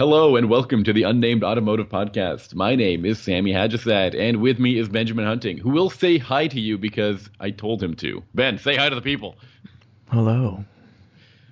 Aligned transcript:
Hello 0.00 0.34
and 0.36 0.48
welcome 0.48 0.82
to 0.84 0.94
the 0.94 1.02
Unnamed 1.02 1.44
Automotive 1.44 1.90
Podcast. 1.90 2.54
My 2.54 2.74
name 2.74 3.04
is 3.04 3.18
Sammy 3.18 3.52
Haj-Assaad, 3.52 4.14
and 4.14 4.40
with 4.40 4.58
me 4.58 4.78
is 4.78 4.88
Benjamin 4.88 5.26
Hunting, 5.26 5.58
who 5.58 5.68
will 5.68 5.90
say 5.90 6.16
hi 6.16 6.46
to 6.46 6.58
you 6.58 6.78
because 6.78 7.28
I 7.38 7.50
told 7.50 7.82
him 7.82 7.94
to. 7.96 8.22
Ben, 8.34 8.56
say 8.56 8.76
hi 8.76 8.88
to 8.88 8.94
the 8.94 9.02
people. 9.02 9.36
Hello. 10.08 10.64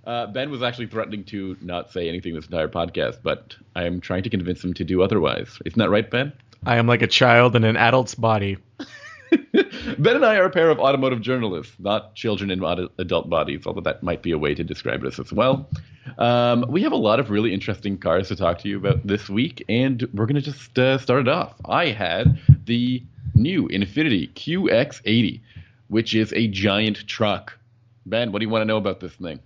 Uh, 0.06 0.28
ben 0.28 0.50
was 0.50 0.62
actually 0.62 0.86
threatening 0.86 1.24
to 1.24 1.58
not 1.60 1.92
say 1.92 2.08
anything 2.08 2.32
this 2.32 2.46
entire 2.46 2.68
podcast, 2.68 3.18
but 3.22 3.54
I 3.76 3.84
am 3.84 4.00
trying 4.00 4.22
to 4.22 4.30
convince 4.30 4.64
him 4.64 4.72
to 4.72 4.82
do 4.82 5.02
otherwise. 5.02 5.58
Isn't 5.66 5.78
that 5.78 5.90
right, 5.90 6.10
Ben? 6.10 6.32
I 6.64 6.78
am 6.78 6.86
like 6.86 7.02
a 7.02 7.06
child 7.06 7.54
in 7.54 7.64
an 7.64 7.76
adult's 7.76 8.14
body. 8.14 8.56
ben 9.98 10.16
and 10.16 10.24
I 10.24 10.36
are 10.36 10.46
a 10.46 10.50
pair 10.50 10.70
of 10.70 10.78
automotive 10.78 11.20
journalists, 11.20 11.76
not 11.78 12.14
children 12.14 12.50
in 12.50 12.64
ad- 12.64 12.88
adult 12.96 13.28
bodies, 13.28 13.66
although 13.66 13.82
that 13.82 14.02
might 14.02 14.22
be 14.22 14.30
a 14.30 14.38
way 14.38 14.54
to 14.54 14.64
describe 14.64 15.04
us 15.04 15.18
as 15.18 15.34
well. 15.34 15.68
Um, 16.16 16.64
we 16.68 16.82
have 16.82 16.92
a 16.92 16.96
lot 16.96 17.20
of 17.20 17.30
really 17.30 17.52
interesting 17.52 17.98
cars 17.98 18.28
to 18.28 18.36
talk 18.36 18.58
to 18.60 18.68
you 18.68 18.76
about 18.78 19.06
this 19.06 19.28
week, 19.28 19.64
and 19.68 20.08
we're 20.14 20.26
going 20.26 20.40
to 20.40 20.40
just 20.40 20.78
uh, 20.78 20.98
start 20.98 21.22
it 21.22 21.28
off. 21.28 21.54
I 21.64 21.86
had 21.86 22.38
the 22.64 23.02
new 23.34 23.68
Infiniti 23.68 24.32
QX80, 24.32 25.40
which 25.88 26.14
is 26.14 26.32
a 26.32 26.48
giant 26.48 27.06
truck. 27.06 27.58
Ben, 28.06 28.32
what 28.32 28.38
do 28.38 28.44
you 28.44 28.50
want 28.50 28.62
to 28.62 28.66
know 28.66 28.76
about 28.78 29.00
this 29.00 29.14
thing? 29.14 29.40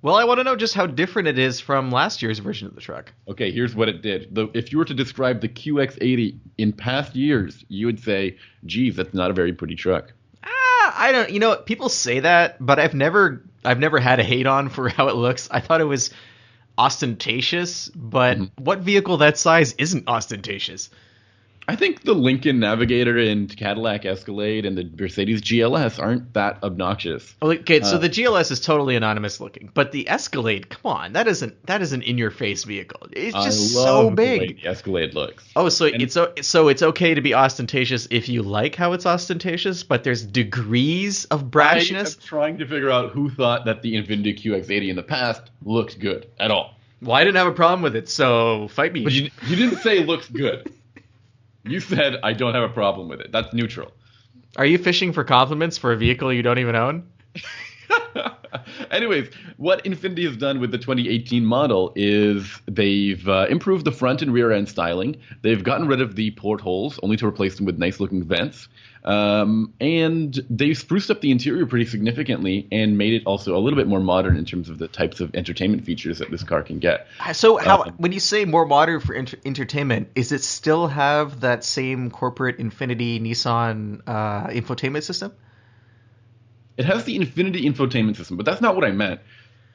Well, 0.00 0.14
I 0.14 0.22
want 0.22 0.38
to 0.38 0.44
know 0.44 0.54
just 0.54 0.74
how 0.74 0.86
different 0.86 1.26
it 1.26 1.40
is 1.40 1.58
from 1.58 1.90
last 1.90 2.22
year's 2.22 2.38
version 2.38 2.68
of 2.68 2.76
the 2.76 2.80
truck. 2.80 3.12
Okay, 3.26 3.50
here's 3.50 3.74
what 3.74 3.88
it 3.88 4.00
did. 4.00 4.32
The, 4.32 4.48
if 4.54 4.70
you 4.70 4.78
were 4.78 4.84
to 4.84 4.94
describe 4.94 5.40
the 5.40 5.48
QX80 5.48 6.38
in 6.56 6.72
past 6.72 7.16
years, 7.16 7.64
you 7.68 7.86
would 7.86 8.00
say, 8.00 8.36
geez, 8.64 8.94
that's 8.94 9.12
not 9.12 9.30
a 9.30 9.34
very 9.34 9.52
pretty 9.52 9.74
truck. 9.74 10.12
I 10.98 11.12
don't. 11.12 11.30
You 11.30 11.40
know, 11.40 11.56
people 11.56 11.88
say 11.88 12.20
that, 12.20 12.56
but 12.64 12.78
I've 12.78 12.94
never, 12.94 13.42
I've 13.64 13.78
never 13.78 13.98
had 13.98 14.20
a 14.20 14.24
hate 14.24 14.46
on 14.46 14.68
for 14.68 14.88
how 14.88 15.08
it 15.08 15.14
looks. 15.14 15.48
I 15.50 15.60
thought 15.60 15.80
it 15.80 15.84
was 15.84 16.10
ostentatious, 16.76 17.88
but 17.88 18.38
mm-hmm. 18.38 18.64
what 18.64 18.80
vehicle 18.80 19.18
that 19.18 19.38
size 19.38 19.74
isn't 19.78 20.08
ostentatious? 20.08 20.90
I 21.68 21.76
think 21.76 22.04
the 22.04 22.14
Lincoln 22.14 22.60
Navigator 22.60 23.18
and 23.18 23.54
Cadillac 23.54 24.06
Escalade 24.06 24.64
and 24.64 24.78
the 24.78 24.90
Mercedes 24.98 25.42
GLS 25.42 26.02
aren't 26.02 26.32
that 26.32 26.62
obnoxious. 26.62 27.36
Okay, 27.42 27.82
so 27.82 27.96
uh, 27.96 27.98
the 27.98 28.08
GLS 28.08 28.50
is 28.50 28.58
totally 28.58 28.96
anonymous 28.96 29.38
looking, 29.38 29.70
but 29.74 29.92
the 29.92 30.08
Escalade, 30.08 30.70
come 30.70 30.90
on, 30.90 31.12
that 31.12 31.28
isn't 31.28 31.66
that 31.66 31.82
is 31.82 31.92
an 31.92 32.00
in 32.00 32.16
your 32.16 32.30
face 32.30 32.64
vehicle. 32.64 33.06
It's 33.12 33.36
just 33.44 33.74
so 33.74 34.08
big. 34.08 34.62
the 34.62 34.66
Escalade 34.66 35.12
looks. 35.12 35.46
Oh, 35.56 35.68
so 35.68 35.84
and 35.84 36.00
it's 36.00 36.16
so 36.40 36.68
it's 36.68 36.82
okay 36.82 37.12
to 37.12 37.20
be 37.20 37.34
ostentatious 37.34 38.08
if 38.10 38.30
you 38.30 38.42
like 38.42 38.74
how 38.74 38.94
it's 38.94 39.04
ostentatious, 39.04 39.82
but 39.82 40.04
there's 40.04 40.24
degrees 40.24 41.26
of 41.26 41.50
brashness. 41.50 42.16
I'm 42.16 42.22
trying 42.22 42.58
to 42.58 42.66
figure 42.66 42.90
out 42.90 43.10
who 43.12 43.28
thought 43.28 43.66
that 43.66 43.82
the 43.82 43.94
Infiniti 43.94 44.40
QX80 44.40 44.88
in 44.88 44.96
the 44.96 45.02
past 45.02 45.50
looked 45.62 45.98
good 46.00 46.28
at 46.40 46.50
all. 46.50 46.76
Well, 47.02 47.14
I 47.14 47.24
didn't 47.24 47.36
have 47.36 47.46
a 47.46 47.52
problem 47.52 47.82
with 47.82 47.94
it, 47.94 48.08
so 48.08 48.68
fight 48.68 48.92
me. 48.94 49.04
But 49.04 49.12
you, 49.12 49.30
you 49.46 49.54
didn't 49.54 49.78
say 49.80 50.02
looks 50.02 50.28
good. 50.28 50.72
You 51.64 51.80
said 51.80 52.16
I 52.22 52.32
don't 52.32 52.54
have 52.54 52.62
a 52.62 52.72
problem 52.72 53.08
with 53.08 53.20
it. 53.20 53.32
That's 53.32 53.52
neutral. 53.52 53.92
Are 54.56 54.66
you 54.66 54.78
fishing 54.78 55.12
for 55.12 55.24
compliments 55.24 55.78
for 55.78 55.92
a 55.92 55.96
vehicle 55.96 56.32
you 56.32 56.42
don't 56.42 56.58
even 56.58 56.76
own? 56.76 57.08
Anyways, 58.90 59.30
what 59.56 59.84
Infiniti 59.84 60.24
has 60.26 60.36
done 60.36 60.60
with 60.60 60.70
the 60.70 60.78
2018 60.78 61.44
model 61.44 61.92
is 61.96 62.60
they've 62.66 63.26
uh, 63.28 63.46
improved 63.48 63.84
the 63.84 63.92
front 63.92 64.22
and 64.22 64.32
rear 64.32 64.52
end 64.52 64.68
styling. 64.68 65.16
They've 65.42 65.62
gotten 65.62 65.86
rid 65.86 66.00
of 66.00 66.14
the 66.14 66.30
portholes, 66.32 66.98
only 67.02 67.16
to 67.16 67.26
replace 67.26 67.56
them 67.56 67.66
with 67.66 67.78
nice 67.78 68.00
looking 68.00 68.24
vents. 68.24 68.68
Um, 69.04 69.72
and 69.80 70.38
they've 70.50 70.76
spruced 70.76 71.10
up 71.10 71.20
the 71.20 71.30
interior 71.30 71.66
pretty 71.66 71.86
significantly 71.86 72.66
and 72.72 72.98
made 72.98 73.14
it 73.14 73.22
also 73.26 73.56
a 73.56 73.60
little 73.60 73.76
bit 73.76 73.86
more 73.86 74.00
modern 74.00 74.36
in 74.36 74.44
terms 74.44 74.68
of 74.68 74.78
the 74.78 74.88
types 74.88 75.20
of 75.20 75.34
entertainment 75.34 75.84
features 75.84 76.18
that 76.18 76.30
this 76.30 76.42
car 76.42 76.62
can 76.62 76.78
get. 76.78 77.06
So, 77.32 77.56
how 77.56 77.84
um, 77.84 77.94
when 77.98 78.12
you 78.12 78.20
say 78.20 78.44
more 78.44 78.66
modern 78.66 79.00
for 79.00 79.14
inter- 79.14 79.38
entertainment, 79.44 80.08
is 80.14 80.32
it 80.32 80.42
still 80.42 80.88
have 80.88 81.40
that 81.40 81.64
same 81.64 82.10
corporate 82.10 82.58
Infiniti 82.58 83.20
Nissan 83.20 84.02
uh, 84.06 84.48
infotainment 84.48 85.04
system? 85.04 85.32
It 86.78 86.86
has 86.86 87.04
the 87.04 87.18
Infiniti 87.18 87.64
infotainment 87.64 88.16
system, 88.16 88.36
but 88.36 88.46
that's 88.46 88.60
not 88.60 88.76
what 88.76 88.84
I 88.84 88.92
meant. 88.92 89.20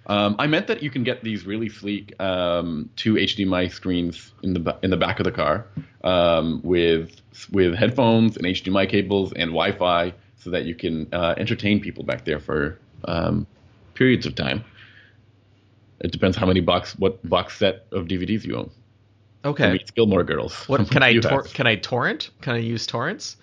Um, 0.08 0.36
I 0.40 0.47
meant 0.47 0.68
that 0.68 0.84
you 0.84 0.90
can 0.90 1.03
get 1.03 1.24
these 1.24 1.46
really 1.46 1.69
sleek 1.69 2.19
um, 2.22 2.90
two 2.96 3.14
HDMI 3.14 3.72
screens 3.72 4.34
in 4.41 4.53
the 4.53 4.78
in 4.81 4.90
the 4.90 4.97
back 4.97 5.19
of 5.19 5.24
the 5.24 5.31
car 5.31 5.66
um, 6.03 6.62
with 6.63 7.22
with 7.52 7.75
headphones 7.75 8.36
and 8.36 8.46
HDMI 8.46 8.90
cables 8.90 9.31
and 9.34 9.52
Wi-Fi, 9.52 10.13
so 10.38 10.50
that 10.50 10.66
you 10.66 10.75
can 10.75 11.08
uh, 11.13 11.36
entertain 11.38 11.80
people 11.80 12.03
back 12.03 12.25
there 12.25 12.40
for 12.40 12.80
um, 13.06 13.47
periods 13.94 14.25
of 14.25 14.36
time. 14.36 14.63
It 16.02 16.12
depends 16.12 16.36
how 16.36 16.46
many 16.46 16.59
box 16.59 16.97
what 16.97 17.28
box 17.30 17.58
set 17.58 17.86
of 17.92 18.08
DVDs 18.08 18.44
you 18.44 18.58
own. 18.58 18.72
Okay. 19.46 19.78
Gilmore 19.96 20.24
Girls. 20.24 20.68
What 20.68 20.90
can 20.90 21.03
I 21.03 21.18
tor- 21.18 21.44
can 21.44 21.68
I 21.68 21.75
torrent? 21.75 22.30
Can 22.42 22.53
I 22.53 22.59
use 22.59 22.86
torrents? 22.88 23.38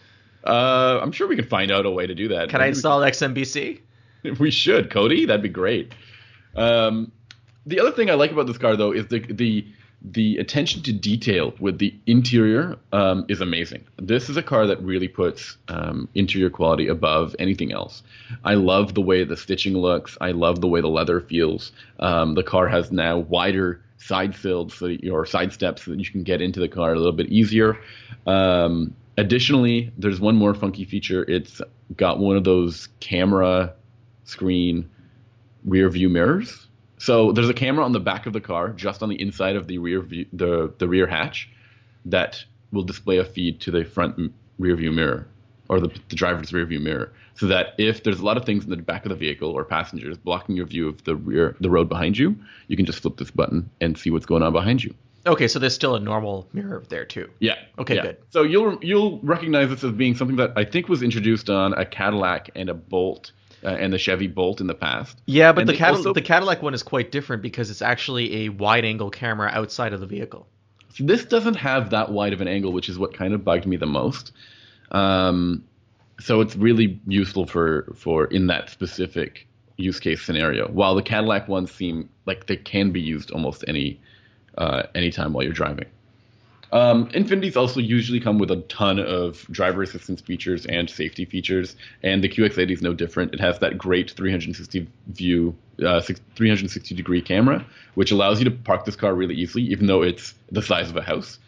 Uh, 0.44 1.00
I'm 1.02 1.12
sure 1.12 1.28
we 1.28 1.36
can 1.36 1.46
find 1.46 1.70
out 1.70 1.86
a 1.86 1.90
way 1.90 2.06
to 2.06 2.14
do 2.14 2.28
that. 2.28 2.48
Can 2.48 2.58
Maybe 2.58 2.66
I 2.66 2.68
install 2.68 3.00
XBMC? 3.00 3.80
We 4.38 4.50
should, 4.50 4.90
Kodi. 4.90 5.26
That'd 5.26 5.42
be 5.42 5.48
great. 5.48 5.94
Um, 6.54 7.10
the 7.64 7.80
other 7.80 7.90
thing 7.90 8.10
I 8.10 8.14
like 8.14 8.32
about 8.32 8.46
this 8.46 8.58
car, 8.58 8.76
though, 8.76 8.92
is 8.92 9.06
the 9.06 9.20
the 9.20 9.66
the 10.02 10.38
attention 10.38 10.82
to 10.82 10.92
detail 10.92 11.52
with 11.60 11.78
the 11.78 11.94
interior 12.06 12.76
um, 12.92 13.26
is 13.28 13.40
amazing. 13.40 13.84
This 13.98 14.30
is 14.30 14.36
a 14.36 14.42
car 14.42 14.66
that 14.66 14.82
really 14.82 15.08
puts 15.08 15.58
um, 15.68 16.08
interior 16.14 16.48
quality 16.48 16.88
above 16.88 17.36
anything 17.38 17.72
else. 17.72 18.02
I 18.44 18.54
love 18.54 18.94
the 18.94 19.02
way 19.02 19.24
the 19.24 19.36
stitching 19.36 19.74
looks. 19.74 20.16
I 20.20 20.30
love 20.30 20.60
the 20.60 20.68
way 20.68 20.80
the 20.80 20.88
leather 20.88 21.20
feels. 21.20 21.72
Um, 21.98 22.34
the 22.34 22.42
car 22.42 22.66
has 22.68 22.90
now 22.90 23.18
wider 23.18 23.82
side 23.98 24.34
sills 24.34 24.74
so 24.74 24.96
or 25.12 25.26
side 25.26 25.52
steps 25.52 25.84
so 25.84 25.90
that 25.90 26.00
you 26.00 26.10
can 26.10 26.22
get 26.22 26.40
into 26.40 26.60
the 26.60 26.68
car 26.68 26.94
a 26.94 26.96
little 26.96 27.12
bit 27.12 27.28
easier. 27.28 27.78
Um, 28.26 28.94
Additionally, 29.20 29.92
there's 29.98 30.18
one 30.18 30.34
more 30.34 30.54
funky 30.54 30.86
feature. 30.86 31.24
It's 31.28 31.60
got 31.94 32.18
one 32.18 32.38
of 32.38 32.44
those 32.44 32.88
camera 33.00 33.74
screen 34.24 34.88
rear 35.62 35.90
view 35.90 36.08
mirrors. 36.08 36.68
So 36.96 37.30
there's 37.30 37.50
a 37.50 37.54
camera 37.54 37.84
on 37.84 37.92
the 37.92 38.00
back 38.00 38.24
of 38.24 38.32
the 38.32 38.40
car, 38.40 38.70
just 38.70 39.02
on 39.02 39.10
the 39.10 39.20
inside 39.20 39.56
of 39.56 39.66
the 39.66 39.76
rear 39.76 40.00
view, 40.00 40.24
the 40.32 40.72
the 40.78 40.88
rear 40.88 41.06
hatch, 41.06 41.50
that 42.06 42.42
will 42.72 42.82
display 42.82 43.18
a 43.18 43.24
feed 43.24 43.60
to 43.60 43.70
the 43.70 43.84
front 43.84 44.32
rear 44.58 44.74
view 44.74 44.90
mirror 44.90 45.28
or 45.68 45.80
the, 45.80 45.88
the 46.08 46.16
driver's 46.16 46.50
rear 46.54 46.64
view 46.64 46.80
mirror, 46.80 47.12
so 47.34 47.46
that 47.46 47.74
if 47.76 48.02
there's 48.02 48.20
a 48.20 48.24
lot 48.24 48.38
of 48.38 48.46
things 48.46 48.64
in 48.64 48.70
the 48.70 48.76
back 48.78 49.04
of 49.04 49.10
the 49.10 49.16
vehicle 49.16 49.50
or 49.50 49.66
passengers 49.66 50.16
blocking 50.16 50.56
your 50.56 50.66
view 50.66 50.88
of 50.88 51.04
the 51.04 51.14
rear 51.14 51.56
the 51.60 51.68
road 51.68 51.90
behind 51.90 52.16
you, 52.16 52.34
you 52.68 52.76
can 52.76 52.86
just 52.86 53.00
flip 53.00 53.18
this 53.18 53.30
button 53.30 53.68
and 53.82 53.98
see 53.98 54.10
what's 54.10 54.24
going 54.24 54.42
on 54.42 54.52
behind 54.54 54.82
you. 54.82 54.94
Okay, 55.26 55.48
so 55.48 55.58
there's 55.58 55.74
still 55.74 55.94
a 55.94 56.00
normal 56.00 56.48
mirror 56.52 56.82
there 56.88 57.04
too. 57.04 57.28
Yeah. 57.40 57.56
Okay, 57.78 57.96
yeah. 57.96 58.02
good. 58.02 58.16
So 58.30 58.42
you'll 58.42 58.78
you'll 58.82 59.20
recognize 59.20 59.68
this 59.68 59.84
as 59.84 59.92
being 59.92 60.14
something 60.14 60.36
that 60.36 60.52
I 60.56 60.64
think 60.64 60.88
was 60.88 61.02
introduced 61.02 61.50
on 61.50 61.74
a 61.74 61.84
Cadillac 61.84 62.50
and 62.54 62.68
a 62.68 62.74
Bolt 62.74 63.32
uh, 63.62 63.68
and 63.68 63.92
the 63.92 63.98
Chevy 63.98 64.28
Bolt 64.28 64.60
in 64.60 64.66
the 64.66 64.74
past. 64.74 65.20
Yeah, 65.26 65.52
but 65.52 65.66
the 65.66 65.74
Cadillac 65.74 65.98
also, 65.98 66.12
the 66.14 66.22
Cadillac 66.22 66.62
one 66.62 66.72
is 66.72 66.82
quite 66.82 67.12
different 67.12 67.42
because 67.42 67.70
it's 67.70 67.82
actually 67.82 68.46
a 68.46 68.48
wide 68.48 68.84
angle 68.84 69.10
camera 69.10 69.50
outside 69.52 69.92
of 69.92 70.00
the 70.00 70.06
vehicle. 70.06 70.46
This 70.98 71.24
doesn't 71.24 71.54
have 71.54 71.90
that 71.90 72.10
wide 72.10 72.32
of 72.32 72.40
an 72.40 72.48
angle, 72.48 72.72
which 72.72 72.88
is 72.88 72.98
what 72.98 73.14
kind 73.14 73.34
of 73.34 73.44
bugged 73.44 73.66
me 73.66 73.76
the 73.76 73.86
most. 73.86 74.32
Um, 74.90 75.64
so 76.18 76.40
it's 76.40 76.56
really 76.56 77.00
useful 77.06 77.46
for 77.46 77.92
for 77.94 78.26
in 78.26 78.46
that 78.48 78.70
specific 78.70 79.46
use 79.76 80.00
case 80.00 80.22
scenario. 80.22 80.68
While 80.68 80.94
the 80.94 81.02
Cadillac 81.02 81.48
ones 81.48 81.70
seem 81.70 82.08
like 82.26 82.46
they 82.46 82.56
can 82.56 82.90
be 82.90 83.00
used 83.00 83.30
almost 83.30 83.64
any 83.68 84.00
uh, 84.60 84.84
anytime 84.94 85.32
while 85.32 85.42
you're 85.42 85.52
driving. 85.52 85.86
Um, 86.72 87.08
Infinitis 87.08 87.56
also 87.56 87.80
usually 87.80 88.20
come 88.20 88.38
with 88.38 88.50
a 88.52 88.56
ton 88.68 89.00
of 89.00 89.44
driver 89.50 89.82
assistance 89.82 90.20
features 90.20 90.66
and 90.66 90.88
safety 90.88 91.24
features, 91.24 91.74
and 92.04 92.22
the 92.22 92.28
QX80 92.28 92.70
is 92.70 92.82
no 92.82 92.94
different. 92.94 93.34
It 93.34 93.40
has 93.40 93.58
that 93.58 93.76
great 93.76 94.12
360 94.12 94.86
view, 95.08 95.56
uh, 95.84 96.00
360 96.00 96.94
degree 96.94 97.22
camera, 97.22 97.64
which 97.94 98.12
allows 98.12 98.38
you 98.38 98.44
to 98.44 98.52
park 98.52 98.84
this 98.84 98.94
car 98.94 99.14
really 99.14 99.34
easily, 99.34 99.64
even 99.64 99.86
though 99.86 100.02
it's 100.02 100.34
the 100.52 100.62
size 100.62 100.90
of 100.90 100.96
a 100.96 101.02
house. 101.02 101.40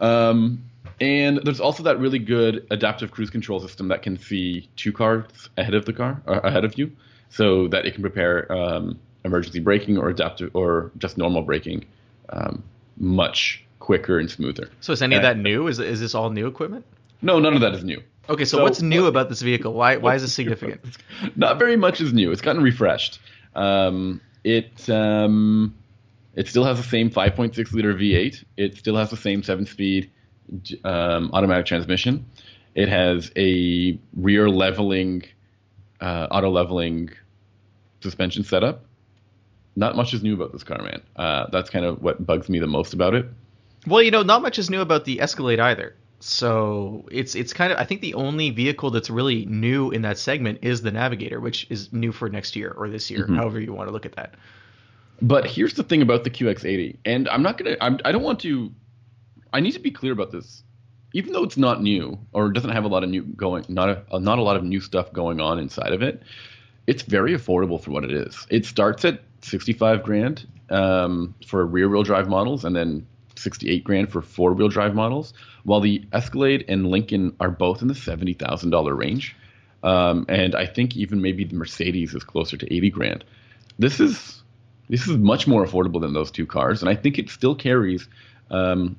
Um, 0.00 0.64
and 1.02 1.40
there's 1.44 1.60
also 1.60 1.82
that 1.82 1.98
really 1.98 2.18
good 2.18 2.66
adaptive 2.70 3.10
cruise 3.10 3.28
control 3.28 3.60
system 3.60 3.88
that 3.88 4.02
can 4.02 4.18
see 4.18 4.70
two 4.76 4.92
cars 4.92 5.50
ahead 5.58 5.74
of 5.74 5.84
the 5.84 5.92
car, 5.92 6.22
uh, 6.26 6.40
ahead 6.44 6.64
of 6.64 6.78
you, 6.78 6.92
so 7.28 7.68
that 7.68 7.84
it 7.84 7.92
can 7.92 8.00
prepare 8.00 8.50
um, 8.50 8.98
emergency 9.22 9.60
braking 9.60 9.98
or 9.98 10.08
adaptive 10.08 10.50
or 10.54 10.92
just 10.96 11.18
normal 11.18 11.42
braking 11.42 11.84
um, 12.30 12.62
much 12.96 13.64
quicker 13.78 14.18
and 14.18 14.30
smoother. 14.30 14.68
So 14.80 14.92
is 14.92 15.02
any 15.02 15.16
and 15.16 15.24
of 15.24 15.28
that 15.28 15.40
new? 15.40 15.66
Is 15.68 15.78
is 15.78 16.00
this 16.00 16.14
all 16.14 16.30
new 16.30 16.46
equipment? 16.46 16.84
No, 17.22 17.38
none 17.38 17.54
of 17.54 17.60
that 17.60 17.74
is 17.74 17.84
new. 17.84 18.02
Okay, 18.28 18.44
so, 18.44 18.58
so 18.58 18.62
what's 18.64 18.82
new 18.82 19.02
what, 19.02 19.08
about 19.08 19.28
this 19.28 19.42
vehicle? 19.42 19.72
Why 19.72 19.96
why 19.96 20.14
is 20.14 20.22
it 20.22 20.28
significant? 20.28 20.80
Not 21.36 21.58
very 21.58 21.76
much 21.76 22.00
is 22.00 22.12
new. 22.12 22.32
It's 22.32 22.42
gotten 22.42 22.62
refreshed. 22.62 23.20
Um, 23.54 24.20
it 24.44 24.88
um, 24.90 25.74
it 26.34 26.48
still 26.48 26.64
has 26.64 26.76
the 26.76 26.84
same 26.84 27.10
5.6 27.10 27.72
liter 27.72 27.94
V8. 27.94 28.44
It 28.56 28.76
still 28.76 28.96
has 28.96 29.10
the 29.10 29.16
same 29.16 29.42
seven 29.42 29.66
speed 29.66 30.10
um, 30.84 31.30
automatic 31.32 31.66
transmission. 31.66 32.26
It 32.74 32.88
has 32.90 33.32
a 33.36 33.98
rear 34.14 34.50
leveling, 34.50 35.24
uh, 36.00 36.28
auto 36.30 36.50
leveling 36.50 37.10
suspension 38.00 38.44
setup 38.44 38.84
not 39.76 39.94
much 39.96 40.12
is 40.14 40.22
new 40.22 40.34
about 40.34 40.52
this 40.52 40.64
car, 40.64 40.82
man. 40.82 41.02
Uh, 41.16 41.46
that's 41.52 41.70
kind 41.70 41.84
of 41.84 42.02
what 42.02 42.24
bugs 42.24 42.48
me 42.48 42.58
the 42.58 42.66
most 42.66 42.94
about 42.94 43.14
it. 43.14 43.26
Well, 43.86 44.02
you 44.02 44.10
know, 44.10 44.22
not 44.22 44.42
much 44.42 44.58
is 44.58 44.68
new 44.70 44.80
about 44.80 45.04
the 45.04 45.20
Escalade 45.20 45.60
either. 45.60 45.94
So 46.18 47.06
it's 47.10 47.34
it's 47.34 47.52
kind 47.52 47.72
of 47.72 47.78
I 47.78 47.84
think 47.84 48.00
the 48.00 48.14
only 48.14 48.50
vehicle 48.50 48.90
that's 48.90 49.10
really 49.10 49.44
new 49.46 49.90
in 49.90 50.02
that 50.02 50.18
segment 50.18 50.60
is 50.62 50.80
the 50.82 50.90
Navigator, 50.90 51.40
which 51.40 51.66
is 51.70 51.92
new 51.92 52.10
for 52.10 52.28
next 52.30 52.56
year 52.56 52.72
or 52.76 52.88
this 52.88 53.10
year, 53.10 53.24
Mm-hmm. 53.24 53.36
however 53.36 53.60
you 53.60 53.72
want 53.72 53.88
to 53.88 53.92
look 53.92 54.06
at 54.06 54.16
that. 54.16 54.34
But 55.22 55.46
here's 55.46 55.74
the 55.74 55.82
thing 55.82 56.02
about 56.02 56.24
the 56.24 56.30
QX80, 56.30 56.96
and 57.04 57.28
I'm 57.28 57.42
not 57.42 57.58
gonna. 57.58 57.76
I'm, 57.80 57.98
I 58.04 58.12
don't 58.12 58.22
want 58.22 58.40
to. 58.40 58.72
I 59.52 59.60
need 59.60 59.72
to 59.72 59.78
be 59.78 59.90
clear 59.90 60.12
about 60.12 60.32
this. 60.32 60.62
Even 61.12 61.32
though 61.32 61.44
it's 61.44 61.56
not 61.56 61.82
new 61.82 62.18
or 62.32 62.50
doesn't 62.50 62.70
have 62.70 62.84
a 62.84 62.88
lot 62.88 63.02
of 63.04 63.08
new 63.08 63.22
going, 63.22 63.64
not 63.68 63.88
a 64.10 64.18
not 64.18 64.38
a 64.38 64.42
lot 64.42 64.56
of 64.56 64.64
new 64.64 64.80
stuff 64.80 65.12
going 65.12 65.40
on 65.40 65.58
inside 65.58 65.92
of 65.92 66.02
it, 66.02 66.22
it's 66.86 67.02
very 67.02 67.32
affordable 67.34 67.80
for 67.80 67.90
what 67.92 68.04
it 68.04 68.12
is. 68.12 68.46
It 68.50 68.66
starts 68.66 69.04
at 69.04 69.20
65 69.46 70.02
grand 70.02 70.46
um, 70.70 71.34
for 71.46 71.64
rear 71.64 71.88
wheel 71.88 72.02
drive 72.02 72.28
models, 72.28 72.64
and 72.64 72.74
then 72.74 73.06
68 73.36 73.84
grand 73.84 74.10
for 74.10 74.22
four 74.22 74.52
wheel 74.52 74.68
drive 74.68 74.94
models. 74.94 75.32
While 75.64 75.80
the 75.80 76.04
Escalade 76.12 76.64
and 76.68 76.86
Lincoln 76.86 77.34
are 77.40 77.50
both 77.50 77.82
in 77.82 77.88
the 77.88 77.94
seventy 77.94 78.32
thousand 78.32 78.70
dollar 78.70 78.94
range, 78.94 79.36
um, 79.82 80.26
and 80.28 80.54
I 80.54 80.66
think 80.66 80.96
even 80.96 81.22
maybe 81.22 81.44
the 81.44 81.54
Mercedes 81.54 82.14
is 82.14 82.24
closer 82.24 82.56
to 82.56 82.74
80 82.74 82.90
grand. 82.90 83.24
This 83.78 84.00
is 84.00 84.42
this 84.88 85.06
is 85.06 85.16
much 85.16 85.46
more 85.46 85.64
affordable 85.64 86.00
than 86.00 86.12
those 86.12 86.30
two 86.30 86.46
cars, 86.46 86.82
and 86.82 86.88
I 86.88 86.94
think 86.94 87.18
it 87.18 87.30
still 87.30 87.54
carries 87.54 88.08
um, 88.50 88.96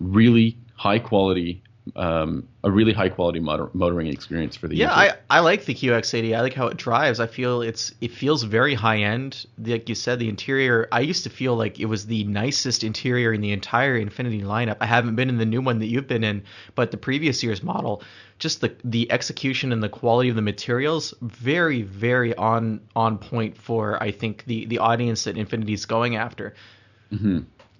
really 0.00 0.56
high 0.74 0.98
quality, 0.98 1.62
um, 1.96 2.48
a 2.64 2.70
really 2.70 2.92
high 2.92 3.08
quality 3.08 3.40
motor- 3.40 3.70
motoring 3.72 4.06
experience 4.08 4.56
for 4.56 4.68
the 4.68 4.76
Yeah, 4.76 4.88
user. 4.88 5.16
I, 5.30 5.38
I 5.38 5.40
like 5.40 5.64
the 5.64 5.74
QX80. 5.74 6.36
I 6.36 6.40
like 6.40 6.54
how 6.54 6.66
it 6.66 6.76
drives. 6.76 7.20
I 7.20 7.26
feel 7.26 7.62
it's 7.62 7.92
it 8.00 8.10
feels 8.12 8.42
very 8.42 8.74
high 8.74 8.98
end. 8.98 9.46
Like 9.64 9.88
you 9.88 9.94
said, 9.94 10.18
the 10.18 10.28
interior. 10.28 10.88
I 10.92 11.00
used 11.00 11.24
to 11.24 11.30
feel 11.30 11.56
like 11.56 11.78
it 11.80 11.86
was 11.86 12.06
the 12.06 12.24
nicest 12.24 12.84
interior 12.84 13.32
in 13.32 13.40
the 13.40 13.52
entire 13.52 13.98
Infiniti 13.98 14.42
lineup. 14.42 14.76
I 14.80 14.86
haven't 14.86 15.16
been 15.16 15.28
in 15.28 15.38
the 15.38 15.46
new 15.46 15.60
one 15.60 15.78
that 15.78 15.86
you've 15.86 16.08
been 16.08 16.24
in, 16.24 16.42
but 16.74 16.90
the 16.90 16.96
previous 16.96 17.42
year's 17.42 17.62
model, 17.62 18.02
just 18.38 18.60
the 18.60 18.74
the 18.84 19.10
execution 19.12 19.72
and 19.72 19.82
the 19.82 19.88
quality 19.88 20.28
of 20.28 20.36
the 20.36 20.42
materials, 20.42 21.14
very 21.22 21.82
very 21.82 22.34
on 22.36 22.80
on 22.96 23.18
point 23.18 23.56
for 23.56 24.02
I 24.02 24.10
think 24.10 24.44
the 24.46 24.66
the 24.66 24.78
audience 24.78 25.24
that 25.24 25.36
Infiniti's 25.36 25.86
going 25.86 26.16
after. 26.16 26.54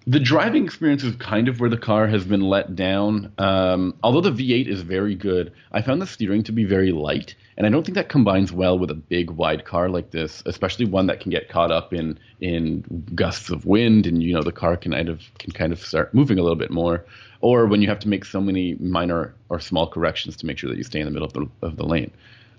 The 0.09 0.19
driving 0.19 0.65
experience 0.65 1.05
is 1.05 1.15
kind 1.17 1.49
of 1.49 1.61
where 1.61 1.69
the 1.69 1.77
car 1.77 2.07
has 2.07 2.25
been 2.25 2.41
let 2.41 2.75
down. 2.75 3.31
Um, 3.37 3.95
although 4.03 4.23
the 4.23 4.31
V8 4.31 4.67
is 4.67 4.81
very 4.81 5.15
good, 5.15 5.53
I 5.71 5.83
found 5.83 6.01
the 6.01 6.07
steering 6.07 6.43
to 6.45 6.53
be 6.53 6.65
very 6.65 6.93
light, 6.93 7.35
and 7.59 7.67
I 7.67 7.71
don't 7.71 7.85
think 7.85 7.97
that 7.97 8.09
combines 8.09 8.51
well 8.51 8.79
with 8.79 8.91
a 8.91 8.95
big, 8.95 9.31
wide 9.31 9.67
car 9.67 9.91
like 9.91 10.11
this, 10.11 10.43
especially 10.47 10.87
one 10.87 11.09
that 11.09 11.21
can 11.21 11.31
get 11.31 11.51
caught 11.51 11.71
up 11.71 11.93
in 11.93 12.19
in 12.41 13.05
gusts 13.15 13.51
of 13.51 13.67
wind, 13.67 14.07
and 14.07 14.23
you 14.23 14.33
know 14.33 14.43
the 14.43 14.51
car 14.51 14.79
can 14.79 14.93
kind 14.93 15.11
of 15.11 15.21
can 15.39 15.53
kind 15.53 15.75
of 15.75 15.85
start 15.85 16.15
moving 16.15 16.39
a 16.39 16.43
little 16.43 16.57
bit 16.57 16.71
more, 16.71 17.05
or 17.43 17.67
when 17.67 17.83
you 17.83 17.89
have 17.89 17.99
to 17.99 18.09
make 18.09 18.25
so 18.25 18.41
many 18.41 18.77
minor 18.77 19.35
or 19.51 19.61
small 19.61 19.87
corrections 19.87 20.39
to 20.39 20.47
make 20.47 20.57
sure 20.57 20.71
that 20.71 20.79
you 20.79 20.85
stay 20.85 21.01
in 21.01 21.05
the 21.05 21.11
middle 21.11 21.27
of 21.27 21.35
the 21.35 21.47
of 21.61 21.77
the 21.77 21.85
lane. 21.85 22.11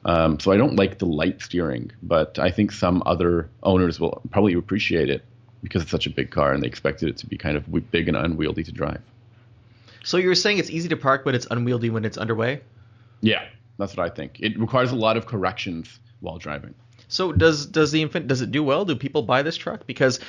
Um, 0.05 0.39
so 0.39 0.51
I 0.51 0.57
don't 0.57 0.75
like 0.75 0.99
the 0.99 1.07
light 1.07 1.41
steering, 1.41 1.91
but 2.03 2.37
I 2.37 2.51
think 2.51 2.71
some 2.71 3.01
other 3.07 3.49
owners 3.63 3.99
will 3.99 4.21
probably 4.29 4.53
appreciate 4.53 5.09
it 5.09 5.25
because 5.61 5.81
it's 5.81 5.91
such 5.91 6.07
a 6.07 6.09
big 6.09 6.31
car 6.31 6.53
and 6.53 6.63
they 6.63 6.67
expected 6.67 7.09
it 7.09 7.17
to 7.17 7.27
be 7.27 7.37
kind 7.37 7.57
of 7.57 7.91
big 7.91 8.07
and 8.07 8.17
unwieldy 8.17 8.63
to 8.63 8.71
drive. 8.71 9.01
So 10.03 10.17
you're 10.17 10.35
saying 10.35 10.59
it's 10.59 10.69
easy 10.69 10.89
to 10.89 10.97
park, 10.97 11.23
but 11.25 11.35
it's 11.35 11.47
unwieldy 11.51 11.89
when 11.89 12.05
it's 12.05 12.17
underway. 12.17 12.61
Yeah, 13.21 13.45
that's 13.77 13.95
what 13.95 14.09
I 14.11 14.13
think. 14.13 14.39
It 14.39 14.57
requires 14.59 14.91
a 14.91 14.95
lot 14.95 15.17
of 15.17 15.25
corrections 15.25 15.99
while 16.21 16.37
driving. 16.37 16.73
So 17.07 17.31
does 17.31 17.65
does 17.65 17.91
the 17.91 18.03
infant 18.03 18.27
does 18.27 18.41
it 18.41 18.51
do 18.51 18.63
well? 18.63 18.85
Do 18.85 18.95
people 18.95 19.23
buy 19.23 19.41
this 19.41 19.57
truck? 19.57 19.87
Because 19.87 20.19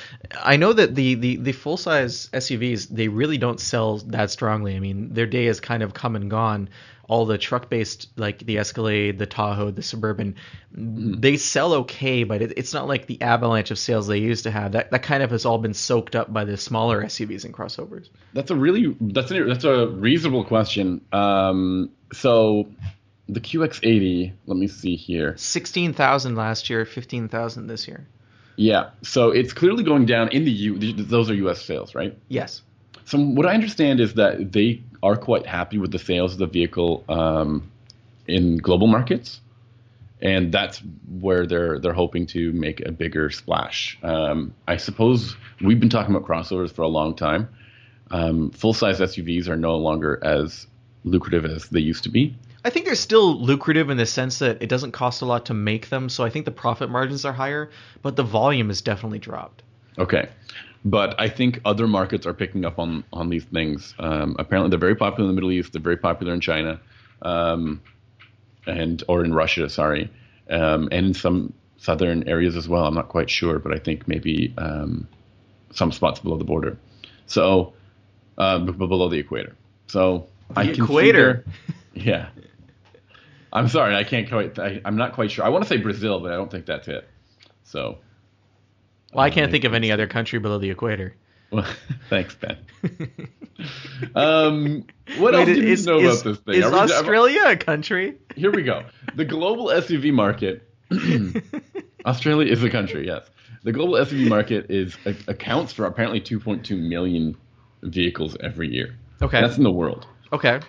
I 0.42 0.56
know 0.56 0.72
that 0.72 0.94
the 0.94 1.14
the, 1.14 1.36
the 1.36 1.52
full 1.52 1.76
size 1.76 2.30
SUVs 2.32 2.88
they 2.88 3.08
really 3.08 3.36
don't 3.36 3.60
sell 3.60 3.98
that 3.98 4.30
strongly. 4.30 4.76
I 4.76 4.80
mean, 4.80 5.12
their 5.12 5.26
day 5.26 5.44
has 5.44 5.60
kind 5.60 5.82
of 5.82 5.92
come 5.92 6.16
and 6.16 6.30
gone. 6.30 6.70
All 7.10 7.26
the 7.26 7.38
truck 7.38 7.68
based 7.68 8.08
like 8.16 8.38
the 8.38 8.58
Escalade, 8.58 9.18
the 9.18 9.26
Tahoe, 9.26 9.72
the 9.72 9.82
Suburban, 9.82 10.36
they 10.72 11.36
sell 11.36 11.74
okay, 11.74 12.22
but 12.22 12.40
it, 12.40 12.52
it's 12.56 12.72
not 12.72 12.86
like 12.86 13.06
the 13.06 13.20
avalanche 13.20 13.72
of 13.72 13.80
sales 13.80 14.06
they 14.06 14.18
used 14.18 14.44
to 14.44 14.52
have. 14.52 14.70
That 14.72 14.92
that 14.92 15.02
kind 15.02 15.24
of 15.24 15.32
has 15.32 15.44
all 15.44 15.58
been 15.58 15.74
soaked 15.74 16.14
up 16.14 16.32
by 16.32 16.44
the 16.44 16.56
smaller 16.56 17.02
SUVs 17.02 17.44
and 17.44 17.52
crossovers. 17.52 18.10
That's 18.32 18.52
a 18.52 18.54
really 18.54 18.96
that's 19.00 19.32
a, 19.32 19.42
that's 19.42 19.64
a 19.64 19.88
reasonable 19.88 20.44
question. 20.44 21.00
Um, 21.12 21.90
so 22.12 22.68
the 23.28 23.40
QX80, 23.40 24.32
let 24.46 24.56
me 24.56 24.68
see 24.68 24.94
here. 24.94 25.36
Sixteen 25.36 25.92
thousand 25.92 26.36
last 26.36 26.70
year, 26.70 26.84
fifteen 26.84 27.28
thousand 27.28 27.66
this 27.66 27.88
year. 27.88 28.06
Yeah, 28.54 28.90
so 29.02 29.30
it's 29.30 29.52
clearly 29.52 29.82
going 29.82 30.06
down 30.06 30.28
in 30.28 30.44
the 30.44 30.52
U. 30.52 30.92
Those 30.92 31.28
are 31.28 31.34
U.S. 31.34 31.64
sales, 31.64 31.96
right? 31.96 32.16
Yes. 32.28 32.62
So 33.04 33.18
what 33.18 33.46
I 33.46 33.54
understand 33.54 33.98
is 33.98 34.14
that 34.14 34.52
they 34.52 34.84
are 35.02 35.16
quite 35.16 35.46
happy 35.46 35.78
with 35.78 35.92
the 35.92 35.98
sales 35.98 36.32
of 36.32 36.38
the 36.38 36.46
vehicle 36.46 37.04
um, 37.08 37.70
in 38.26 38.58
global 38.58 38.86
markets, 38.86 39.40
and 40.20 40.52
that's 40.52 40.82
where 41.20 41.46
they're 41.46 41.78
they're 41.78 41.92
hoping 41.92 42.26
to 42.26 42.52
make 42.52 42.80
a 42.80 42.92
bigger 42.92 43.30
splash. 43.30 43.98
Um, 44.02 44.54
I 44.68 44.76
suppose 44.76 45.36
we've 45.60 45.80
been 45.80 45.90
talking 45.90 46.14
about 46.14 46.28
crossovers 46.28 46.72
for 46.72 46.82
a 46.82 46.88
long 46.88 47.14
time. 47.14 47.48
Um, 48.10 48.50
Full 48.50 48.74
size 48.74 49.00
SUVs 49.00 49.48
are 49.48 49.56
no 49.56 49.76
longer 49.76 50.18
as 50.22 50.66
lucrative 51.04 51.44
as 51.44 51.68
they 51.68 51.80
used 51.80 52.04
to 52.04 52.10
be. 52.10 52.36
I 52.64 52.70
think 52.70 52.84
they're 52.84 52.94
still 52.94 53.40
lucrative 53.40 53.88
in 53.88 53.96
the 53.96 54.04
sense 54.04 54.40
that 54.40 54.62
it 54.62 54.68
doesn't 54.68 54.92
cost 54.92 55.22
a 55.22 55.24
lot 55.24 55.46
to 55.46 55.54
make 55.54 55.88
them, 55.88 56.10
so 56.10 56.24
I 56.24 56.30
think 56.30 56.44
the 56.44 56.50
profit 56.50 56.90
margins 56.90 57.24
are 57.24 57.32
higher, 57.32 57.70
but 58.02 58.16
the 58.16 58.22
volume 58.22 58.68
has 58.68 58.82
definitely 58.82 59.18
dropped. 59.18 59.62
Okay. 59.98 60.28
But 60.84 61.20
I 61.20 61.28
think 61.28 61.60
other 61.64 61.86
markets 61.86 62.26
are 62.26 62.32
picking 62.32 62.64
up 62.64 62.78
on, 62.78 63.04
on 63.12 63.28
these 63.28 63.44
things. 63.44 63.94
Um, 63.98 64.36
apparently, 64.38 64.70
they're 64.70 64.78
very 64.78 64.94
popular 64.96 65.28
in 65.28 65.34
the 65.34 65.38
Middle 65.38 65.52
East. 65.52 65.72
They're 65.72 65.82
very 65.82 65.98
popular 65.98 66.32
in 66.32 66.40
China, 66.40 66.80
um, 67.20 67.82
and 68.66 69.02
or 69.06 69.22
in 69.24 69.34
Russia, 69.34 69.68
sorry, 69.68 70.10
um, 70.48 70.88
and 70.90 71.06
in 71.08 71.14
some 71.14 71.52
southern 71.76 72.26
areas 72.28 72.56
as 72.56 72.66
well. 72.66 72.86
I'm 72.86 72.94
not 72.94 73.08
quite 73.08 73.28
sure, 73.28 73.58
but 73.58 73.74
I 73.74 73.78
think 73.78 74.08
maybe 74.08 74.54
um, 74.56 75.06
some 75.72 75.92
spots 75.92 76.20
below 76.20 76.38
the 76.38 76.44
border. 76.44 76.78
So 77.26 77.74
uh, 78.38 78.58
below 78.58 79.10
the 79.10 79.18
equator. 79.18 79.56
So 79.86 80.28
I 80.56 80.64
equator? 80.64 81.44
there- 81.44 81.54
yeah. 81.94 82.28
I'm 83.52 83.68
sorry, 83.68 83.96
I 83.96 84.04
can't 84.04 84.28
quite. 84.28 84.58
I, 84.58 84.80
I'm 84.84 84.96
not 84.96 85.12
quite 85.12 85.30
sure. 85.30 85.44
I 85.44 85.50
want 85.50 85.64
to 85.64 85.68
say 85.68 85.76
Brazil, 85.76 86.20
but 86.20 86.32
I 86.32 86.36
don't 86.36 86.50
think 86.50 86.64
that's 86.64 86.88
it. 86.88 87.06
So. 87.64 87.98
Well, 89.12 89.24
I 89.24 89.30
can't 89.30 89.48
Uh, 89.48 89.52
think 89.52 89.64
of 89.64 89.74
any 89.74 89.90
other 89.90 90.06
country 90.06 90.38
below 90.38 90.58
the 90.58 90.70
equator. 90.70 91.16
Well, 91.50 91.66
thanks, 92.08 92.34
Ben. 92.36 92.58
um, 94.14 94.84
what 95.18 95.34
else 95.34 95.46
do 95.46 95.54
you 95.54 95.76
know 95.84 95.98
is, 95.98 96.20
about 96.22 96.24
this 96.24 96.38
thing? 96.38 96.54
Is 96.54 96.70
we- 96.70 96.78
Australia 96.78 97.40
a 97.46 97.56
country? 97.56 98.16
Here 98.36 98.52
we 98.52 98.62
go. 98.62 98.84
The 99.16 99.24
global 99.24 99.66
SUV 99.66 100.12
market. 100.12 100.68
Australia 102.06 102.50
is 102.50 102.62
a 102.62 102.70
country, 102.70 103.06
yes. 103.06 103.28
The 103.62 103.72
global 103.72 103.94
SUV 103.94 104.28
market 104.28 104.70
is 104.70 104.96
accounts 105.26 105.72
for 105.72 105.84
apparently 105.86 106.20
2.2 106.20 106.80
million 106.80 107.36
vehicles 107.82 108.36
every 108.42 108.72
year. 108.72 108.96
Okay. 109.20 109.40
That's 109.40 109.58
in 109.58 109.64
the 109.64 109.70
world. 109.70 110.06
Okay. 110.32 110.60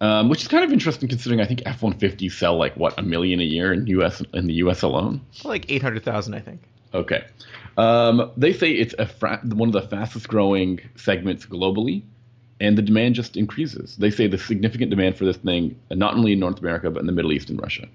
Um, 0.00 0.28
which 0.28 0.42
is 0.42 0.48
kind 0.48 0.64
of 0.64 0.72
interesting 0.72 1.08
considering 1.08 1.40
I 1.40 1.46
think 1.46 1.62
F-150s 1.66 2.32
sell 2.32 2.56
like 2.56 2.76
what 2.76 2.98
a 2.98 3.02
million 3.02 3.40
a 3.40 3.44
year 3.44 3.72
in 3.72 3.86
US 3.88 4.22
in 4.32 4.46
the 4.46 4.54
US 4.54 4.82
alone. 4.82 5.20
Like 5.44 5.70
800,000, 5.70 6.34
I 6.34 6.40
think. 6.40 6.62
Okay. 6.94 7.24
Um, 7.76 8.30
they 8.36 8.52
say 8.52 8.70
it's 8.70 8.94
a 8.98 9.06
fra- 9.06 9.40
one 9.44 9.68
of 9.68 9.72
the 9.72 9.82
fastest 9.82 10.28
growing 10.28 10.80
segments 10.94 11.44
globally, 11.44 12.02
and 12.60 12.78
the 12.78 12.82
demand 12.82 13.16
just 13.16 13.36
increases. 13.36 13.96
They 13.96 14.10
say 14.10 14.28
the 14.28 14.38
significant 14.38 14.90
demand 14.90 15.16
for 15.16 15.24
this 15.24 15.36
thing, 15.38 15.78
not 15.90 16.14
only 16.14 16.32
in 16.32 16.38
North 16.40 16.60
America, 16.60 16.90
but 16.90 17.00
in 17.00 17.06
the 17.06 17.12
Middle 17.12 17.32
East 17.32 17.50
and 17.50 17.60
Russia. 17.60 17.88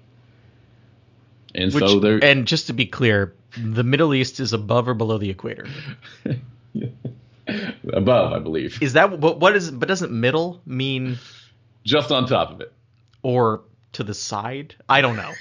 And 1.54 1.72
Which, 1.72 1.82
so 1.82 1.98
they're. 1.98 2.22
and 2.22 2.46
just 2.46 2.66
to 2.68 2.72
be 2.74 2.84
clear, 2.86 3.34
the 3.56 3.82
Middle 3.82 4.12
East 4.14 4.38
is 4.38 4.52
above 4.52 4.86
or 4.86 4.94
below 4.94 5.16
the 5.18 5.30
equator. 5.30 5.66
above, 7.92 8.32
I 8.32 8.38
believe. 8.38 8.82
Is 8.82 8.92
that 8.94 9.18
what? 9.18 9.40
What 9.40 9.56
is? 9.56 9.70
But 9.70 9.88
doesn't 9.88 10.12
middle 10.12 10.60
mean 10.66 11.18
Just 11.84 12.12
on 12.12 12.26
top 12.26 12.50
of 12.52 12.60
it. 12.60 12.72
or 13.22 13.62
to 13.94 14.04
the 14.04 14.14
side? 14.14 14.74
I 14.88 15.00
don't 15.00 15.16
know. 15.16 15.32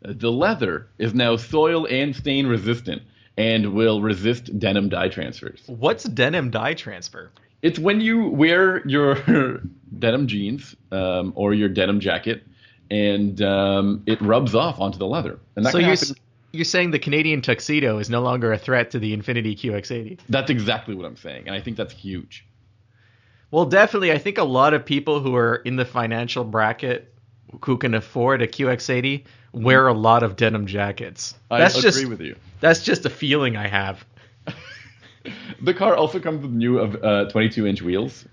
The 0.01 0.31
leather 0.31 0.87
is 0.97 1.13
now 1.13 1.35
soil 1.35 1.87
and 1.89 2.15
stain 2.15 2.47
resistant 2.47 3.03
and 3.37 3.73
will 3.73 4.01
resist 4.01 4.57
denim 4.59 4.89
dye 4.89 5.09
transfers. 5.09 5.61
What's 5.67 6.03
denim 6.05 6.49
dye 6.51 6.73
transfer? 6.73 7.31
It's 7.61 7.77
when 7.79 8.01
you 8.01 8.29
wear 8.29 8.85
your 8.87 9.15
denim 9.99 10.27
jeans 10.27 10.75
um, 10.91 11.33
or 11.35 11.53
your 11.53 11.69
denim 11.69 11.99
jacket 11.99 12.43
and 12.91 13.41
um, 13.41 14.03
it 14.05 14.21
rubs 14.21 14.55
off 14.55 14.79
onto 14.79 14.97
the 14.97 15.07
leather. 15.07 15.39
And 15.55 15.65
that 15.65 15.71
So 15.71 15.79
can 15.79 15.87
you're 15.87 15.95
happen- 15.97 16.15
you're 16.51 16.63
saying 16.65 16.91
the 16.91 16.99
Canadian 16.99 17.41
tuxedo 17.41 17.97
is 17.97 18.09
no 18.09 18.21
longer 18.21 18.53
a 18.53 18.57
threat 18.57 18.91
to 18.91 18.99
the 18.99 19.15
Infiniti 19.15 19.57
QX80? 19.59 20.19
that's 20.29 20.49
exactly 20.49 20.95
what 20.95 21.05
I'm 21.05 21.17
saying, 21.17 21.43
and 21.47 21.55
I 21.55 21.59
think 21.59 21.75
that's 21.77 21.93
huge. 21.93 22.45
Well, 23.51 23.65
definitely. 23.65 24.11
I 24.11 24.17
think 24.17 24.37
a 24.37 24.43
lot 24.43 24.73
of 24.73 24.85
people 24.85 25.19
who 25.19 25.35
are 25.35 25.55
in 25.57 25.75
the 25.75 25.85
financial 25.85 26.43
bracket 26.43 27.13
who 27.63 27.77
can 27.77 27.93
afford 27.93 28.41
a 28.41 28.47
QX80 28.47 29.23
wear 29.53 29.87
a 29.87 29.93
lot 29.93 30.23
of 30.23 30.35
denim 30.35 30.65
jackets. 30.65 31.35
I 31.51 31.59
That's 31.59 31.77
agree 31.77 31.89
just 31.89 32.05
with 32.07 32.21
you. 32.21 32.35
that's 32.59 32.83
just 32.83 33.05
a 33.05 33.09
feeling 33.09 33.55
I 33.57 33.67
have. 33.67 34.05
The 35.61 35.73
car 35.73 35.95
also 35.95 36.19
comes 36.19 36.43
with 36.43 36.51
new 36.51 36.77
of 36.77 37.03
uh, 37.03 37.25
22 37.31 37.65
inch 37.65 37.81
wheels. 37.81 38.25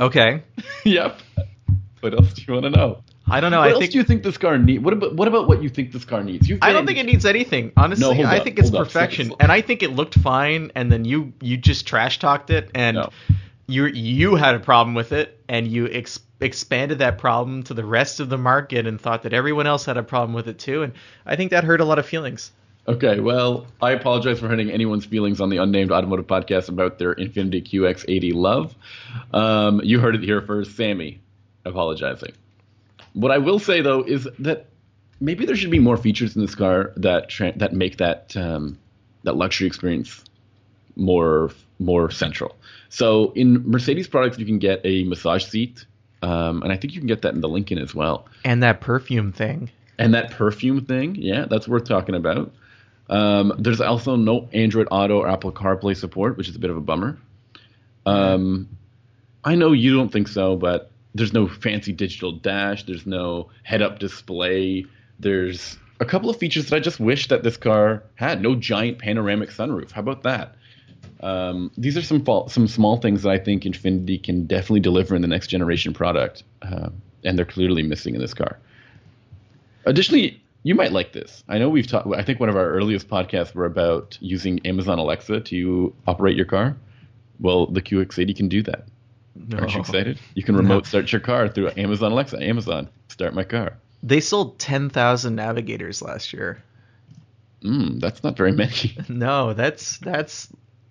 Okay. 0.00 0.42
yep. 0.84 1.20
What 2.00 2.14
else 2.14 2.32
do 2.34 2.42
you 2.46 2.52
want 2.54 2.64
to 2.64 2.70
know? 2.70 3.02
I 3.26 3.40
don't 3.40 3.50
know. 3.50 3.58
what 3.58 3.68
I 3.68 3.70
else 3.72 3.80
think 3.80 3.92
do 3.92 3.98
you 3.98 4.04
think 4.04 4.22
this 4.22 4.38
car 4.38 4.56
needs? 4.58 4.82
What 4.82 4.94
about 4.94 5.14
what 5.14 5.28
about 5.28 5.48
what 5.48 5.62
you 5.62 5.68
think 5.68 5.92
this 5.92 6.04
car 6.04 6.22
needs? 6.22 6.50
I 6.62 6.72
don't 6.72 6.86
think 6.86 6.98
it 6.98 7.06
needs 7.06 7.26
anything. 7.26 7.72
Honestly, 7.76 8.16
No, 8.22 8.28
I 8.28 8.38
up, 8.38 8.44
think 8.44 8.58
it's 8.58 8.72
up. 8.72 8.84
perfection, 8.84 9.26
slow. 9.28 9.36
and 9.40 9.52
I 9.52 9.60
think 9.60 9.82
it 9.82 9.90
looked 9.92 10.14
fine. 10.14 10.72
And 10.74 10.90
then 10.90 11.04
you 11.04 11.32
you 11.40 11.56
just 11.56 11.86
trash 11.86 12.18
talked 12.18 12.50
it, 12.50 12.70
and 12.74 12.96
No. 12.96 13.10
you 13.66 13.86
you 13.86 14.34
had 14.36 14.54
a 14.54 14.60
problem 14.60 14.94
with 14.94 15.12
it, 15.12 15.38
and 15.48 15.66
you 15.66 15.88
ex- 15.90 16.20
expanded 16.40 17.00
that 17.00 17.18
problem 17.18 17.64
to 17.64 17.74
the 17.74 17.84
rest 17.84 18.20
of 18.20 18.28
the 18.30 18.38
market, 18.38 18.86
and 18.86 19.00
thought 19.00 19.24
that 19.24 19.32
everyone 19.34 19.66
else 19.66 19.84
had 19.84 19.96
a 19.96 20.02
problem 20.02 20.32
with 20.32 20.48
it 20.48 20.58
too. 20.58 20.82
And 20.82 20.92
I 21.26 21.36
think 21.36 21.50
that 21.50 21.64
hurt 21.64 21.80
a 21.80 21.84
lot 21.84 21.98
of 21.98 22.06
feelings. 22.06 22.52
Okay, 22.86 23.20
well, 23.20 23.66
I 23.82 23.90
apologize 23.90 24.40
for 24.40 24.48
hurting 24.48 24.70
anyone's 24.70 25.04
feelings 25.04 25.42
on 25.42 25.50
the 25.50 25.58
Unnamed 25.58 25.92
Automotive 25.92 26.26
Podcast 26.26 26.70
about 26.70 26.98
their 26.98 27.14
Infiniti 27.14 27.62
QX80 27.62 28.32
love. 28.32 28.74
Um, 29.34 29.82
you 29.84 30.00
heard 30.00 30.14
it 30.14 30.22
here 30.22 30.40
first, 30.40 30.74
Sammy 30.74 31.20
apologizing. 31.68 32.32
What 33.12 33.30
I 33.30 33.38
will 33.38 33.58
say 33.58 33.80
though 33.80 34.02
is 34.02 34.28
that 34.38 34.66
maybe 35.20 35.46
there 35.46 35.56
should 35.56 35.70
be 35.70 35.78
more 35.78 35.96
features 35.96 36.36
in 36.36 36.42
this 36.42 36.54
car 36.54 36.92
that 36.96 37.28
tra- 37.28 37.56
that 37.56 37.72
make 37.72 37.98
that 37.98 38.36
um, 38.36 38.78
that 39.24 39.36
luxury 39.36 39.66
experience 39.66 40.24
more 40.96 41.50
more 41.78 42.10
central. 42.10 42.56
So 42.88 43.32
in 43.32 43.70
Mercedes 43.70 44.08
products, 44.08 44.38
you 44.38 44.46
can 44.46 44.58
get 44.58 44.80
a 44.84 45.04
massage 45.04 45.44
seat, 45.44 45.84
um, 46.22 46.62
and 46.62 46.72
I 46.72 46.76
think 46.76 46.94
you 46.94 47.00
can 47.00 47.08
get 47.08 47.22
that 47.22 47.34
in 47.34 47.40
the 47.40 47.48
Lincoln 47.48 47.78
as 47.78 47.94
well. 47.94 48.26
And 48.44 48.62
that 48.62 48.80
perfume 48.80 49.32
thing. 49.32 49.70
And 49.98 50.14
that 50.14 50.30
perfume 50.30 50.84
thing, 50.84 51.16
yeah, 51.16 51.46
that's 51.46 51.66
worth 51.66 51.84
talking 51.84 52.14
about. 52.14 52.52
Um, 53.10 53.52
there's 53.58 53.80
also 53.80 54.16
no 54.16 54.48
Android 54.52 54.86
Auto 54.90 55.18
or 55.18 55.28
Apple 55.28 55.50
CarPlay 55.50 55.96
support, 55.96 56.36
which 56.36 56.48
is 56.48 56.56
a 56.56 56.58
bit 56.58 56.70
of 56.70 56.76
a 56.76 56.80
bummer. 56.80 57.18
Um, 58.06 58.68
I 59.44 59.54
know 59.54 59.72
you 59.72 59.96
don't 59.96 60.10
think 60.10 60.28
so, 60.28 60.56
but 60.56 60.90
there's 61.18 61.32
no 61.32 61.46
fancy 61.46 61.92
digital 61.92 62.32
dash. 62.32 62.84
There's 62.84 63.06
no 63.06 63.50
head-up 63.64 63.98
display. 63.98 64.86
There's 65.18 65.76
a 66.00 66.04
couple 66.04 66.30
of 66.30 66.36
features 66.36 66.66
that 66.66 66.76
I 66.76 66.80
just 66.80 67.00
wish 67.00 67.28
that 67.28 67.42
this 67.42 67.56
car 67.56 68.02
had. 68.14 68.40
No 68.40 68.54
giant 68.54 68.98
panoramic 68.98 69.50
sunroof. 69.50 69.90
How 69.90 70.00
about 70.00 70.22
that? 70.22 70.54
Um, 71.20 71.70
these 71.76 71.96
are 71.96 72.02
some 72.02 72.24
some 72.48 72.68
small 72.68 72.96
things 72.98 73.22
that 73.22 73.30
I 73.30 73.38
think 73.38 73.64
Infiniti 73.64 74.22
can 74.22 74.46
definitely 74.46 74.80
deliver 74.80 75.16
in 75.16 75.22
the 75.22 75.28
next 75.28 75.48
generation 75.48 75.92
product, 75.92 76.44
uh, 76.62 76.90
and 77.24 77.36
they're 77.36 77.44
clearly 77.44 77.82
missing 77.82 78.14
in 78.14 78.20
this 78.20 78.34
car. 78.34 78.58
Additionally, 79.84 80.40
you 80.62 80.74
might 80.74 80.92
like 80.92 81.12
this. 81.12 81.42
I 81.48 81.58
know 81.58 81.68
we've 81.68 81.86
talked. 81.86 82.06
I 82.14 82.22
think 82.22 82.38
one 82.38 82.48
of 82.48 82.56
our 82.56 82.68
earliest 82.70 83.08
podcasts 83.08 83.54
were 83.54 83.64
about 83.64 84.16
using 84.20 84.64
Amazon 84.64 84.98
Alexa 84.98 85.40
to 85.40 85.94
operate 86.06 86.36
your 86.36 86.46
car. 86.46 86.76
Well, 87.40 87.66
the 87.66 87.82
QX80 87.82 88.36
can 88.36 88.48
do 88.48 88.62
that. 88.64 88.86
Aren't 89.54 89.74
you 89.74 89.80
excited? 89.80 90.18
You 90.34 90.42
can 90.42 90.56
remote 90.56 90.86
start 90.86 91.10
your 91.12 91.20
car 91.20 91.48
through 91.48 91.70
Amazon 91.76 92.12
Alexa. 92.12 92.42
Amazon, 92.42 92.88
start 93.08 93.34
my 93.34 93.44
car. 93.44 93.74
They 94.02 94.20
sold 94.20 94.58
ten 94.58 94.88
thousand 94.90 95.34
navigators 95.36 96.02
last 96.02 96.32
year. 96.32 96.62
Mm, 97.62 98.00
that's 98.00 98.22
not 98.22 98.36
very 98.36 98.52
many. 98.52 98.96
No, 99.08 99.52
that's 99.52 99.98
that's 99.98 100.48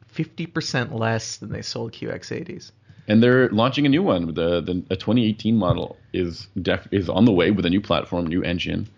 fifty 0.07 0.45
percent 0.45 0.93
less 0.93 1.37
than 1.37 1.49
they 1.51 1.61
sold 1.61 1.93
QX80s. 1.93 2.71
And 3.09 3.23
they're 3.23 3.47
launching 3.49 3.85
a 3.85 3.89
new 3.89 4.03
one. 4.03 4.33
The 4.33 4.59
the 4.61 4.83
a 4.89 4.95
2018 4.97 5.55
model 5.55 5.95
is 6.11 6.47
def, 6.61 6.87
is 6.91 7.07
on 7.07 7.23
the 7.25 7.31
way 7.31 7.51
with 7.51 7.65
a 7.65 7.69
new 7.69 7.79
platform, 7.79 8.27
new 8.27 8.43
engine. 8.43 8.89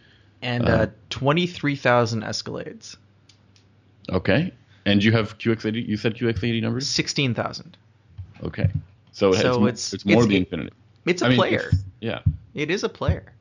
And 0.42 0.68
Uh. 0.68 0.72
uh, 0.72 0.88
twenty 1.12 1.46
three 1.46 1.76
thousand 1.76 2.24
Escalades. 2.24 2.96
Okay. 4.12 4.52
And 4.86 5.04
you 5.04 5.12
have 5.12 5.38
QX80. 5.38 5.88
You 5.88 5.98
said 5.98 6.16
QX80 6.16 6.62
numbers. 6.62 6.88
Sixteen 6.88 7.36
thousand. 7.36 7.78
Okay. 8.44 8.70
So, 9.12 9.32
mo- 9.32 9.68
it's- 9.68 9.94
it's 9.94 10.06
more 10.06 10.24
it's- 10.24 10.28
the 10.28 10.38
it- 10.38 10.50
Infiniti. 10.52 10.70
It's 11.06 11.22
a 11.22 11.26
I 11.26 11.30
mean, 11.30 11.38
player. 11.38 11.60
it's- 11.60 11.84
Yeah. 12.02 12.20
It 12.54 12.70
is 12.72 12.84
a 12.84 12.90
player. 12.90 13.32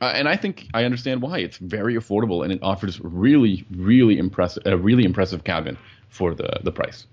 Uh, 0.00 0.12
and 0.14 0.28
I 0.28 0.36
think 0.36 0.68
I 0.74 0.84
understand 0.84 1.22
why. 1.22 1.38
It's 1.38 1.56
very 1.58 1.94
affordable 1.94 2.44
and 2.44 2.52
it 2.52 2.60
offers 2.62 3.00
really, 3.00 3.64
really 3.76 4.18
impressive, 4.18 4.62
a 4.66 4.76
really 4.76 5.04
impressive 5.04 5.42
cabin 5.44 5.76
for 6.08 6.34
the 6.34 6.60
the 6.62 6.70
price. 6.72 7.06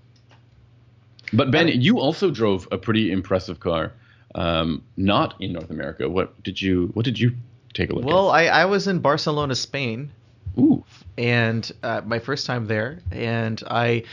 But 1.32 1.50
Ben, 1.50 1.66
you 1.68 1.98
also 1.98 2.30
drove 2.30 2.68
a 2.70 2.78
pretty 2.78 3.10
impressive 3.10 3.58
car, 3.58 3.92
um, 4.36 4.82
not 4.96 5.34
in 5.40 5.52
North 5.52 5.70
America. 5.70 6.08
What 6.08 6.40
did 6.44 6.62
you 6.62 6.90
What 6.94 7.04
did 7.04 7.18
you 7.18 7.32
take 7.74 7.90
a 7.90 7.94
look 7.94 8.04
at? 8.04 8.08
Well, 8.08 8.30
I, 8.30 8.44
I 8.44 8.64
was 8.66 8.86
in 8.86 9.00
Barcelona, 9.00 9.56
Spain. 9.56 10.10
Ooh, 10.56 10.84
and 11.18 11.70
uh, 11.82 12.02
my 12.06 12.20
first 12.20 12.46
time 12.46 12.66
there, 12.68 13.00
and 13.10 13.60
I 13.68 14.04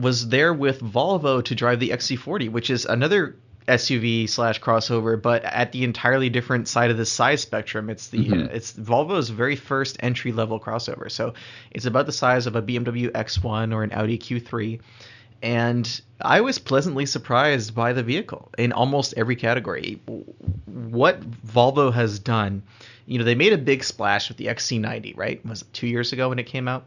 was 0.00 0.28
there 0.28 0.52
with 0.52 0.80
Volvo 0.80 1.42
to 1.44 1.54
drive 1.54 1.80
the 1.80 1.90
XC40, 1.90 2.50
which 2.50 2.70
is 2.70 2.84
another 2.86 3.36
SUV 3.68 4.28
slash 4.28 4.60
crossover, 4.60 5.20
but 5.20 5.44
at 5.44 5.70
the 5.72 5.84
entirely 5.84 6.28
different 6.28 6.66
side 6.66 6.90
of 6.90 6.96
the 6.96 7.06
size 7.06 7.42
spectrum. 7.42 7.88
It's 7.90 8.08
the 8.08 8.18
Mhm. 8.18 8.46
uh, 8.46 8.50
it's 8.52 8.72
Volvo's 8.72 9.28
very 9.30 9.54
first 9.56 9.96
entry 10.00 10.32
level 10.32 10.58
crossover, 10.58 11.10
so 11.10 11.34
it's 11.70 11.84
about 11.86 12.06
the 12.06 12.12
size 12.12 12.46
of 12.46 12.56
a 12.56 12.62
BMW 12.62 13.10
X1 13.14 13.72
or 13.72 13.82
an 13.84 13.92
Audi 13.92 14.18
Q3. 14.18 14.80
And 15.42 16.00
I 16.20 16.40
was 16.40 16.58
pleasantly 16.58 17.06
surprised 17.06 17.74
by 17.74 17.92
the 17.92 18.02
vehicle 18.02 18.50
in 18.58 18.72
almost 18.72 19.14
every 19.16 19.36
category. 19.36 19.98
What 20.66 21.20
Volvo 21.46 21.92
has 21.92 22.18
done, 22.18 22.62
you 23.06 23.18
know, 23.18 23.24
they 23.24 23.34
made 23.34 23.52
a 23.52 23.58
big 23.58 23.82
splash 23.84 24.28
with 24.28 24.36
the 24.36 24.48
XC90, 24.48 25.14
right? 25.16 25.44
Was 25.46 25.62
it 25.62 25.68
two 25.72 25.86
years 25.86 26.12
ago 26.12 26.28
when 26.28 26.38
it 26.38 26.46
came 26.46 26.68
out? 26.68 26.84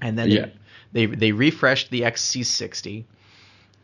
And 0.00 0.18
then 0.18 0.30
Yeah. 0.30 0.46
they, 0.46 0.52
they 0.92 1.06
they 1.06 1.32
refreshed 1.32 1.90
the 1.90 2.02
XC60. 2.02 3.04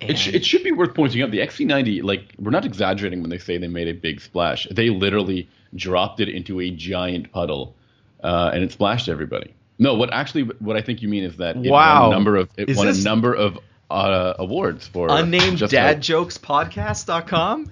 it, 0.01 0.19
sh- 0.19 0.29
it 0.35 0.45
should 0.45 0.63
be 0.65 0.73
worth 0.73 0.95
pointing 0.95 1.23
out 1.23 1.31
the 1.31 1.39
XC90. 1.39 2.03
Like 2.03 2.35
we're 2.39 2.51
not 2.51 2.65
exaggerating 2.65 3.21
when 3.21 3.31
they 3.31 3.39
say 3.39 3.59
they 3.59 3.69
made 3.69 3.89
a 3.89 3.95
big 3.95 4.21
splash. 4.21 4.67
They 4.71 4.91
literally 4.91 5.49
dropped 5.75 6.21
it 6.21 6.29
into 6.29 6.61
a 6.61 6.71
giant 6.71 7.33
puddle, 7.33 7.75
uh, 8.23 8.51
and 8.55 8.63
it 8.65 8.73
splashed 8.73 9.09
everybody. 9.09 9.55
No, 9.79 9.95
what 9.95 10.13
actually 10.13 10.43
what 10.61 10.77
I 10.77 10.81
think 10.83 11.03
you 11.03 11.09
mean 11.09 11.25
is 11.25 11.37
that 11.39 11.57
it 11.57 11.71
Wow. 11.71 12.03
won 12.05 12.13
a 12.13 12.15
number 12.17 12.37
of 12.37 12.51
it 12.57 12.69
Is 12.71 12.77
won 12.77 12.87
this- 12.87 13.01
a 13.01 13.05
number 13.05 13.35
of 13.35 13.59
uh, 13.91 14.35
awards 14.39 14.87
for 14.89 15.09
unnamed 15.11 15.59
dad 15.69 16.01
jokes 16.01 16.39
podcast.com 16.39 17.71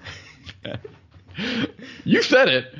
You 2.03 2.21
said 2.21 2.47
it. 2.49 2.75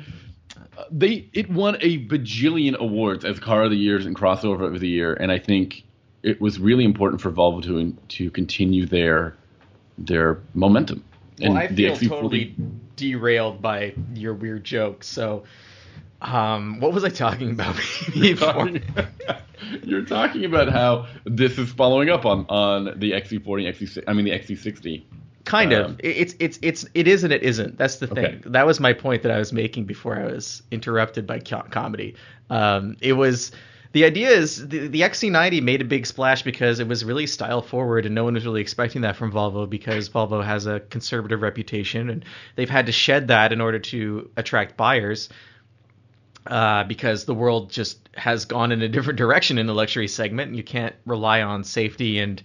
Uh, 0.78 0.84
They 0.90 1.28
it 1.32 1.50
won 1.50 1.76
a 1.80 2.06
bajillion 2.06 2.76
awards 2.76 3.24
as 3.24 3.38
car 3.40 3.64
of 3.64 3.70
the 3.70 3.76
years 3.76 4.06
and 4.06 4.14
crossover 4.14 4.72
of 4.72 4.80
the 4.80 4.88
year, 4.88 5.14
and 5.14 5.32
I 5.32 5.38
think 5.38 5.82
it 6.24 6.40
was 6.40 6.58
really 6.58 6.84
important 6.84 7.20
for 7.22 7.30
Volvo 7.30 7.62
to 7.64 7.92
to 8.16 8.30
continue 8.30 8.86
their 8.86 9.36
their 9.98 10.40
momentum. 10.54 11.04
And 11.40 11.54
well, 11.54 11.62
I 11.64 11.66
the 11.68 11.88
feel 11.94 11.96
XC40 11.96 12.08
totally 12.08 12.56
derailed 12.96 13.60
by 13.62 13.94
your 14.14 14.34
weird 14.34 14.64
jokes. 14.64 15.06
So, 15.08 15.44
um, 16.22 16.80
what 16.80 16.92
was 16.92 17.04
I 17.04 17.10
talking 17.10 17.50
about 17.50 17.76
You're 18.14 18.36
before? 18.36 18.52
talking, 18.52 18.82
you're 19.84 20.04
talking 20.04 20.44
about 20.44 20.68
how 20.70 21.06
this 21.24 21.58
is 21.58 21.70
following 21.72 22.10
up 22.10 22.24
on 22.24 22.46
on 22.48 22.84
the 22.98 23.12
XC40, 23.12 23.68
XC, 23.68 24.02
I 24.06 24.12
mean 24.12 24.24
the 24.24 24.32
XC60. 24.32 25.04
kind 25.44 25.72
Um, 25.72 25.92
of. 25.92 26.00
It's 26.02 26.34
it's 26.40 26.58
it's 26.62 26.86
it 26.94 27.06
is 27.08 27.24
and 27.24 27.32
it 27.32 27.42
isn't. 27.42 27.76
That's 27.78 27.96
the 27.96 28.06
thing. 28.06 28.36
Okay. 28.36 28.40
That 28.46 28.66
was 28.66 28.80
my 28.80 28.92
point 28.92 29.22
that 29.22 29.32
I 29.32 29.38
was 29.38 29.52
making 29.52 29.84
before 29.86 30.16
I 30.18 30.24
was 30.24 30.62
interrupted 30.70 31.26
by 31.26 31.40
co- 31.40 31.66
comedy. 31.70 32.14
Um, 32.50 32.96
it 33.00 33.14
was. 33.14 33.52
The 33.94 34.04
idea 34.04 34.28
is 34.30 34.68
the, 34.68 34.88
the 34.88 35.02
XC90 35.02 35.62
made 35.62 35.80
a 35.80 35.84
big 35.84 36.06
splash 36.06 36.42
because 36.42 36.80
it 36.80 36.88
was 36.88 37.04
really 37.04 37.26
style 37.28 37.62
forward, 37.62 38.06
and 38.06 38.14
no 38.14 38.24
one 38.24 38.34
was 38.34 38.44
really 38.44 38.60
expecting 38.60 39.02
that 39.02 39.16
from 39.16 39.32
Volvo 39.32 39.70
because 39.70 40.10
Volvo 40.10 40.44
has 40.44 40.66
a 40.66 40.80
conservative 40.80 41.42
reputation, 41.42 42.10
and 42.10 42.24
they've 42.56 42.68
had 42.70 42.86
to 42.86 42.92
shed 42.92 43.28
that 43.28 43.52
in 43.52 43.60
order 43.60 43.78
to 43.78 44.30
attract 44.36 44.76
buyers. 44.76 45.30
uh, 46.46 46.84
because 46.84 47.24
the 47.24 47.34
world 47.34 47.70
just 47.70 48.08
has 48.14 48.44
gone 48.44 48.72
in 48.72 48.82
a 48.82 48.88
different 48.88 49.18
direction 49.18 49.58
in 49.58 49.66
the 49.66 49.74
luxury 49.74 50.08
segment, 50.08 50.48
and 50.48 50.56
you 50.56 50.62
can't 50.64 50.94
rely 51.06 51.42
on 51.42 51.64
safety 51.64 52.18
and 52.18 52.42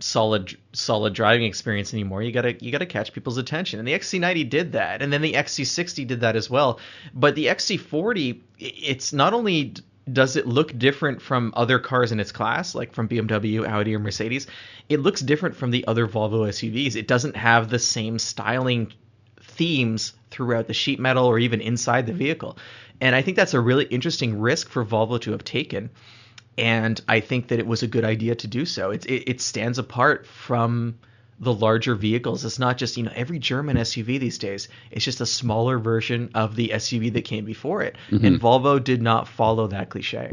solid 0.00 0.56
solid 0.72 1.14
driving 1.14 1.44
experience 1.46 1.92
anymore. 1.94 2.22
You 2.22 2.32
gotta 2.32 2.54
you 2.62 2.70
gotta 2.72 2.86
catch 2.86 3.12
people's 3.12 3.38
attention, 3.38 3.78
and 3.78 3.88
the 3.88 3.92
XC90 3.92 4.48
did 4.50 4.72
that, 4.72 5.02
and 5.02 5.12
then 5.12 5.22
the 5.22 5.34
XC60 5.34 6.06
did 6.06 6.20
that 6.20 6.36
as 6.36 6.50
well. 6.50 6.80
But 7.14 7.34
the 7.34 7.46
XC40, 7.46 8.40
it's 8.58 9.12
not 9.12 9.32
only 9.34 9.74
does 10.10 10.36
it 10.36 10.46
look 10.46 10.76
different 10.78 11.20
from 11.20 11.52
other 11.56 11.78
cars 11.78 12.12
in 12.12 12.20
its 12.20 12.32
class, 12.32 12.74
like 12.74 12.92
from 12.92 13.08
BMW, 13.08 13.66
Audi, 13.66 13.94
or 13.94 13.98
Mercedes, 13.98 14.46
it 14.88 15.00
looks 15.00 15.20
different 15.20 15.56
from 15.56 15.70
the 15.70 15.86
other 15.86 16.06
Volvo 16.06 16.48
SUVs. 16.48 16.96
It 16.96 17.06
doesn't 17.06 17.36
have 17.36 17.68
the 17.68 17.78
same 17.78 18.18
styling 18.18 18.92
themes 19.42 20.14
throughout 20.30 20.66
the 20.66 20.74
sheet 20.74 20.98
metal 20.98 21.26
or 21.26 21.38
even 21.38 21.60
inside 21.60 22.06
the 22.06 22.12
vehicle. 22.12 22.56
And 23.00 23.14
I 23.14 23.22
think 23.22 23.36
that's 23.36 23.54
a 23.54 23.60
really 23.60 23.84
interesting 23.84 24.38
risk 24.38 24.68
for 24.68 24.84
Volvo 24.84 25.20
to 25.20 25.32
have 25.32 25.44
taken. 25.44 25.90
And 26.58 27.00
I 27.08 27.20
think 27.20 27.48
that 27.48 27.58
it 27.58 27.66
was 27.66 27.82
a 27.82 27.86
good 27.86 28.04
idea 28.04 28.34
to 28.34 28.46
do 28.46 28.64
so. 28.66 28.90
It, 28.90 29.06
it, 29.06 29.30
it 29.30 29.40
stands 29.40 29.78
apart 29.78 30.26
from 30.26 30.98
the 31.40 31.52
larger 31.52 31.94
vehicles. 31.94 32.44
It's 32.44 32.58
not 32.58 32.76
just, 32.76 32.96
you 32.96 33.02
know, 33.02 33.12
every 33.14 33.38
German 33.38 33.76
SUV 33.78 34.20
these 34.20 34.38
days. 34.38 34.68
It's 34.90 35.04
just 35.04 35.20
a 35.20 35.26
smaller 35.26 35.78
version 35.78 36.30
of 36.34 36.54
the 36.54 36.68
SUV 36.74 37.12
that 37.14 37.22
came 37.22 37.44
before 37.44 37.82
it. 37.82 37.96
Mm-hmm. 38.10 38.24
And 38.24 38.40
Volvo 38.40 38.82
did 38.82 39.00
not 39.00 39.26
follow 39.26 39.66
that 39.68 39.88
cliche. 39.88 40.30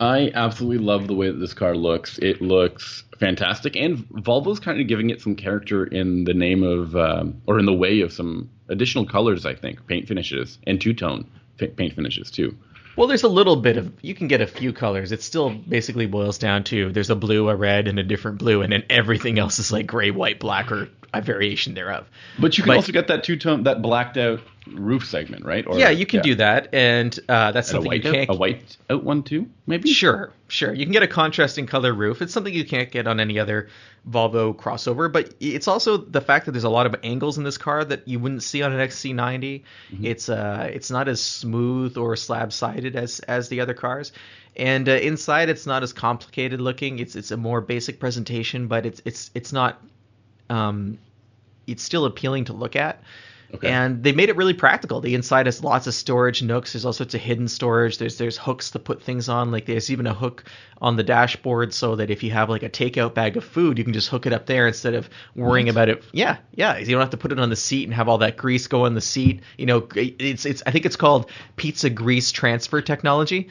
I 0.00 0.30
absolutely 0.34 0.84
love 0.84 1.06
the 1.06 1.14
way 1.14 1.26
that 1.26 1.38
this 1.38 1.54
car 1.54 1.76
looks. 1.76 2.18
It 2.18 2.40
looks 2.40 3.02
fantastic, 3.18 3.74
and 3.74 3.98
Volvo's 4.10 4.60
kind 4.60 4.80
of 4.80 4.86
giving 4.86 5.10
it 5.10 5.20
some 5.20 5.34
character 5.34 5.84
in 5.84 6.22
the 6.22 6.34
name 6.34 6.62
of, 6.62 6.94
um, 6.94 7.42
or 7.46 7.58
in 7.58 7.66
the 7.66 7.74
way 7.74 8.00
of 8.00 8.12
some 8.12 8.48
additional 8.68 9.06
colors. 9.06 9.44
I 9.44 9.54
think 9.54 9.86
paint 9.88 10.06
finishes 10.06 10.58
and 10.66 10.80
two 10.80 10.94
tone 10.94 11.28
paint 11.58 11.94
finishes 11.94 12.30
too. 12.30 12.56
Well, 12.98 13.06
there's 13.06 13.22
a 13.22 13.28
little 13.28 13.54
bit 13.54 13.76
of 13.76 13.92
you 14.02 14.12
can 14.12 14.26
get 14.26 14.40
a 14.40 14.46
few 14.48 14.72
colors. 14.72 15.12
It 15.12 15.22
still 15.22 15.50
basically 15.50 16.06
boils 16.06 16.36
down 16.36 16.64
to 16.64 16.90
there's 16.90 17.10
a 17.10 17.14
blue, 17.14 17.48
a 17.48 17.54
red, 17.54 17.86
and 17.86 17.96
a 17.96 18.02
different 18.02 18.38
blue, 18.38 18.62
and 18.62 18.72
then 18.72 18.82
everything 18.90 19.38
else 19.38 19.60
is 19.60 19.70
like 19.70 19.86
gray, 19.86 20.10
white, 20.10 20.40
black, 20.40 20.72
or 20.72 20.88
a 21.14 21.22
variation 21.22 21.74
thereof. 21.74 22.06
But 22.38 22.58
you 22.58 22.64
can 22.64 22.70
but, 22.70 22.76
also 22.76 22.92
get 22.92 23.08
that 23.08 23.24
two 23.24 23.36
tone, 23.36 23.62
that 23.64 23.80
blacked 23.80 24.16
out 24.16 24.40
roof 24.66 25.06
segment, 25.06 25.44
right? 25.44 25.66
Or, 25.66 25.78
yeah, 25.78 25.90
you 25.90 26.04
can 26.04 26.18
yeah. 26.18 26.22
do 26.22 26.34
that, 26.36 26.74
and 26.74 27.18
uh, 27.28 27.52
that's 27.52 27.70
and 27.70 27.76
something 27.76 27.92
you 27.92 28.00
can't. 28.00 28.30
Out, 28.30 28.36
a 28.36 28.38
white 28.38 28.76
out 28.90 29.04
one 29.04 29.22
too, 29.22 29.48
maybe. 29.66 29.90
Sure, 29.90 30.32
sure. 30.48 30.74
You 30.74 30.84
can 30.84 30.92
get 30.92 31.02
a 31.02 31.08
contrasting 31.08 31.66
color 31.66 31.94
roof. 31.94 32.20
It's 32.20 32.32
something 32.32 32.52
you 32.52 32.64
can't 32.64 32.90
get 32.90 33.06
on 33.06 33.20
any 33.20 33.38
other 33.38 33.68
Volvo 34.08 34.54
crossover, 34.54 35.10
but 35.10 35.34
it's 35.40 35.68
also 35.68 35.96
the 35.96 36.20
fact 36.20 36.46
that 36.46 36.52
there's 36.52 36.64
a 36.64 36.70
lot 36.70 36.86
of 36.86 36.94
angles 37.02 37.38
in 37.38 37.44
this 37.44 37.58
car 37.58 37.84
that 37.84 38.06
you 38.06 38.18
wouldn't 38.18 38.42
see 38.42 38.62
on 38.62 38.72
an 38.72 38.86
XC90. 38.86 39.62
Mm-hmm. 39.92 40.04
It's 40.04 40.28
uh, 40.28 40.70
it's 40.72 40.90
not 40.90 41.08
as 41.08 41.20
smooth 41.20 41.96
or 41.96 42.16
slab 42.16 42.52
sided 42.52 42.96
as 42.96 43.20
as 43.20 43.48
the 43.48 43.60
other 43.60 43.74
cars. 43.74 44.12
And 44.56 44.88
uh, 44.88 44.92
inside, 44.92 45.48
it's 45.48 45.66
not 45.66 45.82
as 45.82 45.92
complicated 45.92 46.60
looking. 46.60 46.98
It's 46.98 47.16
it's 47.16 47.30
a 47.30 47.36
more 47.36 47.60
basic 47.60 48.00
presentation, 48.00 48.66
but 48.66 48.84
it's 48.84 49.00
it's 49.04 49.30
it's 49.34 49.52
not 49.52 49.80
um, 50.50 50.98
it's 51.66 51.82
still 51.82 52.04
appealing 52.04 52.46
to 52.46 52.52
look 52.52 52.76
at. 52.76 53.02
Okay. 53.54 53.70
And 53.70 54.02
they 54.02 54.12
made 54.12 54.28
it 54.28 54.36
really 54.36 54.52
practical. 54.52 55.00
The 55.00 55.14
inside 55.14 55.46
has 55.46 55.64
lots 55.64 55.86
of 55.86 55.94
storage 55.94 56.42
nooks. 56.42 56.74
There's 56.74 56.84
all 56.84 56.92
sorts 56.92 57.14
of 57.14 57.22
hidden 57.22 57.48
storage. 57.48 57.96
There's 57.96 58.18
there's 58.18 58.36
hooks 58.36 58.70
to 58.72 58.78
put 58.78 59.02
things 59.02 59.30
on. 59.30 59.50
Like 59.50 59.64
there's 59.64 59.90
even 59.90 60.06
a 60.06 60.12
hook 60.12 60.44
on 60.82 60.96
the 60.96 61.02
dashboard 61.02 61.72
so 61.72 61.96
that 61.96 62.10
if 62.10 62.22
you 62.22 62.30
have 62.30 62.50
like 62.50 62.62
a 62.62 62.68
takeout 62.68 63.14
bag 63.14 63.38
of 63.38 63.44
food, 63.44 63.78
you 63.78 63.84
can 63.84 63.94
just 63.94 64.08
hook 64.08 64.26
it 64.26 64.34
up 64.34 64.44
there 64.44 64.66
instead 64.66 64.92
of 64.92 65.08
worrying 65.34 65.70
about 65.70 65.88
it. 65.88 66.04
Yeah, 66.12 66.36
yeah. 66.54 66.76
You 66.76 66.86
don't 66.86 67.00
have 67.00 67.10
to 67.10 67.16
put 67.16 67.32
it 67.32 67.40
on 67.40 67.48
the 67.48 67.56
seat 67.56 67.84
and 67.84 67.94
have 67.94 68.06
all 68.06 68.18
that 68.18 68.36
grease 68.36 68.66
go 68.66 68.84
on 68.84 68.94
the 68.94 69.00
seat. 69.00 69.40
You 69.56 69.64
know, 69.64 69.88
it's 69.94 70.44
it's 70.44 70.62
I 70.66 70.70
think 70.70 70.84
it's 70.84 70.96
called 70.96 71.30
pizza 71.56 71.88
grease 71.88 72.30
transfer 72.30 72.82
technology 72.82 73.48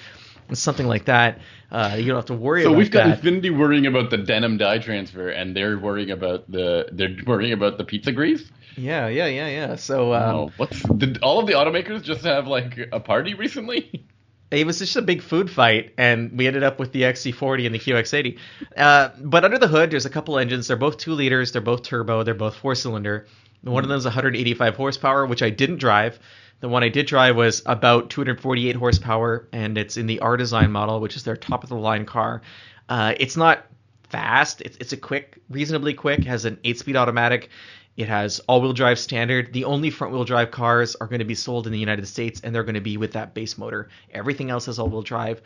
something 0.54 0.88
like 0.88 1.06
that. 1.06 1.40
Uh, 1.72 1.96
you 1.98 2.06
don't 2.08 2.16
have 2.16 2.26
to 2.26 2.34
worry. 2.34 2.64
So 2.64 2.74
we've 2.74 2.92
got 2.92 3.08
that. 3.08 3.22
Infiniti 3.22 3.56
worrying 3.56 3.86
about 3.86 4.10
the 4.10 4.18
denim 4.18 4.58
dye 4.58 4.80
transfer, 4.80 5.30
and 5.30 5.56
they're 5.56 5.78
worrying 5.78 6.12
about 6.12 6.50
the 6.52 6.88
they're 6.92 7.16
worrying 7.26 7.54
about 7.54 7.78
the 7.78 7.84
pizza 7.84 8.12
grease. 8.12 8.50
Yeah, 8.76 9.08
yeah, 9.08 9.26
yeah, 9.26 9.48
yeah. 9.48 9.76
So 9.76 10.14
um, 10.14 10.36
oh, 10.36 10.52
what's 10.58 10.82
did 10.84 11.22
all 11.24 11.40
of 11.40 11.48
the 11.48 11.54
automakers 11.54 12.04
just 12.04 12.24
have 12.24 12.48
like 12.48 12.78
a 12.92 13.00
party 13.00 13.34
recently? 13.34 14.06
It 14.50 14.66
was 14.66 14.80
just 14.80 14.96
a 14.96 15.02
big 15.02 15.22
food 15.22 15.50
fight, 15.52 15.94
and 15.98 16.38
we 16.38 16.48
ended 16.48 16.64
up 16.64 16.80
with 16.80 16.94
the 16.94 17.02
XC40 17.02 17.66
and 17.66 17.76
the 17.76 17.80
QX80. 17.80 18.40
Uh, 18.78 19.10
but 19.20 19.44
under 19.44 19.58
the 19.58 19.68
hood, 19.68 19.92
there's 19.92 20.06
a 20.06 20.10
couple 20.10 20.40
engines. 20.40 20.68
They're 20.68 20.78
both 20.78 20.98
two 20.98 21.12
liters. 21.12 21.52
They're 21.52 21.62
both 21.62 21.84
turbo. 21.84 22.24
They're 22.24 22.34
both 22.34 22.56
four 22.56 22.74
cylinder. 22.74 23.28
One 23.62 23.84
of 23.84 23.90
them 23.90 23.98
is 23.98 24.06
185 24.06 24.76
horsepower, 24.76 25.26
which 25.26 25.42
I 25.42 25.50
didn't 25.50 25.78
drive. 25.78 26.20
The 26.60 26.70
one 26.70 26.84
I 26.84 26.90
did 26.90 27.06
drive 27.06 27.36
was 27.36 27.62
about 27.66 28.10
248 28.10 28.76
horsepower, 28.76 29.48
and 29.52 29.78
it's 29.78 29.98
in 29.98 30.08
the 30.08 30.20
R 30.20 30.38
Design 30.38 30.72
model, 30.72 31.00
which 31.00 31.16
is 31.16 31.24
their 31.24 31.38
top 31.38 31.64
of 31.64 31.70
the 31.70 31.76
line 31.76 32.06
car. 32.06 32.42
Uh, 32.90 33.14
it's 33.20 33.38
not 33.38 33.66
fast. 34.10 34.62
It's, 34.62 34.78
it's 34.78 34.94
a 34.94 34.98
quick, 34.98 35.40
reasonably 35.50 35.94
quick. 35.94 36.24
Has 36.24 36.46
an 36.46 36.60
eight 36.64 36.80
speed 36.80 36.96
automatic. 36.96 37.50
It 37.96 38.08
has 38.08 38.40
all 38.42 38.62
wheel 38.62 38.74
drive 38.74 39.00
standard. 39.00 39.54
The 39.54 39.66
only 39.66 39.90
front 39.90 40.14
wheel 40.14 40.24
drive 40.24 40.52
cars 40.52 40.96
are 40.96 41.08
going 41.08 41.20
to 41.20 41.26
be 41.26 41.36
sold 41.36 41.68
in 41.68 41.74
the 41.74 41.80
United 41.80 42.08
States, 42.08 42.42
and 42.44 42.54
they're 42.54 42.64
going 42.64 42.76
to 42.76 42.82
be 42.82 42.98
with 42.98 43.14
that 43.14 43.34
base 43.34 43.58
motor. 43.58 43.90
Everything 44.12 44.50
else 44.50 44.68
is 44.68 44.80
all 44.80 44.88
wheel 44.88 45.02
drive. 45.02 45.42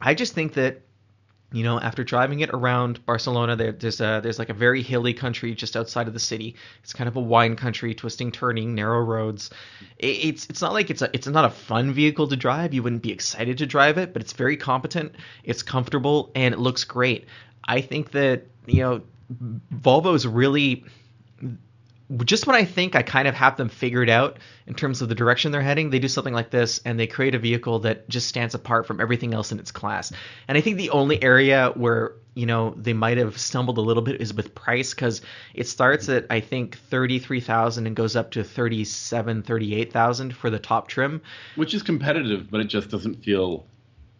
I 0.00 0.14
just 0.14 0.34
think 0.34 0.54
that 0.54 0.82
you 1.52 1.64
know, 1.64 1.80
after 1.80 2.04
driving 2.04 2.40
it 2.40 2.50
around 2.50 3.04
Barcelona, 3.06 3.56
there, 3.56 3.72
there's 3.72 4.00
a 4.00 4.20
there's 4.22 4.38
like 4.38 4.50
a 4.50 4.54
very 4.54 4.82
hilly 4.82 5.12
country 5.12 5.54
just 5.54 5.76
outside 5.76 6.06
of 6.06 6.14
the 6.14 6.20
city. 6.20 6.54
It's 6.82 6.92
kind 6.92 7.08
of 7.08 7.16
a 7.16 7.20
wine 7.20 7.56
country, 7.56 7.92
twisting, 7.94 8.30
turning, 8.30 8.74
narrow 8.74 9.00
roads. 9.00 9.50
It, 9.98 10.06
it's 10.06 10.46
it's 10.46 10.62
not 10.62 10.72
like 10.72 10.90
it's 10.90 11.02
a 11.02 11.10
it's 11.12 11.26
not 11.26 11.44
a 11.44 11.50
fun 11.50 11.92
vehicle 11.92 12.28
to 12.28 12.36
drive. 12.36 12.72
You 12.72 12.82
wouldn't 12.84 13.02
be 13.02 13.10
excited 13.10 13.58
to 13.58 13.66
drive 13.66 13.98
it, 13.98 14.12
but 14.12 14.22
it's 14.22 14.32
very 14.32 14.56
competent. 14.56 15.16
It's 15.42 15.62
comfortable 15.62 16.30
and 16.36 16.54
it 16.54 16.60
looks 16.60 16.84
great. 16.84 17.26
I 17.64 17.80
think 17.80 18.12
that 18.12 18.46
you 18.66 18.82
know, 18.82 19.02
Volvo's 19.74 20.26
really 20.26 20.84
just 22.24 22.46
when 22.46 22.56
I 22.56 22.64
think 22.64 22.96
I 22.96 23.02
kind 23.02 23.28
of 23.28 23.34
have 23.34 23.56
them 23.56 23.68
figured 23.68 24.10
out 24.10 24.38
in 24.66 24.74
terms 24.74 25.00
of 25.00 25.08
the 25.08 25.14
direction 25.14 25.52
they're 25.52 25.62
heading, 25.62 25.90
they 25.90 25.98
do 25.98 26.08
something 26.08 26.34
like 26.34 26.50
this 26.50 26.80
and 26.84 26.98
they 26.98 27.06
create 27.06 27.34
a 27.34 27.38
vehicle 27.38 27.80
that 27.80 28.08
just 28.08 28.28
stands 28.28 28.54
apart 28.54 28.86
from 28.86 29.00
everything 29.00 29.32
else 29.32 29.52
in 29.52 29.60
its 29.60 29.70
class. 29.70 30.12
And 30.48 30.58
I 30.58 30.60
think 30.60 30.76
the 30.76 30.90
only 30.90 31.22
area 31.22 31.72
where 31.74 32.14
you 32.34 32.46
know 32.46 32.74
they 32.76 32.92
might 32.92 33.18
have 33.18 33.38
stumbled 33.38 33.78
a 33.78 33.80
little 33.80 34.02
bit 34.02 34.20
is 34.20 34.34
with 34.34 34.54
price 34.54 34.94
because 34.94 35.20
it 35.54 35.68
starts 35.68 36.08
at 36.08 36.26
I 36.30 36.40
think 36.40 36.78
thirty 36.78 37.18
three 37.18 37.40
thousand 37.40 37.86
and 37.86 37.94
goes 37.94 38.16
up 38.16 38.32
to 38.32 38.42
thirty 38.42 38.84
seven, 38.84 39.42
thirty 39.42 39.74
eight 39.74 39.92
thousand 39.92 40.34
for 40.34 40.50
the 40.50 40.58
top 40.58 40.88
trim, 40.88 41.22
which 41.54 41.74
is 41.74 41.82
competitive, 41.82 42.50
but 42.50 42.60
it 42.60 42.64
just 42.64 42.90
doesn't 42.90 43.22
feel. 43.22 43.66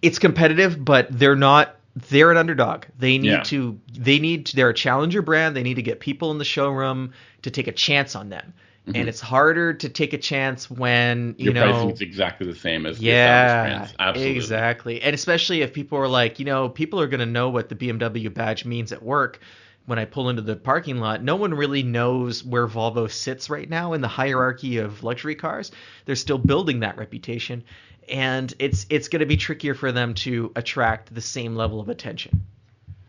It's 0.03 0.18
competitive, 0.18 0.83
but 0.83 1.09
they're 1.11 1.37
not 1.37 1.76
they're 2.09 2.31
an 2.31 2.37
underdog. 2.37 2.85
They 2.99 3.19
need 3.19 3.31
yeah. 3.31 3.43
to 3.45 3.79
they 3.93 4.19
need 4.19 4.47
to, 4.47 4.57
they're 4.57 4.71
a 4.71 4.75
challenger 4.75 5.23
brand. 5.23 5.57
They 5.57 5.63
need 5.63 5.75
to 5.75 5.83
get 5.83 6.01
people 6.01 6.31
in 6.31 6.39
the 6.39 6.45
showroom 6.45 7.13
to 7.43 7.51
take 7.51 7.67
a 7.67 7.73
chance 7.73 8.15
on 8.15 8.29
them. 8.29 8.53
Mm-hmm. 8.87 8.97
And 8.97 9.09
it's 9.09 9.21
harder 9.21 9.75
to 9.75 9.89
take 9.89 10.15
a 10.15 10.19
chance 10.19 10.71
when 10.71 11.35
you 11.39 11.47
Your 11.47 11.55
know 11.55 11.73
pricing 11.73 11.91
is 11.91 12.01
exactly 12.01 12.47
the 12.47 12.59
same 12.59 12.87
as 12.87 13.01
yeah, 13.01 13.89
Absolutely. 13.99 14.37
exactly. 14.37 15.03
And 15.03 15.15
especially 15.15 15.61
if 15.63 15.75
people 15.75 15.99
are 15.99 16.09
like, 16.09 16.39
you 16.39 16.47
know, 16.47 16.69
people 16.69 17.01
are 17.01 17.07
going 17.07 17.21
to 17.21 17.27
know 17.27 17.51
what 17.51 17.69
the 17.69 17.75
BMW 17.75 18.33
badge 18.33 18.65
means 18.65 18.91
at 18.91 19.03
work 19.03 19.41
when 19.87 19.99
I 19.99 20.05
pull 20.07 20.29
into 20.29 20.43
the 20.43 20.57
parking 20.57 20.99
lot. 20.99 21.23
No 21.23 21.37
one 21.37 21.53
really 21.53 21.83
knows 21.83 22.45
where 22.45 22.67
Volvo 22.67 23.11
sits 23.11 23.51
right 23.51 23.69
now 23.69 23.93
in 23.93 24.01
the 24.01 24.09
hierarchy 24.09 24.79
of 24.79 25.03
luxury 25.03 25.35
cars. 25.35 25.73
They're 26.05 26.17
still 26.17 26.39
building 26.39 26.81
that 26.81 26.97
reputation 26.97 27.65
and 28.09 28.53
it's 28.59 28.87
it's 28.91 29.09
going 29.09 29.21
to 29.21 29.27
be 29.27 29.37
trickier 29.37 29.75
for 29.75 29.93
them 29.93 30.15
to 30.15 30.53
attract 30.57 31.15
the 31.15 31.21
same 31.21 31.57
level 31.57 31.81
of 31.81 31.89
attention. 31.89 32.43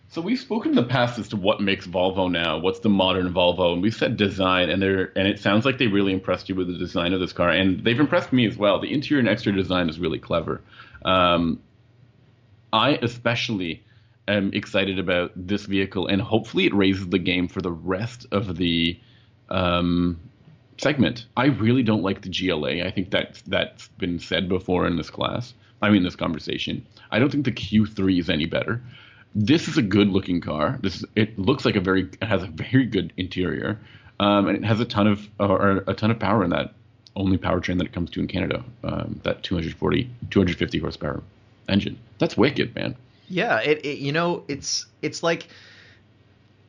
So 0.10 0.20
we've 0.20 0.40
spoken 0.40 0.72
in 0.72 0.76
the 0.76 0.84
past 0.84 1.18
as 1.20 1.30
to 1.30 1.38
what 1.38 1.62
makes 1.62 1.88
Volvo 1.88 2.30
now. 2.30 2.58
What's 2.58 2.80
the 2.80 2.90
modern 2.90 3.34
Volvo? 3.34 3.72
And 3.72 3.82
we've 3.82 3.96
said 3.96 4.18
design, 4.18 4.70
and 4.70 4.82
they're 4.82 5.18
and 5.18 5.26
it 5.26 5.40
sounds 5.40 5.64
like 5.64 5.78
they 5.78 5.88
really 5.88 6.12
impressed 6.12 6.50
you 6.50 6.56
with 6.56 6.68
the 6.68 6.78
design 6.78 7.14
of 7.14 7.22
this 7.22 7.32
car, 7.32 7.50
and 7.50 7.84
they've 7.84 8.00
impressed 8.00 8.34
me 8.34 8.46
as 8.46 8.58
well. 8.58 8.80
The 8.80 8.92
interior 8.92 9.20
and 9.20 9.30
exterior 9.30 9.58
design 9.58 9.88
is 9.90 10.00
really 10.00 10.20
clever. 10.20 10.62
Um, 11.06 11.62
I 12.74 13.00
especially 13.02 13.84
am 14.28 14.52
excited 14.54 15.00
about 15.00 15.32
this 15.36 15.66
vehicle, 15.66 16.08
and 16.08 16.22
hopefully 16.22 16.66
it 16.66 16.74
raises 16.74 17.08
the 17.08 17.20
game 17.20 17.48
for 17.48 17.62
the 17.62 17.72
rest 17.72 18.28
of 18.32 18.58
the 18.58 19.00
um, 19.50 20.20
segment. 20.82 21.26
I 21.38 21.46
really 21.46 21.84
don't 21.84 22.02
like 22.02 22.22
the 22.22 22.30
GLA. 22.30 22.84
I 22.86 22.91
think 22.91 23.12
that 23.12 23.41
that's 23.48 23.88
been 24.00 24.20
said 24.20 24.50
before 24.50 24.88
in 24.88 24.98
this 24.98 25.10
class. 25.10 25.54
I 25.82 25.89
mean, 25.89 26.04
this 26.04 26.15
conversation. 26.15 26.86
I 27.12 27.20
don't 27.20 27.32
think 27.32 27.46
the 27.46 27.52
Q3 27.52 28.20
is 28.20 28.30
any 28.30 28.46
better. 28.46 28.82
This 29.34 29.67
is 29.67 29.78
a 29.78 29.82
good 29.82 30.10
looking 30.10 30.41
car. 30.41 30.78
This 30.82 31.06
it 31.15 31.39
looks 31.39 31.65
like 31.65 31.76
a 31.76 31.80
very 31.80 32.04
it 32.04 32.24
has 32.24 32.44
a 32.44 32.48
very 32.48 32.86
good 32.86 33.13
interior, 33.17 33.80
um, 34.20 34.48
and 34.48 34.58
it 34.58 34.63
has 34.65 34.80
a 34.80 34.86
ton 34.86 35.08
of 35.08 35.28
or 35.39 35.84
a 35.88 35.94
ton 35.94 36.12
of 36.12 36.20
power 36.20 36.44
in 36.44 36.50
that 36.50 36.74
only 37.15 37.38
powertrain 37.38 37.78
that 37.78 37.88
it 37.88 37.94
comes 37.94 38.10
to 38.12 38.20
in 38.20 38.28
Canada. 38.28 38.63
Um, 38.84 39.22
that 39.24 39.44
240 39.44 40.10
250 40.30 40.80
horsepower 40.80 41.24
engine. 41.70 41.98
That's 42.20 42.36
wicked, 42.36 42.76
man. 42.76 42.96
Yeah, 43.30 43.62
it, 43.62 43.86
it 43.86 44.00
you 44.00 44.12
know 44.12 44.44
it's 44.50 44.86
it's 45.02 45.24
like 45.24 45.48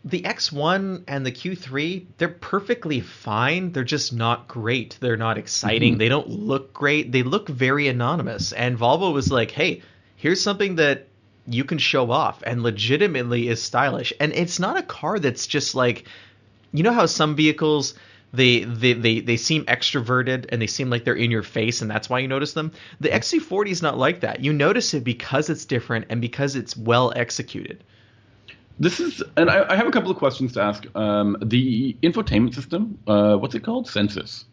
the 0.05 0.23
X1 0.23 1.05
and 1.07 1.25
the 1.25 1.31
Q3, 1.31 2.07
they're 2.19 2.29
perfectly 2.29 3.01
fine. 3.01 3.73
They're 3.73 3.85
just 3.85 4.13
not 4.13 4.49
great. 4.49 4.99
They're 5.01 5.17
not 5.17 5.39
exciting. 5.39 5.93
Mm-hmm. 5.93 5.99
They 5.99 6.09
don't 6.09 6.29
look 6.29 6.73
great. 6.73 7.13
They 7.13 7.23
look 7.23 7.49
very 7.49 7.87
anonymous. 7.87 8.53
And 8.53 8.77
Volvo 8.77 9.13
was 9.13 9.31
like, 9.31 9.53
hey, 9.53 9.83
here's 10.17 10.43
something 10.43 10.77
that 10.77 11.07
you 11.47 11.65
can 11.65 11.79
show 11.79 12.11
off 12.11 12.43
and 12.45 12.63
legitimately 12.63 13.49
is 13.49 13.63
stylish. 13.63 14.13
And 14.19 14.33
it's 14.33 14.59
not 14.59 14.77
a 14.77 14.83
car 14.83 15.19
that's 15.19 15.47
just 15.47 15.75
like, 15.75 16.07
you 16.73 16.83
know 16.83 16.93
how 16.93 17.07
some 17.07 17.37
vehicles. 17.37 17.95
They, 18.35 18.65
they 18.65 18.95
they 18.95 19.21
they 19.21 19.37
seem 19.37 19.67
extroverted 19.67 20.47
and 20.49 20.63
they 20.63 20.67
seem 20.67 20.89
like 20.89 21.05
they're 21.05 21.15
in 21.15 21.31
your 21.31 21.43
face 21.43 21.83
and 21.83 21.91
that's 21.91 22.09
why 22.09 22.21
you 22.21 22.29
notice 22.29 22.55
them. 22.55 22.73
The 22.99 23.11
XC40 23.11 23.69
is 23.69 23.83
not 23.83 23.99
like 23.99 24.21
that. 24.21 24.43
You 24.43 24.55
notice 24.55 24.95
it 24.95 25.05
because 25.05 25.51
it's 25.51 25.67
different 25.67 26.07
and 26.09 26.23
because 26.23 26.57
it's 26.57 26.75
well 26.75 27.13
executed. 27.15 27.85
This 28.83 28.99
is, 28.99 29.23
and 29.37 29.49
I, 29.49 29.65
I, 29.71 29.77
have 29.77 29.87
a 29.87 29.93
couple 29.93 30.11
of 30.11 30.17
questions 30.17 30.55
to 30.55 30.61
ask. 30.61 30.85
Um, 30.97 31.37
the 31.41 31.97
infotainment 32.03 32.53
system, 32.53 32.99
uh, 33.07 33.37
what's 33.37 33.55
it 33.55 33.63
called? 33.63 33.87
Sensus. 33.87 34.45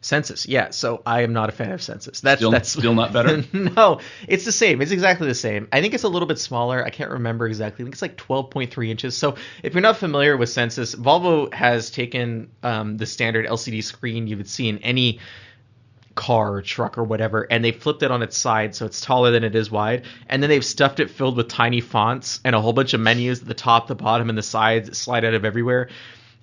Sensus, 0.00 0.48
yeah. 0.48 0.70
So 0.70 1.02
I 1.04 1.20
am 1.20 1.34
not 1.34 1.50
a 1.50 1.52
fan 1.52 1.72
of 1.72 1.82
Sensus. 1.82 2.22
That's 2.22 2.38
Still- 2.38 2.50
that's 2.50 2.70
still 2.70 2.94
not 2.94 3.12
better? 3.12 3.44
no, 3.52 4.00
it's 4.26 4.46
the 4.46 4.52
same. 4.52 4.80
It's 4.80 4.90
exactly 4.90 5.28
the 5.28 5.34
same. 5.34 5.68
I 5.70 5.82
think 5.82 5.92
it's 5.92 6.04
a 6.04 6.08
little 6.08 6.26
bit 6.26 6.38
smaller. 6.38 6.82
I 6.82 6.88
can't 6.88 7.10
remember 7.10 7.46
exactly. 7.46 7.82
I 7.82 7.84
think 7.84 7.94
it's 7.94 8.00
like 8.00 8.16
12.3 8.16 8.88
inches. 8.88 9.14
So 9.14 9.34
if 9.62 9.74
you're 9.74 9.82
not 9.82 9.98
familiar 9.98 10.38
with 10.38 10.48
Sensus, 10.48 10.94
Volvo 10.94 11.52
has 11.52 11.90
taken 11.90 12.50
um, 12.62 12.96
the 12.96 13.04
standard 13.04 13.44
LCD 13.44 13.84
screen 13.84 14.28
you 14.28 14.38
would 14.38 14.48
see 14.48 14.66
in 14.66 14.78
any 14.78 15.20
car 16.18 16.52
or 16.54 16.62
truck 16.62 16.98
or 16.98 17.04
whatever, 17.04 17.46
and 17.48 17.64
they 17.64 17.70
flipped 17.70 18.02
it 18.02 18.10
on 18.10 18.22
its 18.22 18.36
side 18.36 18.74
so 18.74 18.84
it's 18.84 19.00
taller 19.00 19.30
than 19.30 19.44
it 19.44 19.54
is 19.54 19.70
wide, 19.70 20.04
and 20.28 20.42
then 20.42 20.50
they've 20.50 20.64
stuffed 20.64 20.98
it 20.98 21.10
filled 21.10 21.36
with 21.36 21.46
tiny 21.46 21.80
fonts 21.80 22.40
and 22.44 22.56
a 22.56 22.60
whole 22.60 22.72
bunch 22.72 22.92
of 22.92 23.00
menus 23.00 23.40
at 23.40 23.46
the 23.46 23.54
top, 23.54 23.86
the 23.86 23.94
bottom, 23.94 24.28
and 24.28 24.36
the 24.36 24.42
sides 24.42 24.88
that 24.88 24.96
slide 24.96 25.24
out 25.24 25.32
of 25.32 25.44
everywhere. 25.44 25.88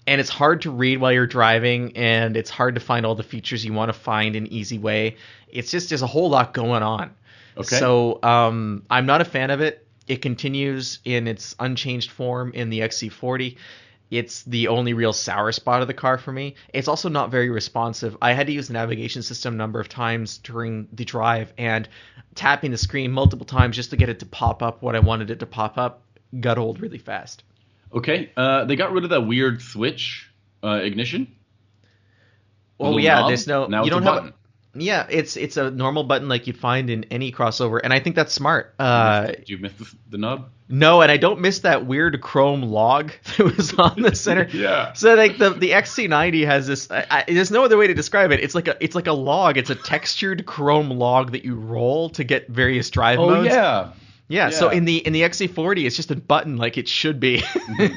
And 0.07 0.21
it's 0.21 0.29
hard 0.29 0.61
to 0.61 0.71
read 0.71 0.99
while 0.99 1.11
you're 1.11 1.27
driving, 1.27 1.97
and 1.97 2.37
it's 2.37 2.49
hard 2.49 2.75
to 2.75 2.81
find 2.81 3.05
all 3.05 3.15
the 3.15 3.23
features 3.23 3.65
you 3.65 3.73
want 3.73 3.89
to 3.89 3.93
find 3.93 4.35
in 4.35 4.47
easy 4.47 4.77
way. 4.77 5.17
It's 5.49 5.69
just 5.69 5.89
there's 5.89 6.01
a 6.01 6.07
whole 6.07 6.29
lot 6.29 6.53
going 6.53 6.81
on. 6.81 7.13
Okay. 7.57 7.77
So 7.77 8.19
um, 8.23 8.83
I'm 8.89 9.05
not 9.05 9.19
a 9.19 9.25
fan 9.25 9.51
of 9.51 9.59
it. 9.59 9.85
It 10.07 10.21
continues 10.21 10.99
in 11.03 11.27
its 11.27 11.55
unchanged 11.59 12.11
form 12.11 12.53
in 12.53 12.69
the 12.69 12.79
XC40. 12.79 13.57
It's 14.11 14.43
the 14.43 14.67
only 14.67 14.93
real 14.93 15.13
sour 15.13 15.51
spot 15.51 15.81
of 15.81 15.87
the 15.87 15.93
car 15.93 16.17
for 16.17 16.31
me. 16.31 16.55
It's 16.73 16.87
also 16.87 17.09
not 17.09 17.31
very 17.31 17.49
responsive. 17.49 18.15
I 18.21 18.33
had 18.33 18.47
to 18.47 18.53
use 18.53 18.67
the 18.67 18.73
navigation 18.73 19.23
system 19.23 19.55
a 19.55 19.57
number 19.57 19.79
of 19.79 19.89
times 19.89 20.37
during 20.37 20.87
the 20.93 21.05
drive, 21.05 21.53
and 21.57 21.87
tapping 22.35 22.71
the 22.71 22.77
screen 22.77 23.11
multiple 23.11 23.45
times 23.45 23.75
just 23.75 23.89
to 23.89 23.97
get 23.97 24.09
it 24.09 24.19
to 24.19 24.25
pop 24.25 24.61
up 24.61 24.81
what 24.81 24.95
I 24.95 24.99
wanted 24.99 25.31
it 25.31 25.39
to 25.39 25.45
pop 25.45 25.77
up 25.77 26.03
got 26.39 26.57
old 26.57 26.79
really 26.81 26.97
fast. 26.97 27.43
Okay. 27.93 28.31
Uh, 28.35 28.65
they 28.65 28.75
got 28.75 28.91
rid 28.91 29.03
of 29.03 29.09
that 29.11 29.21
weird 29.21 29.61
switch 29.61 30.29
uh, 30.63 30.79
ignition. 30.83 31.35
Well, 32.77 32.99
yeah, 32.99 33.21
knob. 33.21 33.29
there's 33.29 33.47
no. 33.47 33.67
Now 33.67 33.79
you 33.79 33.87
it's 33.87 33.89
don't 33.91 34.03
have. 34.03 34.15
button. 34.15 34.33
Yeah, 34.75 35.07
it's 35.09 35.37
it's 35.37 35.57
a 35.57 35.71
normal 35.71 36.03
button 36.03 36.27
like 36.27 36.47
you'd 36.47 36.57
find 36.57 36.89
in 36.89 37.05
any 37.05 37.31
crossover, 37.31 37.79
and 37.83 37.93
I 37.93 37.99
think 37.99 38.15
that's 38.15 38.33
smart. 38.33 38.75
Uh, 38.77 39.27
Did 39.27 39.49
you 39.49 39.57
miss 39.57 39.73
the, 39.73 39.91
the 40.09 40.17
knob? 40.17 40.49
No, 40.67 41.01
and 41.01 41.11
I 41.11 41.17
don't 41.17 41.41
miss 41.41 41.59
that 41.59 41.85
weird 41.85 42.19
chrome 42.21 42.63
log 42.63 43.11
that 43.37 43.43
was 43.57 43.73
on 43.75 44.01
the 44.01 44.15
center. 44.15 44.47
Yeah. 44.53 44.93
So 44.93 45.13
like 45.15 45.37
the 45.37 45.51
the 45.51 45.71
XC90 45.71 46.45
has 46.45 46.67
this. 46.67 46.89
I, 46.91 47.05
I, 47.09 47.23
there's 47.27 47.51
no 47.51 47.63
other 47.63 47.77
way 47.77 47.87
to 47.87 47.93
describe 47.93 48.31
it. 48.31 48.39
It's 48.41 48.55
like 48.55 48.67
a 48.67 48.75
it's 48.83 48.95
like 48.95 49.07
a 49.07 49.13
log. 49.13 49.57
It's 49.57 49.69
a 49.69 49.75
textured 49.75 50.45
chrome 50.45 50.89
log 50.89 51.31
that 51.31 51.45
you 51.45 51.55
roll 51.55 52.09
to 52.11 52.23
get 52.23 52.49
various 52.49 52.89
drive 52.89 53.19
Oh 53.19 53.29
modes. 53.29 53.47
yeah. 53.47 53.91
Yeah, 54.27 54.49
so 54.49 54.69
in 54.69 54.85
the 54.85 54.97
in 55.05 55.13
the 55.13 55.21
XC40, 55.21 55.85
it's 55.85 55.95
just 55.95 56.09
a 56.09 56.15
button 56.15 56.57
like 56.57 56.77
it 56.79 56.87
should 56.87 57.19
be. 57.19 57.43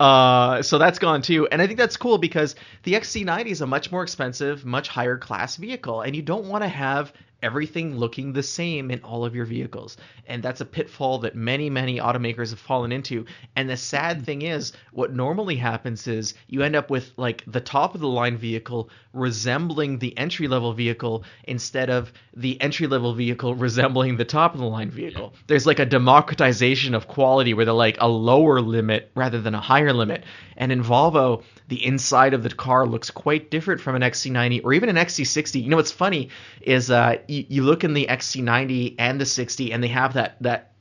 uh, 0.00 0.62
so 0.62 0.78
that's 0.78 0.98
gone 0.98 1.22
too, 1.22 1.46
and 1.48 1.62
I 1.62 1.66
think 1.66 1.78
that's 1.78 1.96
cool 1.96 2.18
because 2.18 2.54
the 2.82 2.94
XC90 2.94 3.46
is 3.46 3.60
a 3.60 3.66
much 3.66 3.92
more 3.92 4.02
expensive, 4.02 4.64
much 4.64 4.88
higher 4.88 5.16
class 5.16 5.56
vehicle, 5.56 6.00
and 6.00 6.16
you 6.16 6.22
don't 6.22 6.46
want 6.46 6.62
to 6.62 6.68
have 6.68 7.12
everything 7.44 7.96
looking 7.96 8.32
the 8.32 8.42
same 8.42 8.90
in 8.90 9.00
all 9.04 9.24
of 9.24 9.34
your 9.34 9.44
vehicles, 9.44 9.98
and 10.26 10.42
that's 10.42 10.62
a 10.62 10.64
pitfall 10.64 11.18
that 11.18 11.36
many 11.36 11.68
many 11.68 11.98
automakers 11.98 12.50
have 12.50 12.58
fallen 12.58 12.90
into. 12.90 13.26
And 13.54 13.68
the 13.68 13.76
sad 13.76 14.24
thing 14.24 14.42
is, 14.42 14.72
what 14.92 15.12
normally 15.12 15.56
happens 15.56 16.06
is 16.08 16.34
you 16.48 16.62
end 16.62 16.74
up 16.74 16.90
with 16.90 17.12
like 17.16 17.44
the 17.46 17.60
top 17.60 17.94
of 17.94 18.00
the 18.00 18.08
line 18.08 18.38
vehicle 18.38 18.88
resembling 19.12 19.98
the 19.98 20.16
entry 20.18 20.48
level 20.48 20.72
vehicle 20.72 21.24
instead 21.44 21.90
of 21.90 22.12
the 22.34 22.60
entry 22.60 22.86
level 22.86 23.14
vehicle 23.14 23.54
resembling 23.66 24.16
the 24.16 24.24
top 24.24 24.54
of 24.54 24.60
the 24.60 24.66
line 24.66 24.90
vehicle. 24.90 25.34
There's 25.46 25.66
like 25.66 25.78
a 25.78 25.86
democratization 25.86 26.94
of 26.94 27.06
quality 27.06 27.54
where 27.54 27.64
they're 27.66 27.74
like 27.74 27.98
a 28.00 28.08
lower 28.08 28.60
limit 28.60 29.10
rather 29.14 29.40
than 29.40 29.54
a 29.54 29.60
higher 29.60 29.92
limit. 29.92 30.24
And 30.56 30.72
in 30.72 30.82
Volvo, 30.82 31.42
the 31.68 31.84
inside 31.84 32.34
of 32.34 32.42
the 32.42 32.50
car 32.50 32.86
looks 32.86 33.10
quite 33.10 33.50
different 33.50 33.80
from 33.80 33.96
an 33.96 34.02
XC90 34.02 34.64
or 34.64 34.72
even 34.72 34.88
an 34.88 34.96
XC60. 34.96 35.62
You 35.62 35.70
know 35.70 35.76
what's 35.76 35.90
funny 35.90 36.30
is 36.60 36.90
uh, 36.90 37.16
you, 37.34 37.46
you 37.48 37.62
look 37.62 37.84
in 37.84 37.94
the 37.94 38.06
XC90 38.06 38.96
and 38.98 39.20
the 39.20 39.26
60 39.26 39.72
and 39.72 39.82
they 39.82 39.88
have 39.88 40.14
that 40.14 40.36
that 40.42 40.72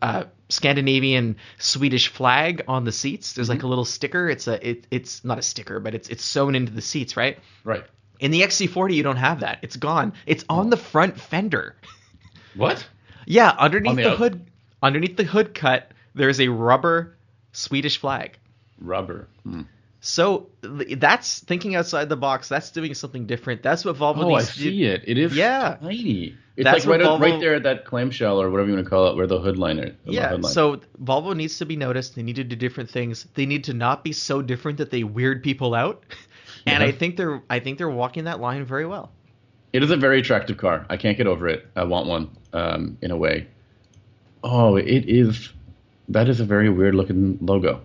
uh, 0.00 0.24
Scandinavian 0.48 1.36
Swedish 1.58 2.08
flag 2.08 2.62
on 2.68 2.84
the 2.84 2.92
seats. 2.92 3.32
There's 3.32 3.48
like 3.48 3.62
a 3.62 3.66
little 3.66 3.84
sticker. 3.84 4.28
It's 4.28 4.46
a 4.46 4.68
it, 4.68 4.86
it's 4.90 5.24
not 5.24 5.38
a 5.38 5.42
sticker, 5.42 5.80
but 5.80 5.94
it's 5.94 6.08
it's 6.08 6.22
sewn 6.22 6.54
into 6.54 6.72
the 6.72 6.82
seats, 6.82 7.16
right? 7.16 7.38
Right. 7.64 7.84
In 8.20 8.30
the 8.30 8.42
XC40, 8.42 8.94
you 8.94 9.02
don't 9.02 9.16
have 9.16 9.40
that. 9.40 9.58
It's 9.62 9.76
gone. 9.76 10.12
It's 10.26 10.44
on 10.48 10.70
the 10.70 10.76
front 10.76 11.20
fender. 11.20 11.76
What? 12.54 12.86
Yeah, 13.24 13.54
underneath 13.58 13.96
the 13.96 14.02
the, 14.02 14.10
hood, 14.10 14.46
underneath 14.82 15.16
the 15.16 15.24
hood 15.24 15.54
cut, 15.54 15.92
there's 16.14 16.38
a 16.38 16.48
rubber 16.48 17.16
Swedish 17.52 17.98
flag. 17.98 18.36
Rubber. 18.78 19.26
Hmm. 19.44 19.62
So 20.04 20.48
that's 20.64 21.38
thinking 21.44 21.76
outside 21.76 22.08
the 22.08 22.16
box. 22.16 22.48
That's 22.48 22.70
doing 22.72 22.92
something 22.92 23.24
different. 23.26 23.62
That's 23.62 23.84
what 23.84 23.94
Volvo 23.96 24.24
Oh, 24.24 24.34
I 24.34 24.38
needs 24.40 24.52
to 24.54 24.58
do. 24.58 24.64
see 24.70 24.82
it. 24.84 25.04
It 25.06 25.16
is 25.16 25.34
Yeah. 25.36 25.76
tiny. 25.80 26.34
It's 26.56 26.64
That's 26.64 26.84
like 26.84 26.98
right, 27.00 27.06
up- 27.06 27.20
right 27.20 27.38
there 27.40 27.54
at 27.54 27.62
that 27.62 27.84
clamshell 27.84 28.42
or 28.42 28.50
whatever 28.50 28.68
you 28.68 28.74
want 28.74 28.84
to 28.84 28.90
call 28.90 29.08
it, 29.08 29.16
where 29.16 29.28
the 29.28 29.38
hood 29.40 29.58
liner. 29.58 29.92
the 30.04 30.12
Yeah, 30.12 30.30
hood 30.30 30.44
so 30.46 30.80
Volvo 31.02 31.36
needs 31.36 31.56
to 31.58 31.64
be 31.66 31.76
noticed. 31.76 32.16
They 32.16 32.22
need 32.24 32.34
to 32.36 32.44
do 32.44 32.56
different 32.56 32.90
things. 32.90 33.26
They 33.34 33.46
need 33.46 33.62
to 33.64 33.74
not 33.74 34.02
be 34.02 34.12
so 34.12 34.42
different 34.42 34.78
that 34.78 34.90
they 34.90 35.04
weird 35.04 35.42
people 35.42 35.72
out. 35.74 36.02
And 36.66 36.80
Yeah. 36.82 36.88
I 36.88 36.92
think 36.92 37.16
they're 37.16 37.40
I 37.50 37.58
think 37.60 37.78
they're 37.78 37.88
walking 37.90 38.24
that 38.24 38.40
line 38.40 38.64
very 38.64 38.86
well. 38.86 39.10
It 39.72 39.82
is 39.82 39.90
a 39.90 39.96
very 39.96 40.20
attractive 40.20 40.58
car. 40.58 40.84
I 40.90 40.96
can't 40.96 41.16
get 41.16 41.26
over 41.26 41.48
it. 41.48 41.66
I 41.74 41.82
want 41.84 42.06
one, 42.06 42.28
um, 42.52 42.98
in 43.02 43.10
a 43.10 43.16
way. 43.16 43.46
Oh, 44.44 44.76
it 44.76 45.08
is. 45.08 45.48
That 46.08 46.28
is 46.28 46.38
a 46.40 46.44
very 46.44 46.68
weird 46.68 46.94
looking 46.94 47.38
logo. 47.40 47.80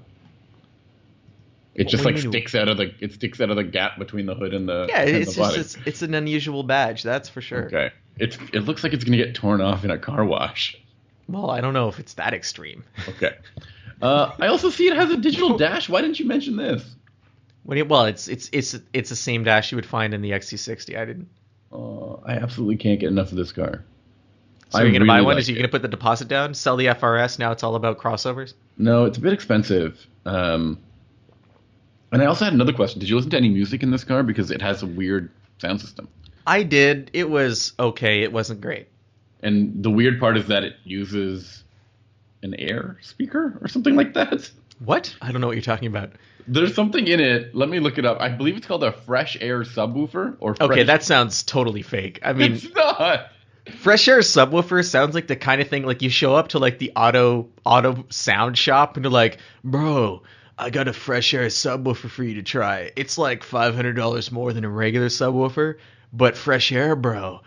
It 1.78 1.88
just 1.90 2.04
like 2.06 2.16
you 2.18 2.24
mean? 2.24 2.32
sticks 2.32 2.56
out 2.56 2.68
of 2.68 2.78
the. 2.78 2.92
It 3.00 3.14
sticks 3.14 3.40
out 3.40 3.52
of 3.52 3.56
the 3.56 3.64
gap 3.64 4.00
between 4.00 4.26
the 4.26 4.34
hood 4.34 4.54
and 4.54 4.68
the. 4.68 4.88
Yeah, 4.90 5.02
and 5.02 5.10
it's 5.12 5.36
the 5.36 5.42
just 5.42 5.52
body. 5.52 5.62
it's, 5.62 5.78
it's 5.86 6.02
an 6.02 6.16
unusual 6.16 6.64
badge, 6.64 7.04
that's 7.04 7.30
for 7.30 7.40
sure. 7.40 7.66
Okay. 7.66 7.92
It's. 8.18 8.36
It 8.52 8.62
looks 8.62 8.84
like 8.84 8.94
it's 8.94 9.04
gonna 9.04 9.18
get 9.18 9.36
torn 9.36 9.62
off 9.62 9.86
in 9.86 9.92
a 9.92 9.98
car 9.98 10.26
wash. 10.26 10.76
Well, 11.30 11.52
I 11.52 11.62
don't 11.62 11.74
know 11.74 11.88
if 11.88 12.00
it's 12.00 12.16
that 12.16 12.34
extreme. 12.34 12.84
Okay. 13.08 13.36
Uh, 14.02 14.32
I 14.40 14.48
also 14.48 14.70
see 14.72 14.88
it 14.88 14.96
has 14.96 15.12
a 15.12 15.18
digital 15.18 15.56
dash. 15.58 15.88
Why 15.88 16.02
didn't 16.02 16.20
you 16.20 16.26
mention 16.26 16.56
this? 16.56 16.84
When 17.64 17.78
it, 17.78 17.88
well, 17.88 18.06
it's 18.06 18.28
it's 18.28 18.50
it's 18.52 18.76
it's 18.92 19.10
the 19.12 19.16
same 19.16 19.44
dash 19.44 19.72
you 19.72 19.76
would 19.76 19.86
find 19.86 20.16
in 20.16 20.22
the 20.24 20.32
XC60. 20.32 20.98
I 20.98 21.06
didn't. 21.06 21.28
Oh, 21.72 22.24
I 22.26 22.34
absolutely 22.34 22.78
can't 22.78 23.00
get 23.00 23.10
enough 23.10 23.30
of 23.32 23.38
this 23.38 23.52
car. 23.52 23.84
So 24.70 24.82
you're 24.82 24.92
gonna 24.92 25.06
buy 25.06 25.22
one? 25.22 25.36
like 25.36 25.42
Is 25.42 25.50
you 25.50 25.56
it. 25.56 25.60
gonna 25.60 25.68
put 25.70 25.82
the 25.84 25.88
deposit 25.88 26.28
down? 26.28 26.54
Sell 26.54 26.76
the 26.76 26.88
FRS? 26.88 27.38
Now 27.40 27.52
it's 27.52 27.64
all 27.64 27.76
about 27.76 28.00
crossovers. 28.00 28.54
No, 28.78 29.06
it's 29.06 29.18
a 29.18 29.22
bit 29.22 29.34
expensive. 29.34 30.06
Um, 30.26 30.80
and 32.12 32.22
I 32.22 32.26
also 32.26 32.46
had 32.46 32.54
another 32.54 32.74
question. 32.74 33.00
Did 33.00 33.10
you 33.10 33.16
listen 33.16 33.32
to 33.32 33.38
any 33.38 33.50
music 33.50 33.84
in 33.84 33.92
this 33.92 34.04
car? 34.04 34.24
Because 34.24 34.52
it 34.52 34.62
has 34.62 34.84
a 34.84 34.88
weird 34.88 35.30
sound 35.60 35.82
system. 35.82 36.08
I 36.46 36.64
did. 36.64 37.12
It 37.14 37.30
was 37.30 37.74
okay. 37.80 38.24
It 38.24 38.32
wasn't 38.32 38.62
great. 38.62 38.88
And 39.44 39.84
the 39.84 39.92
weird 39.92 40.20
part 40.20 40.38
is 40.38 40.48
that 40.48 40.64
it 40.64 40.76
uses 40.84 41.64
an 42.42 42.56
air 42.56 42.98
speaker 43.02 43.58
or 43.62 43.68
something 43.68 43.96
like 43.96 44.14
that. 44.14 44.50
What? 44.80 45.16
I 45.22 45.32
don't 45.32 45.42
know 45.42 45.48
what 45.48 45.56
you're 45.56 45.64
talking 45.64 45.88
about. 45.88 46.12
There's 46.48 46.74
something 46.74 47.06
in 47.06 47.20
it. 47.20 47.54
Let 47.54 47.68
me 47.68 47.80
look 47.80 47.98
it 47.98 48.06
up. 48.06 48.22
I 48.22 48.30
believe 48.30 48.56
it's 48.56 48.68
called 48.68 48.84
a 48.84 48.94
fresh 48.94 49.38
air 49.42 49.64
subwoofer 49.64 50.38
or 50.40 50.56
fresh, 50.56 50.70
Okay, 50.70 50.84
that 50.84 51.04
sounds 51.04 51.44
totally 51.44 51.82
fake. 51.82 52.20
I 52.24 52.34
mean, 52.34 52.54
it's 52.54 52.74
not. 52.74 53.28
fresh 53.80 54.08
air 54.08 54.20
subwoofer 54.20 54.86
sounds 54.88 55.14
like 55.14 55.28
the 55.28 55.36
kind 55.36 55.62
of 55.62 55.68
thing 55.68 55.84
like 55.84 56.02
you 56.02 56.10
show 56.10 56.36
up 56.36 56.50
to 56.50 56.60
like 56.60 56.80
the 56.80 56.94
auto 56.96 57.50
auto 57.66 58.06
sound 58.10 58.58
shop 58.58 58.96
and 58.96 59.04
you're 59.04 59.12
like, 59.12 59.40
"Bro, 59.64 60.24
I 60.58 60.70
got 60.70 60.88
a 60.88 60.94
fresh 60.94 61.34
air 61.34 61.46
subwoofer 61.48 62.10
for 62.10 62.24
you 62.24 62.36
to 62.36 62.44
try. 62.44 62.92
It's 62.96 63.18
like 63.18 63.44
five 63.44 63.76
hundred 63.76 63.96
dollars 63.96 64.32
more 64.32 64.54
than 64.54 64.64
a 64.66 64.70
regular 64.70 65.08
subwoofer, 65.08 65.76
but 66.12 66.36
fresh 66.38 66.72
air, 66.72 66.96
bro." 66.96 67.42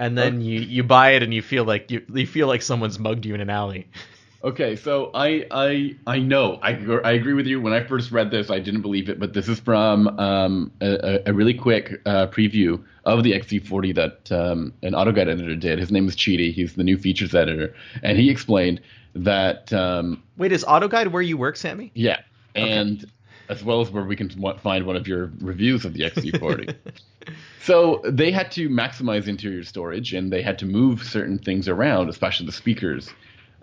And 0.00 0.16
then 0.16 0.40
you 0.40 0.60
you 0.60 0.82
buy 0.84 1.10
it 1.10 1.22
and 1.22 1.34
you 1.34 1.42
feel 1.42 1.64
like 1.64 1.90
you 1.90 2.04
you 2.14 2.26
feel 2.26 2.46
like 2.46 2.62
someone's 2.62 2.98
mugged 2.98 3.26
you 3.26 3.34
in 3.34 3.40
an 3.40 3.50
alley. 3.50 3.86
Okay, 4.44 4.76
so 4.76 5.10
I 5.14 5.46
I 5.50 5.96
I 6.06 6.20
know 6.20 6.60
I 6.62 6.70
I 7.04 7.10
agree 7.10 7.32
with 7.32 7.48
you. 7.48 7.60
When 7.60 7.72
I 7.72 7.82
first 7.82 8.12
read 8.12 8.30
this, 8.30 8.50
I 8.50 8.60
didn't 8.60 8.82
believe 8.82 9.08
it, 9.08 9.18
but 9.18 9.32
this 9.32 9.48
is 9.48 9.58
from 9.58 10.06
um, 10.20 10.70
a, 10.80 11.18
a- 11.26 11.32
really 11.32 11.54
quick 11.54 12.00
uh, 12.06 12.28
preview 12.28 12.80
of 13.04 13.24
the 13.24 13.32
XC40 13.32 13.96
that 13.96 14.30
um, 14.30 14.72
an 14.84 14.92
AutoGuide 14.92 15.26
editor 15.26 15.56
did. 15.56 15.80
His 15.80 15.90
name 15.90 16.06
is 16.06 16.14
Cheaty. 16.14 16.52
He's 16.54 16.74
the 16.74 16.84
new 16.84 16.96
features 16.96 17.34
editor, 17.34 17.74
and 18.04 18.16
he 18.16 18.30
explained 18.30 18.80
that 19.16 19.72
um, 19.72 20.22
Wait, 20.36 20.52
is 20.52 20.64
AutoGuide 20.64 21.08
where 21.10 21.20
you 21.20 21.36
work, 21.36 21.56
Sammy? 21.56 21.90
yeah, 21.96 22.20
and 22.58 23.06
as 23.48 23.64
well 23.64 23.80
as 23.80 23.90
where 23.90 24.04
we 24.04 24.16
can 24.16 24.28
find 24.58 24.86
one 24.86 24.96
of 24.96 25.08
your 25.08 25.32
reviews 25.40 25.84
of 25.84 25.94
the 25.94 26.00
XC40. 26.00 26.74
so 27.62 28.02
they 28.04 28.30
had 28.30 28.50
to 28.52 28.68
maximize 28.68 29.26
interior 29.26 29.64
storage, 29.64 30.12
and 30.12 30.32
they 30.32 30.42
had 30.42 30.58
to 30.58 30.66
move 30.66 31.02
certain 31.02 31.38
things 31.38 31.68
around, 31.68 32.08
especially 32.08 32.46
the 32.46 32.52
speakers. 32.52 33.10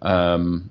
Um, 0.01 0.69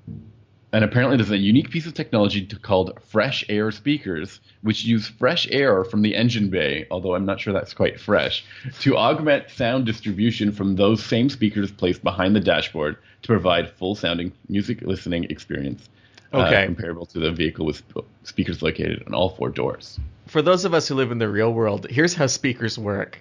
and 0.72 0.82
apparently, 0.82 1.16
there's 1.16 1.30
a 1.30 1.38
unique 1.38 1.70
piece 1.70 1.86
of 1.86 1.94
technology 1.94 2.44
called 2.46 2.98
fresh 3.08 3.44
air 3.48 3.70
speakers, 3.70 4.40
which 4.62 4.84
use 4.84 5.06
fresh 5.06 5.46
air 5.52 5.84
from 5.84 6.02
the 6.02 6.16
engine 6.16 6.50
bay, 6.50 6.88
although 6.90 7.14
I'm 7.14 7.24
not 7.24 7.38
sure 7.38 7.52
that's 7.52 7.72
quite 7.72 8.00
fresh, 8.00 8.44
to 8.80 8.96
augment 8.96 9.50
sound 9.50 9.86
distribution 9.86 10.50
from 10.50 10.74
those 10.74 11.04
same 11.04 11.30
speakers 11.30 11.70
placed 11.70 12.02
behind 12.02 12.34
the 12.34 12.40
dashboard 12.40 12.96
to 13.22 13.28
provide 13.28 13.70
full 13.70 13.94
sounding 13.94 14.32
music 14.48 14.82
listening 14.82 15.24
experience. 15.30 15.88
Uh, 16.34 16.46
Okay. 16.46 16.64
comparable 16.66 17.06
to 17.06 17.18
the 17.18 17.30
vehicle 17.30 17.64
with 17.66 17.82
speakers 18.24 18.62
located 18.62 19.02
on 19.06 19.14
all 19.14 19.30
four 19.30 19.48
doors. 19.50 19.98
For 20.26 20.42
those 20.42 20.64
of 20.64 20.74
us 20.74 20.88
who 20.88 20.94
live 20.94 21.10
in 21.12 21.18
the 21.18 21.28
real 21.28 21.52
world, 21.52 21.86
here's 21.90 22.14
how 22.14 22.26
speakers 22.26 22.78
work. 22.78 23.18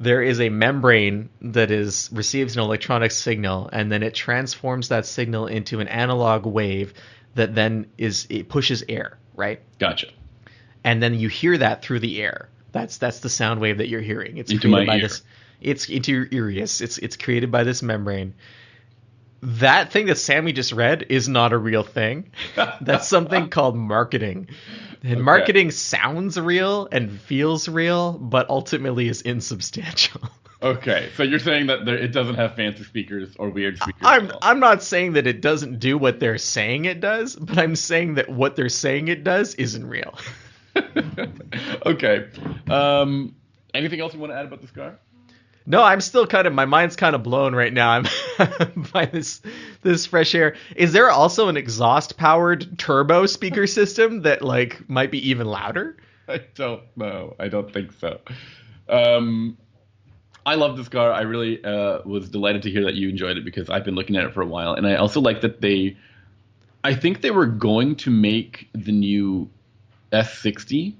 there 0.00 0.22
is 0.22 0.40
a 0.40 0.48
membrane 0.48 1.28
that 1.40 1.70
is 1.70 2.10
receives 2.12 2.56
an 2.56 2.62
electronic 2.62 3.12
signal 3.12 3.70
and 3.72 3.92
then 3.92 4.02
it 4.02 4.12
transforms 4.12 4.88
that 4.88 5.06
signal 5.06 5.46
into 5.46 5.78
an 5.78 5.86
analog 5.86 6.44
wave 6.44 6.92
that 7.36 7.54
then 7.54 7.86
is 7.96 8.26
it 8.28 8.48
pushes 8.48 8.82
air, 8.88 9.18
right? 9.36 9.60
Gotcha. 9.78 10.08
And 10.82 11.00
then 11.02 11.14
you 11.14 11.28
hear 11.28 11.56
that 11.58 11.82
through 11.82 12.00
the 12.00 12.20
air. 12.20 12.48
That's 12.72 12.98
that's 12.98 13.20
the 13.20 13.28
sound 13.30 13.60
wave 13.60 13.78
that 13.78 13.88
you're 13.88 14.00
hearing. 14.00 14.36
It's 14.36 14.50
Into 14.50 14.68
created 14.68 14.86
by 14.88 14.96
ear. 14.96 15.02
this 15.02 15.22
it's 15.60 15.88
into 15.88 16.10
your 16.12 16.26
ear, 16.32 16.50
yes. 16.50 16.80
It's 16.80 16.98
it's 16.98 17.16
created 17.16 17.50
by 17.52 17.62
this 17.62 17.80
membrane. 17.80 18.34
That 19.44 19.92
thing 19.92 20.06
that 20.06 20.16
Sammy 20.16 20.52
just 20.52 20.72
read 20.72 21.06
is 21.10 21.28
not 21.28 21.52
a 21.52 21.58
real 21.58 21.82
thing. 21.82 22.32
That's 22.80 23.06
something 23.06 23.50
called 23.50 23.76
marketing. 23.76 24.48
And 25.02 25.16
Okay. 25.16 25.22
marketing 25.22 25.70
sounds 25.70 26.40
real 26.40 26.88
and 26.90 27.20
feels 27.20 27.68
real, 27.68 28.12
but 28.12 28.48
ultimately 28.48 29.08
is 29.08 29.20
insubstantial. 29.22 30.20
Okay, 30.62 31.10
so 31.14 31.22
you're 31.22 31.40
saying 31.40 31.66
that 31.66 31.84
there, 31.84 31.98
it 31.98 32.10
doesn't 32.12 32.36
have 32.36 32.56
fancy 32.56 32.84
speakers 32.84 33.36
or 33.38 33.50
weird 33.50 33.76
speakers. 33.76 34.00
I'm. 34.02 34.32
I'm 34.40 34.60
not 34.60 34.82
saying 34.82 35.12
that 35.12 35.26
it 35.26 35.42
doesn't 35.42 35.78
do 35.78 35.98
what 35.98 36.20
they're 36.20 36.38
saying 36.38 36.86
it 36.86 37.00
does, 37.00 37.36
but 37.36 37.58
I'm 37.58 37.76
saying 37.76 38.14
that 38.14 38.30
what 38.30 38.56
they're 38.56 38.70
saying 38.70 39.08
it 39.08 39.24
does 39.24 39.54
isn't 39.56 39.86
real. 39.86 40.16
okay. 41.84 42.28
Um, 42.70 43.34
anything 43.74 44.00
else 44.00 44.14
you 44.14 44.20
want 44.20 44.32
to 44.32 44.38
add 44.38 44.46
about 44.46 44.62
this 44.62 44.70
car? 44.70 44.98
No, 45.66 45.82
I'm 45.82 46.00
still 46.00 46.26
kind 46.26 46.46
of 46.46 46.52
my 46.52 46.66
mind's 46.66 46.94
kind 46.96 47.14
of 47.14 47.22
blown 47.22 47.54
right 47.54 47.72
now. 47.72 47.90
I'm 47.90 48.06
by 48.92 49.06
this 49.06 49.40
this 49.82 50.04
fresh 50.04 50.34
air. 50.34 50.56
Is 50.76 50.92
there 50.92 51.10
also 51.10 51.48
an 51.48 51.56
exhaust 51.56 52.18
powered 52.18 52.78
turbo 52.78 53.26
speaker 53.26 53.66
system 53.66 54.22
that 54.22 54.42
like 54.42 54.88
might 54.88 55.10
be 55.10 55.30
even 55.30 55.46
louder? 55.46 55.96
I 56.28 56.42
don't 56.54 56.82
know. 56.96 57.34
I 57.38 57.48
don't 57.48 57.72
think 57.72 57.92
so. 57.92 58.20
Um, 58.88 59.56
I 60.46 60.56
love 60.56 60.76
this 60.76 60.88
car. 60.88 61.12
I 61.12 61.22
really 61.22 61.64
uh, 61.64 62.00
was 62.04 62.28
delighted 62.28 62.62
to 62.62 62.70
hear 62.70 62.84
that 62.84 62.94
you 62.94 63.08
enjoyed 63.08 63.38
it 63.38 63.44
because 63.44 63.70
I've 63.70 63.84
been 63.84 63.94
looking 63.94 64.16
at 64.16 64.24
it 64.24 64.34
for 64.34 64.42
a 64.42 64.46
while, 64.46 64.74
and 64.74 64.86
I 64.86 64.96
also 64.96 65.20
like 65.20 65.40
that 65.42 65.60
they. 65.60 65.96
I 66.82 66.94
think 66.94 67.22
they 67.22 67.30
were 67.30 67.46
going 67.46 67.96
to 67.96 68.10
make 68.10 68.68
the 68.74 68.92
new 68.92 69.48
S60, 70.12 70.94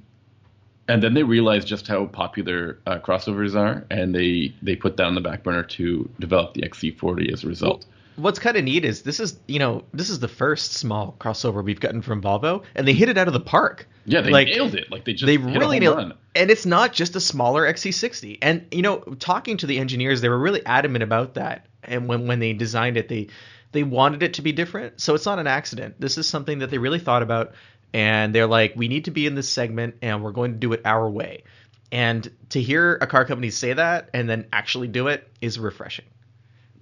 and 0.88 1.02
then 1.02 1.14
they 1.14 1.22
realized 1.22 1.66
just 1.66 1.86
how 1.86 2.06
popular 2.06 2.78
uh, 2.86 2.98
crossovers 2.98 3.54
are, 3.54 3.84
and 3.90 4.14
they 4.14 4.54
they 4.62 4.76
put 4.76 4.96
that 4.96 5.06
on 5.06 5.14
the 5.14 5.20
back 5.20 5.42
burner 5.42 5.62
to 5.62 6.08
develop 6.20 6.54
the 6.54 6.62
XC40 6.62 7.32
as 7.32 7.44
a 7.44 7.48
result. 7.48 7.86
What's 8.16 8.38
kind 8.38 8.56
of 8.56 8.62
neat 8.62 8.84
is 8.84 9.02
this 9.02 9.18
is 9.18 9.38
you 9.48 9.58
know 9.58 9.84
this 9.92 10.10
is 10.10 10.20
the 10.20 10.28
first 10.28 10.74
small 10.74 11.16
crossover 11.18 11.64
we've 11.64 11.80
gotten 11.80 12.02
from 12.02 12.22
Volvo, 12.22 12.62
and 12.74 12.86
they 12.86 12.92
hit 12.92 13.08
it 13.08 13.18
out 13.18 13.26
of 13.26 13.34
the 13.34 13.40
park. 13.40 13.88
yeah, 14.04 14.20
they 14.20 14.30
like, 14.30 14.48
nailed 14.48 14.74
it. 14.74 14.90
Like 14.90 15.04
they 15.04 15.14
just 15.14 15.26
they 15.26 15.38
really 15.38 15.80
nailed 15.80 15.96
run. 15.96 16.14
and 16.34 16.50
it's 16.50 16.66
not 16.66 16.92
just 16.92 17.16
a 17.16 17.20
smaller 17.20 17.62
XC60 17.62 18.38
and 18.42 18.66
you 18.70 18.82
know 18.82 18.98
talking 19.18 19.56
to 19.56 19.66
the 19.66 19.78
engineers 19.78 20.20
they 20.20 20.28
were 20.28 20.38
really 20.38 20.64
adamant 20.66 21.02
about 21.02 21.34
that 21.34 21.66
and 21.82 22.08
when 22.08 22.26
when 22.26 22.38
they 22.38 22.52
designed 22.52 22.96
it 22.96 23.08
they 23.08 23.28
they 23.72 23.82
wanted 23.82 24.22
it 24.22 24.34
to 24.34 24.42
be 24.42 24.52
different 24.52 25.00
so 25.00 25.14
it's 25.14 25.26
not 25.26 25.38
an 25.38 25.46
accident 25.46 25.94
this 26.00 26.16
is 26.18 26.28
something 26.28 26.60
that 26.60 26.70
they 26.70 26.78
really 26.78 26.98
thought 26.98 27.22
about 27.22 27.54
and 27.94 28.34
they're 28.34 28.46
like 28.46 28.74
we 28.76 28.88
need 28.88 29.06
to 29.06 29.10
be 29.10 29.26
in 29.26 29.34
this 29.34 29.48
segment 29.48 29.94
and 30.02 30.22
we're 30.22 30.32
going 30.32 30.52
to 30.52 30.58
do 30.58 30.72
it 30.74 30.82
our 30.84 31.08
way 31.08 31.44
and 31.90 32.30
to 32.50 32.60
hear 32.60 32.98
a 33.00 33.06
car 33.06 33.24
company 33.24 33.48
say 33.48 33.72
that 33.72 34.10
and 34.12 34.28
then 34.28 34.46
actually 34.52 34.88
do 34.88 35.08
it 35.08 35.26
is 35.40 35.58
refreshing 35.58 36.04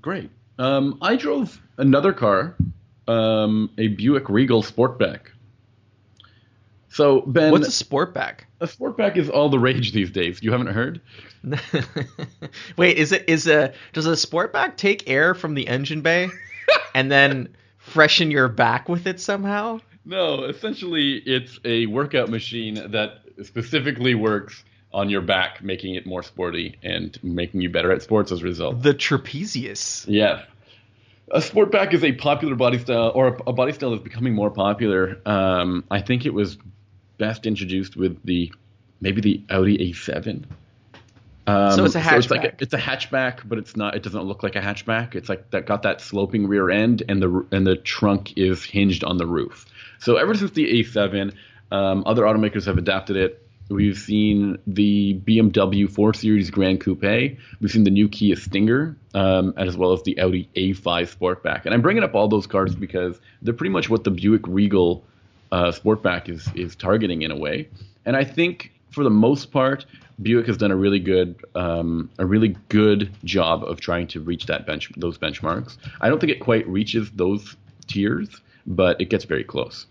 Great. 0.00 0.30
Um, 0.58 0.98
I 1.00 1.14
drove 1.14 1.60
another 1.78 2.12
car, 2.12 2.56
um, 3.06 3.70
a 3.78 3.86
Buick 3.86 4.28
Regal 4.28 4.62
Sportback. 4.62 5.28
So 6.88 7.20
Ben, 7.20 7.52
what's 7.52 7.68
a 7.68 7.84
sportback 7.84 8.40
a 8.62 8.66
Sportback 8.66 9.16
is 9.16 9.28
all 9.28 9.48
the 9.48 9.58
rage 9.58 9.92
these 9.92 10.10
days. 10.10 10.42
You 10.42 10.52
haven't 10.52 10.68
heard? 10.68 11.00
wait 12.76 12.96
is 12.96 13.10
it 13.10 13.24
is 13.28 13.48
a 13.48 13.72
does 13.92 14.06
a 14.06 14.12
sportback 14.12 14.76
take 14.76 15.10
air 15.10 15.34
from 15.34 15.54
the 15.54 15.66
engine 15.66 16.02
bay 16.02 16.28
and 16.94 17.10
then 17.10 17.48
freshen 17.78 18.30
your 18.30 18.48
back 18.48 18.88
with 18.88 19.08
it 19.08 19.20
somehow 19.20 19.80
No, 20.04 20.44
essentially 20.44 21.16
it's 21.18 21.60
a 21.64 21.86
workout 21.86 22.28
machine 22.28 22.74
that 22.90 23.20
specifically 23.42 24.14
works 24.14 24.64
on 24.92 25.08
your 25.08 25.22
back, 25.22 25.62
making 25.62 25.94
it 25.94 26.06
more 26.06 26.22
sporty 26.22 26.76
and 26.82 27.18
making 27.22 27.60
you 27.60 27.70
better 27.70 27.90
at 27.92 28.02
sports 28.02 28.30
as 28.30 28.42
a 28.42 28.44
result. 28.44 28.82
The 28.82 28.94
trapezius. 28.94 30.04
Yes. 30.06 30.44
A 31.30 31.38
sportback 31.38 31.94
is 31.94 32.04
a 32.04 32.12
popular 32.12 32.54
body 32.56 32.78
style, 32.78 33.12
or 33.14 33.28
a, 33.28 33.42
a 33.48 33.52
body 33.52 33.72
style 33.72 33.90
that's 33.90 34.02
becoming 34.02 34.34
more 34.34 34.50
popular. 34.50 35.18
Um, 35.24 35.84
I 35.90 36.02
think 36.02 36.26
it 36.26 36.34
was 36.34 36.58
best 37.16 37.46
introduced 37.46 37.96
with 37.96 38.22
the 38.24 38.52
maybe 39.00 39.20
the 39.20 39.42
Audi 39.48 39.78
A7. 39.78 40.44
Um, 41.46 41.72
So 41.72 41.84
it's 41.84 41.94
a 41.94 42.16
it's 42.16 42.30
like 42.30 42.44
a, 42.44 42.48
hatchback. 42.48 42.62
it's 42.62 42.74
a 42.74 42.78
hatchback, 42.78 43.40
but 43.44 43.58
it's 43.58 43.76
not. 43.76 43.94
It 43.94 44.02
doesn't 44.02 44.22
look 44.22 44.42
like 44.42 44.56
a 44.56 44.60
hatchback. 44.60 45.14
It's 45.14 45.28
like 45.28 45.50
that 45.50 45.66
got 45.66 45.82
that 45.82 46.00
sloping 46.00 46.46
rear 46.46 46.70
end, 46.70 47.02
and 47.08 47.22
the 47.22 47.46
and 47.50 47.66
the 47.66 47.76
trunk 47.76 48.36
is 48.36 48.64
hinged 48.64 49.02
on 49.04 49.16
the 49.16 49.26
roof. 49.26 49.66
So 49.98 50.16
ever 50.16 50.34
since 50.34 50.52
the 50.52 50.82
A7, 50.82 51.34
um, 51.70 52.02
other 52.06 52.22
automakers 52.22 52.66
have 52.66 52.78
adapted 52.78 53.16
it. 53.16 53.38
We've 53.68 53.96
seen 53.96 54.58
the 54.66 55.18
BMW 55.24 55.90
4 55.90 56.12
Series 56.14 56.50
Gran 56.50 56.78
Coupe. 56.78 57.00
We've 57.60 57.70
seen 57.70 57.84
the 57.84 57.90
new 57.90 58.08
Kia 58.08 58.36
Stinger, 58.36 58.96
um, 59.14 59.54
as 59.56 59.76
well 59.76 59.92
as 59.92 60.02
the 60.02 60.20
Audi 60.20 60.50
A5 60.56 61.16
Sportback. 61.16 61.64
And 61.64 61.72
I'm 61.72 61.80
bringing 61.80 62.02
up 62.02 62.14
all 62.14 62.28
those 62.28 62.46
cars 62.46 62.74
because 62.74 63.18
they're 63.40 63.54
pretty 63.54 63.72
much 63.72 63.88
what 63.88 64.04
the 64.04 64.10
Buick 64.10 64.46
Regal 64.46 65.04
uh, 65.52 65.70
Sportback 65.70 66.28
is 66.28 66.50
is 66.54 66.76
targeting 66.76 67.22
in 67.22 67.30
a 67.30 67.36
way. 67.36 67.68
And 68.04 68.16
I 68.16 68.24
think 68.24 68.71
for 68.92 69.04
the 69.04 69.10
most 69.10 69.50
part, 69.50 69.86
Buick 70.20 70.46
has 70.46 70.56
done 70.56 70.70
a 70.70 70.76
really 70.76 70.98
good 70.98 71.36
um, 71.54 72.10
a 72.18 72.26
really 72.26 72.56
good 72.68 73.10
job 73.24 73.64
of 73.64 73.80
trying 73.80 74.06
to 74.08 74.20
reach 74.20 74.46
that 74.46 74.66
bench 74.66 74.90
those 74.96 75.18
benchmarks. 75.18 75.78
I 76.00 76.08
don't 76.08 76.20
think 76.20 76.32
it 76.32 76.40
quite 76.40 76.66
reaches 76.68 77.10
those 77.12 77.56
tiers, 77.86 78.28
but 78.66 79.00
it 79.00 79.06
gets 79.06 79.24
very 79.24 79.44
close. 79.44 79.86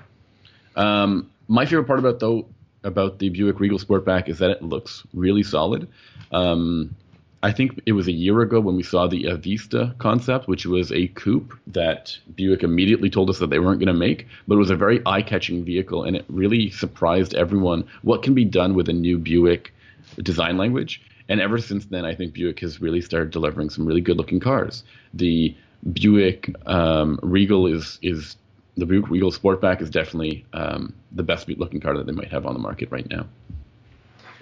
Um, 0.76 1.30
my 1.48 1.66
favorite 1.66 1.86
part 1.86 2.00
about 2.00 2.20
though 2.20 2.48
about 2.84 3.20
the 3.20 3.30
Buick 3.30 3.60
Regal 3.60 3.78
Sportback 3.78 4.30
is 4.30 4.40
that 4.40 4.50
it 4.50 4.64
looks 4.64 5.04
really 5.14 5.44
solid. 5.44 5.88
Um, 6.32 6.96
I 7.44 7.52
think 7.52 7.82
it 7.88 7.94
was 7.94 8.08
a 8.08 8.12
year 8.12 8.42
ago 8.42 8.60
when 8.60 8.76
we 8.76 8.84
saw 8.84 9.08
the 9.08 9.24
Avista 9.24 9.98
concept, 9.98 10.48
which 10.48 10.66
was 10.66 10.92
a 10.92 11.08
coupe 11.08 11.54
that 11.68 12.16
Buick 12.36 12.62
immediately 12.62 13.10
told 13.10 13.32
us 13.32 13.40
that 13.40 13.50
they 13.50 13.58
weren't 13.58 13.80
going 13.80 13.88
to 13.88 13.94
make, 13.94 14.28
but 14.48 14.56
it 14.56 14.60
was 14.60 14.70
a 14.70 14.76
very 14.76 15.02
eye-catching 15.08 15.66
vehicle, 15.66 16.04
and 16.04 16.16
it 16.16 16.26
really 16.30 16.70
surprised 16.70 17.34
everyone 17.34 17.88
what 18.04 18.22
can 18.22 18.36
be 18.36 18.46
done 18.46 18.76
with 18.76 18.90
a 18.90 18.94
new 18.94 19.18
Buick 19.18 19.74
design 20.18 20.58
language. 20.58 21.02
And 21.30 21.42
ever 21.42 21.58
since 21.58 21.86
then, 21.86 22.06
I 22.06 22.14
think 22.14 22.34
Buick 22.34 22.60
has 22.60 22.80
really 22.80 23.02
started 23.02 23.32
delivering 23.32 23.70
some 23.70 23.86
really 23.88 24.02
good-looking 24.02 24.40
cars. 24.40 24.84
The 25.14 25.56
Buick 25.94 26.54
um, 26.68 27.20
Regal 27.24 27.66
is 27.66 27.98
is 28.04 28.36
the 28.78 28.86
Buick 28.86 29.10
Regal 29.10 29.32
Sportback 29.32 29.82
is 29.82 29.90
definitely 29.90 30.46
um, 30.54 30.94
the 31.12 31.24
best 31.24 31.50
looking 31.50 31.80
car 31.80 31.98
that 31.98 32.06
they 32.06 32.12
might 32.12 32.32
have 32.32 32.46
on 32.46 32.54
the 32.54 32.60
market 32.60 32.92
right 32.92 33.10
now. 33.10 33.26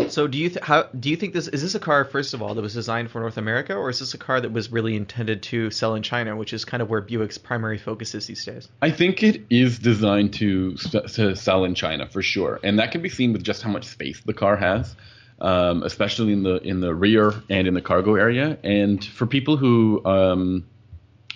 So 0.09 0.27
do 0.27 0.37
you 0.37 0.49
th- 0.49 0.63
how 0.63 0.83
do 0.83 1.09
you 1.09 1.15
think 1.15 1.33
this 1.33 1.47
is 1.47 1.61
this 1.61 1.75
a 1.75 1.79
car 1.79 2.05
first 2.05 2.33
of 2.33 2.41
all 2.41 2.53
that 2.55 2.61
was 2.61 2.73
designed 2.73 3.11
for 3.11 3.21
North 3.21 3.37
America 3.37 3.75
or 3.75 3.89
is 3.89 3.99
this 3.99 4.13
a 4.13 4.17
car 4.17 4.41
that 4.41 4.51
was 4.51 4.71
really 4.71 4.95
intended 4.95 5.43
to 5.43 5.71
sell 5.71 5.95
in 5.95 6.03
China, 6.03 6.35
which 6.35 6.53
is 6.53 6.65
kind 6.65 6.81
of 6.81 6.89
where 6.89 7.01
Buick's 7.01 7.37
primary 7.37 7.77
focus 7.77 8.15
is 8.15 8.27
these 8.27 8.43
days? 8.43 8.67
I 8.81 8.91
think 8.91 9.23
it 9.23 9.43
is 9.49 9.79
designed 9.79 10.33
to 10.35 10.75
to 10.75 11.35
sell 11.35 11.63
in 11.65 11.75
China 11.75 12.07
for 12.07 12.21
sure, 12.21 12.59
and 12.63 12.79
that 12.79 12.91
can 12.91 13.01
be 13.01 13.09
seen 13.09 13.33
with 13.33 13.43
just 13.43 13.61
how 13.61 13.69
much 13.69 13.85
space 13.85 14.21
the 14.25 14.33
car 14.33 14.55
has, 14.57 14.95
um, 15.41 15.83
especially 15.83 16.33
in 16.33 16.43
the 16.43 16.57
in 16.57 16.79
the 16.79 16.93
rear 16.93 17.33
and 17.49 17.67
in 17.67 17.73
the 17.73 17.81
cargo 17.81 18.15
area. 18.15 18.57
And 18.63 19.03
for 19.03 19.25
people 19.25 19.57
who 19.57 20.03
um, 20.05 20.65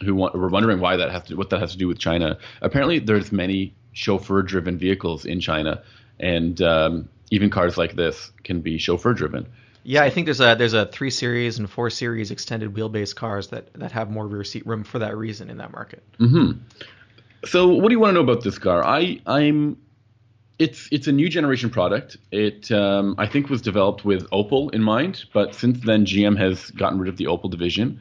who 0.04 0.16
want, 0.16 0.36
were 0.36 0.50
wondering 0.50 0.80
why 0.80 0.98
that 0.98 1.12
has 1.12 1.24
to 1.26 1.36
what 1.36 1.50
that 1.52 1.60
has 1.60 1.74
to 1.74 1.78
do 1.78 1.88
with 1.88 2.00
China, 2.00 2.38
apparently 2.62 3.00
there's 3.00 3.32
many 3.32 3.74
chauffeur-driven 3.94 4.78
vehicles 4.80 5.26
in 5.26 5.40
China, 5.40 5.84
and 6.20 6.60
um, 6.62 7.10
even 7.34 7.50
cars 7.50 7.78
like 7.78 7.96
this 7.96 8.32
can 8.44 8.62
be 8.62 8.78
chauffeur-driven. 8.78 9.48
Yeah, 9.84 10.04
I 10.04 10.10
think 10.10 10.26
there's 10.26 10.40
a 10.40 10.56
there's 10.56 10.74
a 10.74 10.86
three 10.86 11.10
series 11.10 11.60
and 11.60 11.70
four 11.70 11.90
series 11.90 12.32
extended 12.32 12.74
wheelbase 12.74 13.14
cars 13.14 13.48
that 13.48 13.74
that 13.74 13.92
have 13.92 14.10
more 14.10 14.26
rear 14.26 14.44
seat 14.44 14.66
room 14.66 14.84
for 14.84 15.00
that 15.00 15.18
reason 15.18 15.50
in 15.50 15.58
that 15.58 15.72
market. 15.72 16.04
So, 17.46 17.68
what 17.68 17.90
do 17.90 17.94
you 17.94 18.00
want 18.00 18.12
to 18.12 18.14
know 18.14 18.32
about 18.32 18.44
this 18.44 18.58
car? 18.58 18.86
I, 18.86 19.20
I'm. 19.26 19.78
It's 20.60 20.88
it's 20.92 21.08
a 21.08 21.12
new 21.12 21.28
generation 21.28 21.70
product. 21.70 22.16
It 22.32 22.72
um, 22.72 23.16
I 23.18 23.28
think 23.28 23.50
was 23.50 23.62
developed 23.62 24.06
with 24.06 24.30
Opel 24.30 24.74
in 24.74 24.82
mind, 24.82 25.26
but 25.34 25.56
since 25.56 25.80
then 25.84 26.06
GM 26.06 26.38
has 26.38 26.70
gotten 26.72 27.00
rid 27.00 27.10
of 27.10 27.18
the 27.18 27.26
Opel 27.26 27.50
division. 27.50 28.00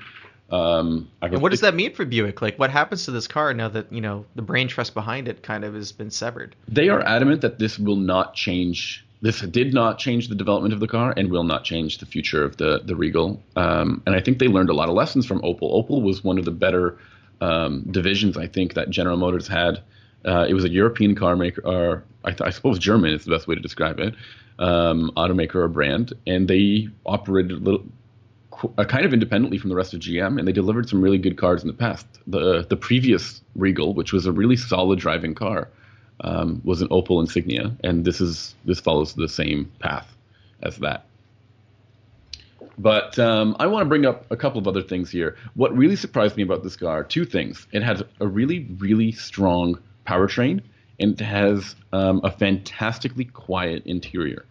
Um, 0.50 1.08
I 1.22 1.26
And 1.28 1.40
what 1.40 1.50
does 1.50 1.62
that 1.62 1.74
mean 1.74 1.94
for 1.94 2.04
Buick? 2.04 2.42
Like, 2.42 2.58
what 2.58 2.70
happens 2.70 3.06
to 3.06 3.10
this 3.10 3.26
car 3.26 3.54
now 3.54 3.68
that 3.68 3.90
you 3.90 4.02
know 4.02 4.26
the 4.34 4.42
brain 4.42 4.68
trust 4.68 4.92
behind 4.92 5.26
it 5.26 5.42
kind 5.42 5.64
of 5.64 5.74
has 5.74 5.90
been 5.92 6.10
severed? 6.10 6.54
They 6.68 6.90
are 6.90 7.00
adamant 7.00 7.40
that 7.40 7.58
this 7.58 7.78
will 7.78 7.96
not 7.96 8.34
change. 8.34 9.04
This 9.22 9.40
did 9.40 9.72
not 9.72 9.98
change 9.98 10.28
the 10.28 10.34
development 10.34 10.74
of 10.74 10.80
the 10.80 10.88
car 10.88 11.14
and 11.16 11.30
will 11.30 11.44
not 11.44 11.62
change 11.62 11.98
the 11.98 12.06
future 12.06 12.44
of 12.44 12.56
the 12.56 12.80
the 12.84 12.96
Regal. 12.96 13.40
Um, 13.56 14.02
and 14.04 14.16
I 14.16 14.20
think 14.20 14.40
they 14.40 14.48
learned 14.48 14.68
a 14.68 14.74
lot 14.74 14.88
of 14.88 14.94
lessons 14.96 15.24
from 15.24 15.40
Opel. 15.42 15.72
Opel 15.72 16.02
was 16.02 16.24
one 16.24 16.38
of 16.38 16.44
the 16.44 16.50
better 16.50 16.98
um, 17.40 17.86
divisions 17.90 18.36
I 18.36 18.48
think 18.48 18.74
that 18.74 18.90
General 18.90 19.16
Motors 19.16 19.46
had. 19.46 19.80
Uh, 20.24 20.46
it 20.48 20.54
was 20.54 20.64
a 20.64 20.68
European 20.68 21.14
car 21.14 21.36
maker, 21.36 21.62
or 21.64 22.04
I, 22.24 22.30
th- 22.30 22.42
I 22.42 22.50
suppose 22.50 22.78
German 22.78 23.12
is 23.12 23.24
the 23.24 23.30
best 23.30 23.48
way 23.48 23.54
to 23.54 23.60
describe 23.60 23.98
it, 23.98 24.14
um, 24.58 25.10
automaker 25.16 25.56
or 25.56 25.68
brand, 25.68 26.12
and 26.26 26.46
they 26.46 26.88
operated 27.04 27.52
a 27.52 27.56
little 27.56 27.84
uh, 28.78 28.84
kind 28.84 29.04
of 29.04 29.12
independently 29.12 29.58
from 29.58 29.70
the 29.70 29.76
rest 29.76 29.94
of 29.94 30.00
GM, 30.00 30.38
and 30.38 30.46
they 30.46 30.52
delivered 30.52 30.88
some 30.88 31.00
really 31.00 31.18
good 31.18 31.36
cars 31.36 31.62
in 31.62 31.68
the 31.68 31.74
past. 31.74 32.06
The 32.26 32.64
the 32.68 32.76
previous 32.76 33.42
Regal, 33.54 33.94
which 33.94 34.12
was 34.12 34.26
a 34.26 34.32
really 34.32 34.56
solid 34.56 34.98
driving 34.98 35.34
car, 35.34 35.68
um, 36.22 36.60
was 36.64 36.80
an 36.80 36.88
Opel 36.88 37.20
Insignia, 37.20 37.76
and 37.82 38.04
this 38.04 38.20
is 38.20 38.54
this 38.64 38.80
follows 38.80 39.14
the 39.14 39.28
same 39.28 39.70
path 39.78 40.08
as 40.62 40.78
that. 40.78 41.04
But 42.78 43.18
um, 43.18 43.56
I 43.58 43.66
want 43.66 43.84
to 43.84 43.88
bring 43.88 44.06
up 44.06 44.30
a 44.30 44.36
couple 44.36 44.58
of 44.58 44.66
other 44.66 44.82
things 44.82 45.10
here. 45.10 45.36
What 45.54 45.76
really 45.76 45.96
surprised 45.96 46.36
me 46.36 46.42
about 46.42 46.62
this 46.62 46.76
car, 46.76 47.04
two 47.04 47.24
things. 47.24 47.66
It 47.72 47.82
has 47.82 48.02
a 48.20 48.26
really, 48.26 48.66
really 48.78 49.12
strong 49.12 49.78
powertrain, 50.06 50.62
and 50.98 51.20
it 51.20 51.24
has 51.24 51.76
um, 51.92 52.20
a 52.24 52.30
fantastically 52.30 53.26
quiet 53.26 53.84
interior. 53.84 54.46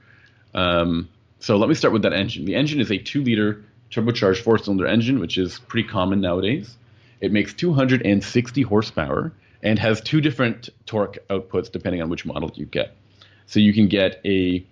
Um, 0.53 1.09
so 1.39 1.57
let 1.57 1.69
me 1.69 1.75
start 1.75 1.93
with 1.93 2.03
that 2.03 2.13
engine. 2.13 2.45
The 2.45 2.55
engine 2.55 2.79
is 2.79 2.91
a 2.91 2.97
two-liter 2.97 3.63
turbocharged 3.89 4.43
four-cylinder 4.43 4.85
engine, 4.85 5.19
which 5.19 5.37
is 5.37 5.59
pretty 5.59 5.87
common 5.87 6.21
nowadays. 6.21 6.77
It 7.19 7.31
makes 7.31 7.53
260 7.53 8.61
horsepower 8.61 9.31
and 9.63 9.77
has 9.79 10.01
two 10.01 10.21
different 10.21 10.69
torque 10.85 11.17
outputs 11.29 11.71
depending 11.71 12.01
on 12.01 12.09
which 12.09 12.25
model 12.25 12.51
you 12.55 12.65
get. 12.65 12.95
So 13.45 13.59
you 13.59 13.73
can 13.73 13.87
get 13.87 14.21
a 14.25 14.65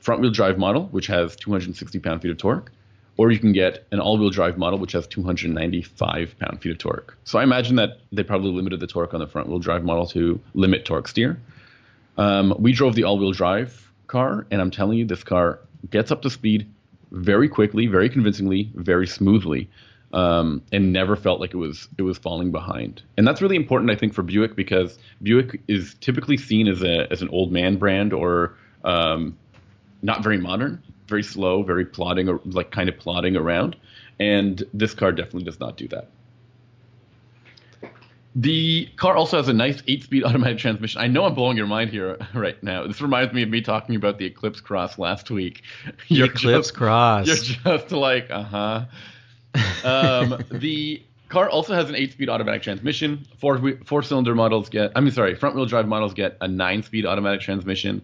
front-wheel 0.00 0.30
drive 0.30 0.58
model, 0.58 0.86
which 0.86 1.06
has 1.08 1.36
260 1.36 1.98
pound-feet 1.98 2.30
of 2.30 2.38
torque, 2.38 2.72
or 3.16 3.30
you 3.30 3.38
can 3.38 3.52
get 3.52 3.86
an 3.90 4.00
all-wheel 4.00 4.30
drive 4.30 4.58
model, 4.58 4.78
which 4.78 4.92
has 4.92 5.06
295 5.06 6.38
pound-feet 6.38 6.72
of 6.72 6.78
torque. 6.78 7.16
So 7.24 7.38
I 7.38 7.42
imagine 7.42 7.76
that 7.76 7.98
they 8.12 8.22
probably 8.22 8.52
limited 8.52 8.80
the 8.80 8.86
torque 8.86 9.14
on 9.14 9.20
the 9.20 9.26
front-wheel 9.26 9.58
drive 9.58 9.84
model 9.84 10.06
to 10.08 10.40
limit 10.54 10.84
torque 10.84 11.08
steer. 11.08 11.40
Um, 12.18 12.54
we 12.58 12.72
drove 12.72 12.94
the 12.94 13.04
all-wheel 13.04 13.32
drive 13.32 13.92
car, 14.06 14.46
and 14.50 14.60
I'm 14.60 14.70
telling 14.70 14.98
you, 14.98 15.04
this 15.04 15.24
car 15.24 15.60
gets 15.90 16.10
up 16.10 16.22
to 16.22 16.30
speed 16.30 16.68
very 17.10 17.48
quickly, 17.48 17.86
very 17.86 18.08
convincingly, 18.08 18.70
very 18.74 19.06
smoothly, 19.06 19.68
um, 20.12 20.62
and 20.72 20.92
never 20.92 21.16
felt 21.16 21.40
like 21.40 21.52
it 21.52 21.58
was 21.58 21.88
it 21.98 22.02
was 22.02 22.18
falling 22.18 22.52
behind. 22.52 23.02
And 23.16 23.26
that's 23.26 23.42
really 23.42 23.56
important, 23.56 23.90
I 23.90 23.96
think, 23.96 24.14
for 24.14 24.22
Buick 24.22 24.56
because 24.56 24.98
Buick 25.22 25.60
is 25.68 25.94
typically 26.00 26.36
seen 26.36 26.68
as 26.68 26.82
a 26.82 27.10
as 27.10 27.22
an 27.22 27.28
old 27.30 27.52
man 27.52 27.76
brand 27.76 28.12
or 28.12 28.56
um, 28.84 29.36
not 30.02 30.22
very 30.22 30.38
modern, 30.38 30.82
very 31.08 31.22
slow, 31.22 31.62
very 31.62 31.84
plodding, 31.84 32.28
or 32.28 32.40
like 32.44 32.70
kind 32.70 32.88
of 32.88 32.96
plodding 32.98 33.36
around. 33.36 33.76
And 34.18 34.62
this 34.72 34.94
car 34.94 35.12
definitely 35.12 35.44
does 35.44 35.60
not 35.60 35.76
do 35.76 35.88
that. 35.88 36.08
The 38.38 38.86
car 38.96 39.16
also 39.16 39.38
has 39.38 39.48
a 39.48 39.54
nice 39.54 39.82
eight-speed 39.88 40.22
automatic 40.24 40.58
transmission. 40.58 41.00
I 41.00 41.06
know 41.06 41.24
I'm 41.24 41.34
blowing 41.34 41.56
your 41.56 41.66
mind 41.66 41.90
here 41.90 42.18
right 42.34 42.62
now. 42.62 42.86
This 42.86 43.00
reminds 43.00 43.32
me 43.32 43.42
of 43.42 43.48
me 43.48 43.62
talking 43.62 43.96
about 43.96 44.18
the 44.18 44.26
Eclipse 44.26 44.60
Cross 44.60 44.98
last 44.98 45.30
week. 45.30 45.62
The 46.08 46.22
Eclipse 46.24 46.68
just, 46.68 46.74
Cross. 46.74 47.26
You're 47.26 47.36
just 47.36 47.92
like, 47.92 48.30
uh 48.30 48.42
huh. 48.42 48.84
Um, 49.84 50.42
the 50.50 51.02
car 51.28 51.48
also 51.48 51.74
has 51.74 51.88
an 51.88 51.96
eight-speed 51.96 52.28
automatic 52.28 52.62
transmission. 52.62 53.26
Four 53.38 53.58
four-cylinder 53.84 54.34
models 54.34 54.68
get, 54.68 54.92
I 54.94 55.00
mean, 55.00 55.12
sorry, 55.12 55.34
front-wheel 55.34 55.66
drive 55.66 55.88
models 55.88 56.14
get 56.14 56.36
a 56.40 56.48
nine-speed 56.48 57.06
automatic 57.06 57.40
transmission. 57.40 58.02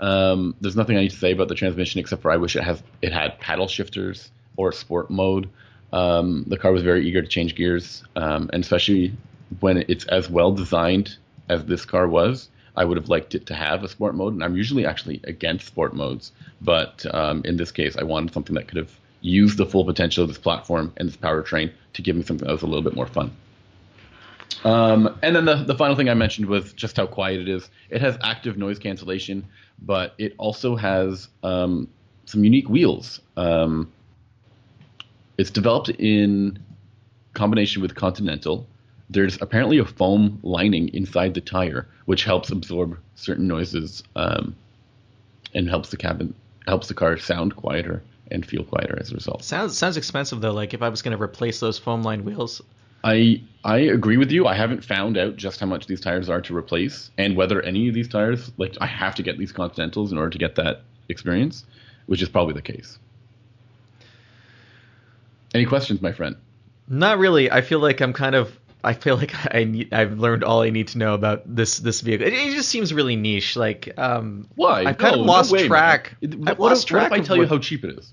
Um, 0.00 0.54
there's 0.60 0.76
nothing 0.76 0.96
I 0.96 1.02
need 1.02 1.10
to 1.10 1.16
say 1.16 1.32
about 1.32 1.48
the 1.48 1.54
transmission 1.54 2.00
except 2.00 2.22
for 2.22 2.30
I 2.30 2.36
wish 2.36 2.56
it 2.56 2.62
has 2.62 2.82
it 3.00 3.12
had 3.12 3.38
paddle 3.40 3.68
shifters 3.68 4.30
or 4.56 4.72
sport 4.72 5.10
mode. 5.10 5.48
Um, 5.92 6.44
the 6.46 6.58
car 6.58 6.72
was 6.72 6.82
very 6.82 7.06
eager 7.06 7.22
to 7.22 7.28
change 7.28 7.54
gears, 7.54 8.04
um, 8.16 8.50
and 8.52 8.62
especially 8.62 9.16
when 9.60 9.84
it's 9.88 10.04
as 10.06 10.28
well 10.28 10.52
designed 10.52 11.16
as 11.48 11.64
this 11.64 11.84
car 11.84 12.08
was, 12.08 12.48
I 12.74 12.84
would 12.84 12.96
have 12.96 13.08
liked 13.08 13.34
it 13.34 13.46
to 13.46 13.54
have 13.54 13.84
a 13.84 13.88
sport 13.88 14.14
mode. 14.14 14.34
And 14.34 14.42
I'm 14.42 14.56
usually 14.56 14.84
actually 14.84 15.20
against 15.24 15.66
sport 15.66 15.94
modes, 15.94 16.32
but 16.60 17.06
um, 17.14 17.42
in 17.44 17.56
this 17.56 17.70
case, 17.70 17.96
I 17.96 18.02
wanted 18.02 18.34
something 18.34 18.54
that 18.56 18.68
could 18.68 18.78
have 18.78 18.90
used 19.26 19.58
the 19.58 19.66
full 19.66 19.84
potential 19.84 20.22
of 20.22 20.28
this 20.28 20.38
platform 20.38 20.92
and 20.96 21.08
this 21.08 21.16
powertrain 21.16 21.72
to 21.94 22.02
give 22.02 22.16
me 22.16 22.22
something 22.22 22.46
that 22.46 22.52
was 22.52 22.62
a 22.62 22.66
little 22.66 22.82
bit 22.82 22.94
more 22.94 23.06
fun. 23.06 23.36
Um, 24.64 25.18
and 25.22 25.34
then 25.34 25.44
the, 25.44 25.56
the 25.56 25.74
final 25.74 25.96
thing 25.96 26.08
I 26.08 26.14
mentioned 26.14 26.46
was 26.46 26.72
just 26.72 26.96
how 26.96 27.06
quiet 27.06 27.40
it 27.40 27.48
is. 27.48 27.68
It 27.90 28.00
has 28.00 28.16
active 28.22 28.56
noise 28.56 28.78
cancellation, 28.78 29.44
but 29.82 30.14
it 30.18 30.34
also 30.38 30.76
has 30.76 31.28
um, 31.42 31.88
some 32.24 32.44
unique 32.44 32.68
wheels. 32.68 33.20
Um, 33.36 33.92
it's 35.38 35.50
developed 35.50 35.90
in 35.90 36.58
combination 37.34 37.82
with 37.82 37.94
Continental. 37.94 38.66
There's 39.10 39.40
apparently 39.40 39.78
a 39.78 39.84
foam 39.84 40.40
lining 40.42 40.88
inside 40.94 41.34
the 41.34 41.40
tire, 41.40 41.86
which 42.06 42.24
helps 42.24 42.50
absorb 42.50 42.98
certain 43.14 43.46
noises 43.46 44.02
um, 44.14 44.56
and 45.54 45.68
helps 45.68 45.90
the 45.90 45.96
cabin 45.96 46.34
helps 46.66 46.88
the 46.88 46.94
car 46.94 47.16
sound 47.16 47.54
quieter 47.54 48.02
and 48.30 48.44
feel 48.44 48.64
quieter 48.64 48.98
as 49.00 49.12
a 49.12 49.14
result. 49.14 49.44
Sounds 49.44 49.76
sounds 49.76 49.96
expensive 49.96 50.40
though. 50.40 50.52
Like 50.52 50.74
if 50.74 50.82
I 50.82 50.88
was 50.88 51.02
going 51.02 51.16
to 51.16 51.22
replace 51.22 51.60
those 51.60 51.78
foam 51.78 52.02
lined 52.02 52.24
wheels, 52.24 52.62
I 53.04 53.42
I 53.64 53.78
agree 53.78 54.16
with 54.16 54.32
you. 54.32 54.46
I 54.46 54.54
haven't 54.54 54.84
found 54.84 55.16
out 55.16 55.36
just 55.36 55.60
how 55.60 55.66
much 55.66 55.86
these 55.86 56.00
tires 56.00 56.28
are 56.28 56.40
to 56.42 56.56
replace 56.56 57.10
and 57.18 57.36
whether 57.36 57.62
any 57.62 57.88
of 57.88 57.94
these 57.94 58.08
tires 58.08 58.50
like 58.56 58.76
I 58.80 58.86
have 58.86 59.14
to 59.16 59.22
get 59.22 59.38
these 59.38 59.52
Continentals 59.52 60.12
in 60.12 60.18
order 60.18 60.30
to 60.30 60.38
get 60.38 60.56
that 60.56 60.82
experience, 61.08 61.64
which 62.06 62.22
is 62.22 62.28
probably 62.28 62.54
the 62.54 62.62
case. 62.62 62.98
Any 65.54 65.64
questions, 65.64 66.02
my 66.02 66.12
friend? 66.12 66.36
Not 66.88 67.18
really. 67.18 67.50
I 67.50 67.60
feel 67.62 67.78
like 67.78 68.00
I'm 68.00 68.12
kind 68.12 68.34
of. 68.34 68.58
I 68.86 68.94
feel 68.94 69.16
like 69.16 69.32
I 69.54 69.64
need, 69.64 69.92
I've 69.92 70.18
learned 70.18 70.44
all 70.44 70.62
I 70.62 70.70
need 70.70 70.88
to 70.88 70.98
know 70.98 71.14
about 71.14 71.42
this 71.46 71.78
this 71.78 72.00
vehicle. 72.00 72.26
It, 72.26 72.32
it 72.32 72.54
just 72.54 72.68
seems 72.68 72.94
really 72.94 73.16
niche. 73.16 73.56
Like, 73.56 73.92
um, 73.98 74.48
Why? 74.54 74.84
I've 74.84 74.98
kind 74.98 75.16
No, 75.16 75.20
of 75.20 75.26
no 75.26 75.32
lost 75.32 75.52
way, 75.52 75.66
track. 75.66 76.16
It- 76.20 76.34
I've 76.46 76.58
what 76.58 76.70
lost 76.70 76.88
if, 76.88 76.94
what 76.94 77.00
track 77.00 77.06
if 77.06 77.12
I 77.12 77.16
of 77.18 77.26
tell 77.26 77.36
you 77.36 77.42
what- 77.42 77.48
how 77.50 77.58
cheap 77.58 77.84
it 77.84 77.98
is? 77.98 78.12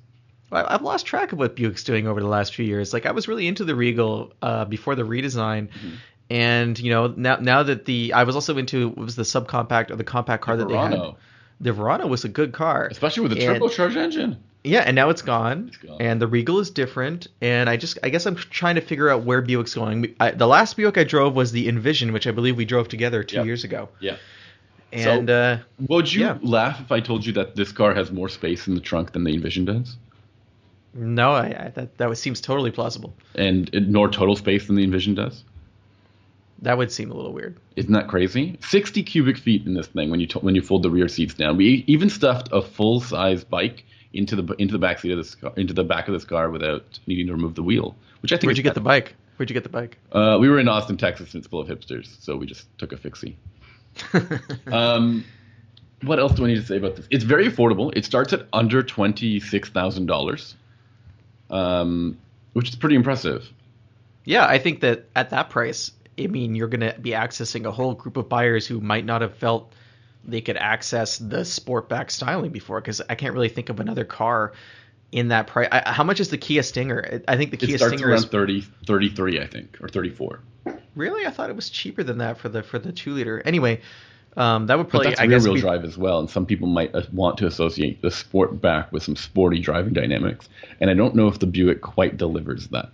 I've 0.52 0.84
lost 0.84 1.06
track 1.08 1.32
of 1.32 1.40
what 1.40 1.56
Buick's 1.56 1.84
doing 1.84 2.06
over 2.08 2.20
the 2.22 2.28
last 2.28 2.54
few 2.54 2.64
years. 2.66 2.94
Like 2.94 3.08
I 3.08 3.12
was 3.12 3.28
really 3.28 3.48
into 3.48 3.64
the 3.66 3.74
Regal 3.76 4.34
uh, 4.42 4.66
before 4.66 4.94
the 4.96 5.02
redesign, 5.04 5.70
Mm-hmm. 5.70 5.96
and 6.30 6.78
you 6.80 6.92
know 6.92 7.08
now 7.08 7.38
now 7.38 7.64
that 7.64 7.86
the 7.86 8.14
I 8.14 8.24
was 8.24 8.36
also 8.36 8.58
into 8.58 8.90
what 8.90 8.98
was 9.06 9.16
the 9.16 9.24
subcompact 9.24 9.90
or 9.92 9.96
the 9.96 10.04
compact 10.04 10.44
car 10.44 10.56
that 10.58 10.68
they 10.68 10.76
had. 10.76 10.94
The 11.64 11.74
Verano 11.74 12.06
was 12.08 12.24
a 12.26 12.30
good 12.30 12.52
car, 12.52 12.88
Especially 12.92 13.24
with 13.24 13.32
the 13.38 13.46
And- 13.46 13.60
turbocharged 13.62 13.96
engine. 13.96 14.38
Yeah, 14.66 14.80
and 14.80 14.96
now 14.96 15.10
it's 15.10 15.22
gone, 15.22 15.72
gone. 15.86 15.98
and 16.00 16.22
the 16.22 16.28
Regal 16.28 16.60
is 16.62 16.70
different. 16.70 17.28
And 17.42 17.70
I 17.70 17.76
just, 17.76 17.98
I 18.02 18.08
guess 18.08 18.26
I'm 18.26 18.36
trying 18.36 18.76
to 18.76 18.82
figure 18.82 19.10
out 19.10 19.24
where 19.24 19.42
Buick's 19.42 19.74
going. 19.74 20.16
I, 20.22 20.32
the 20.32 20.48
last 20.48 20.78
Buick 20.78 20.98
I 20.98 21.04
drove 21.04 21.36
was 21.36 21.52
the 21.52 21.68
Envision, 21.68 22.14
which 22.14 22.28
I 22.28 22.32
believe 22.32 22.56
we 22.56 22.64
drove 22.64 22.88
together 22.88 23.24
two 23.24 23.38
Yep. 23.38 23.46
years 23.46 23.64
ago. 23.66 23.90
Yeah. 24.00 24.16
And 24.94 25.30
uh, 25.30 25.58
Would 25.90 26.14
you 26.14 26.22
Yeah. 26.22 26.38
laugh 26.42 26.80
if 26.80 26.92
I 26.94 27.02
told 27.02 27.26
you 27.26 27.34
that 27.34 27.56
this 27.58 27.72
car 27.74 27.94
has 27.94 28.10
more 28.12 28.30
space 28.30 28.68
in 28.68 28.76
the 28.76 28.80
trunk 28.80 29.12
than 29.12 29.24
the 29.26 29.34
Envision 29.34 29.66
does? 29.66 29.98
no, 30.94 31.32
I, 31.32 31.46
I, 31.48 31.72
that 31.76 31.98
that 31.98 32.18
seems 32.18 32.40
totally 32.40 32.70
plausible. 32.72 33.14
And 33.36 33.70
it, 33.74 33.88
nor 33.90 34.08
total 34.10 34.36
space 34.36 34.68
than 34.68 34.76
the 34.76 34.84
Envision 34.84 35.16
does? 35.16 35.44
That 36.64 36.78
would 36.78 36.92
seem 36.92 37.12
a 37.12 37.14
little 37.14 37.34
weird. 37.34 37.58
Isn't 37.76 37.92
that 37.94 38.08
crazy? 38.08 38.58
60 38.62 39.04
cubic 39.04 39.38
feet 39.38 39.66
in 39.66 39.74
this 39.74 39.88
thing 39.88 40.10
when 40.10 40.20
you 40.20 40.28
t- 40.28 40.40
when 40.40 40.56
you 40.56 40.62
fold 40.62 40.84
the 40.84 40.90
rear 40.90 41.08
seats 41.08 41.34
down. 41.34 41.58
We 41.58 41.84
even 41.88 42.10
stuffed 42.10 42.50
a 42.52 42.62
full 42.62 43.00
size 43.02 43.44
bike 43.44 43.84
into 44.14 44.36
the 44.36 44.54
into 44.56 44.72
the 44.72 44.80
back 44.80 45.00
seat 45.00 45.12
of 45.12 45.18
this 45.18 45.36
car, 45.36 45.54
into 45.58 45.74
the 45.74 45.84
back 45.84 46.08
of 46.08 46.14
this 46.14 46.24
car 46.26 46.50
without 46.50 47.00
needing 47.06 47.28
to 47.28 47.34
remove 47.34 47.56
the 47.56 47.64
wheel. 47.64 47.96
Which 48.22 48.32
I 48.32 48.38
think 48.38 48.46
Where'd 48.48 48.58
you 48.58 48.64
get 48.64 48.76
the 48.76 48.82
bike? 48.82 49.14
Where'd 49.38 49.50
you 49.50 49.54
get 49.54 49.64
the 49.64 49.70
bike? 49.70 49.98
Uh, 50.12 50.38
we 50.40 50.48
were 50.48 50.60
in 50.60 50.68
Austin, 50.68 50.96
Texas, 50.98 51.34
and 51.34 51.42
it's 51.42 51.48
full 51.48 51.60
of 51.60 51.68
hipsters, 51.68 52.22
so 52.22 52.38
we 52.38 52.46
just 52.46 52.66
took 52.78 52.92
a 52.94 52.98
fixie. 52.98 53.38
Um, 54.72 55.26
what 56.04 56.20
else 56.20 56.34
do 56.34 56.46
I 56.46 56.48
need 56.48 56.56
to 56.56 56.66
say 56.66 56.78
about 56.78 56.96
this? 56.96 57.08
It's 57.10 57.24
very 57.24 57.50
affordable. 57.50 57.96
It 57.96 58.06
starts 58.06 58.34
at 58.34 58.48
under 58.54 58.84
twenty 58.84 59.40
six 59.40 59.70
thousand 59.70 60.06
dollars, 60.06 60.56
um, 61.50 62.18
which 62.54 62.70
is 62.70 62.76
pretty 62.76 62.96
impressive. 62.96 63.50
yeah, 64.26 64.46
I 64.46 64.58
think 64.60 64.82
that 64.82 65.06
at 65.16 65.30
that 65.32 65.50
price, 65.50 65.92
I 66.20 66.28
mean, 66.28 66.56
you're 66.56 66.68
going 66.68 66.82
to 66.94 67.00
be 67.00 67.12
accessing 67.12 67.66
a 67.66 67.72
whole 67.72 67.94
group 67.94 68.18
of 68.18 68.30
buyers 68.30 68.68
who 68.68 68.80
might 68.80 69.06
not 69.06 69.22
have 69.22 69.36
felt 69.36 69.74
they 70.26 70.42
could 70.42 70.58
access 70.58 71.18
the 71.18 71.40
sportback 71.40 72.12
styling 72.12 72.52
before. 72.52 72.80
Because 72.82 73.02
I 73.10 73.16
can't 73.16 73.34
really 73.34 73.50
think 73.50 73.70
of 73.70 73.80
another 73.80 74.06
car 74.06 74.54
in 75.12 75.28
that 75.30 75.48
price. 75.48 75.68
I, 75.72 75.92
how 75.92 76.04
much 76.04 76.20
is 76.20 76.30
the 76.30 76.38
Kia 76.38 76.64
Stinger? 76.64 77.22
I 77.28 77.38
think 77.38 77.52
the 77.52 77.58
It 77.58 77.68
Kia 77.68 77.78
starts 77.78 77.96
Stinger 77.96 78.10
around 78.10 78.20
is 78.20 78.26
30, 78.26 78.62
33, 78.86 79.40
I 79.42 79.48
think, 79.48 79.78
or 79.82 79.88
thirty 79.88 80.10
four. 80.10 80.40
really. 80.96 81.26
I 81.26 81.30
thought 81.32 81.50
it 81.50 81.56
was 81.56 81.70
cheaper 81.70 82.04
than 82.04 82.18
that 82.20 82.38
for 82.38 82.50
the 82.50 82.64
for 82.64 82.80
the 82.80 82.92
two 82.92 83.14
liter. 83.14 83.42
Anyway, 83.46 83.82
um, 84.38 84.66
that 84.68 84.78
would 84.78 84.86
But 84.86 84.90
probably 84.90 85.10
that's 85.10 85.22
I 85.22 85.26
rear 85.26 85.38
guess 85.38 85.44
wheel 85.44 85.54
be- 85.56 85.62
drive 85.62 85.84
as 85.84 85.98
well, 85.98 86.20
and 86.20 86.30
some 86.30 86.46
people 86.46 86.68
might 86.68 86.94
uh, 86.96 87.04
want 87.12 87.38
to 87.40 87.48
associate 87.48 88.02
the 88.02 88.10
sport 88.12 88.60
back 88.62 88.92
with 88.92 89.04
some 89.04 89.16
sporty 89.16 89.60
driving 89.60 89.94
dynamics, 89.94 90.50
and 90.80 90.90
I 90.90 90.94
don't 90.96 91.16
know 91.16 91.28
if 91.28 91.38
the 91.40 91.48
Buick 91.48 91.82
quite 91.82 92.18
delivers 92.18 92.68
that. 92.70 92.90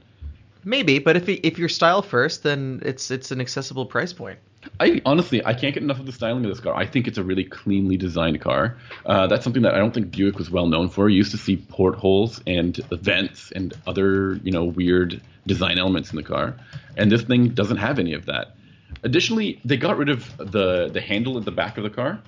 Maybe. 0.70 1.00
But 1.00 1.18
if 1.18 1.28
if 1.28 1.58
you're 1.58 1.70
style 1.70 2.02
first, 2.02 2.44
then 2.44 2.82
it's 2.86 3.12
it's 3.12 3.32
an 3.32 3.42
accessible 3.42 3.86
price 3.86 4.14
point. 4.14 4.40
I 4.80 5.02
honestly, 5.06 5.44
I 5.46 5.54
can't 5.54 5.74
get 5.74 5.84
enough 5.84 6.00
of 6.00 6.06
the 6.06 6.12
styling 6.12 6.44
of 6.46 6.52
this 6.52 6.60
car. 6.60 6.76
I 6.76 6.86
think 6.86 7.08
it's 7.08 7.18
a 7.18 7.24
really 7.24 7.46
cleanly 7.46 7.98
designed 7.98 8.40
car. 8.42 8.78
Uh, 9.06 9.26
that's 9.28 9.44
something 9.44 9.62
that 9.64 9.74
I 9.74 9.78
don't 9.78 9.94
think 9.94 10.12
Buick 10.12 10.38
was 10.38 10.50
well 10.52 10.68
known 10.68 10.90
for. 10.90 11.10
You 11.10 11.18
used 11.18 11.32
to 11.32 11.38
see 11.38 11.58
portholes 11.58 12.42
and 12.46 12.78
vents 12.92 13.52
and 13.52 13.74
other, 13.88 14.36
you 14.44 14.52
know, 14.52 14.66
weird 14.66 15.22
design 15.48 15.80
elements 15.80 16.12
in 16.12 16.18
the 16.18 16.24
car, 16.24 16.56
and 16.98 17.12
this 17.12 17.24
thing 17.24 17.50
doesn't 17.50 17.78
have 17.78 18.00
any 18.00 18.14
of 18.14 18.26
that. 18.26 18.56
Additionally, 19.04 19.60
they 19.66 19.78
got 19.78 19.98
rid 19.98 20.10
of 20.10 20.38
the 20.38 20.90
the 20.90 21.02
handle 21.02 21.38
at 21.38 21.46
the 21.46 21.52
back 21.52 21.78
of 21.78 21.84
the 21.84 21.90
car. 21.90 22.22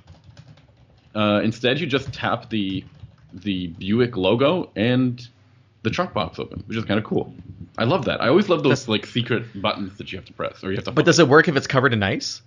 Uh, 1.14 1.42
instead, 1.44 1.80
you 1.80 1.86
just 1.86 2.14
tap 2.14 2.50
the 2.50 2.84
the 3.34 3.68
Buick 3.68 4.16
logo, 4.16 4.70
and 4.76 5.28
the 5.84 5.90
trunk 5.90 6.14
pops 6.14 6.40
open, 6.40 6.64
which 6.68 6.78
is 6.78 6.86
kind 6.86 6.98
of 6.98 7.06
cool. 7.06 7.34
I 7.78 7.86
love 7.86 8.06
that. 8.06 8.22
I 8.22 8.28
always 8.28 8.50
love 8.50 8.64
those 8.64 8.88
like 8.88 9.06
secret 9.06 9.62
buttons 9.62 9.98
that 9.98 10.12
you 10.12 10.18
have 10.18 10.26
to 10.26 10.34
press 10.34 10.64
or 10.64 10.72
you 10.72 10.76
have 10.78 10.86
to. 10.86 10.92
But 10.92 11.06
does 11.06 11.20
it 11.20 11.28
work 11.28 11.48
if 11.48 11.56
it's 11.56 11.68
covered 11.68 11.94
in 11.94 12.04
ice? 12.04 12.42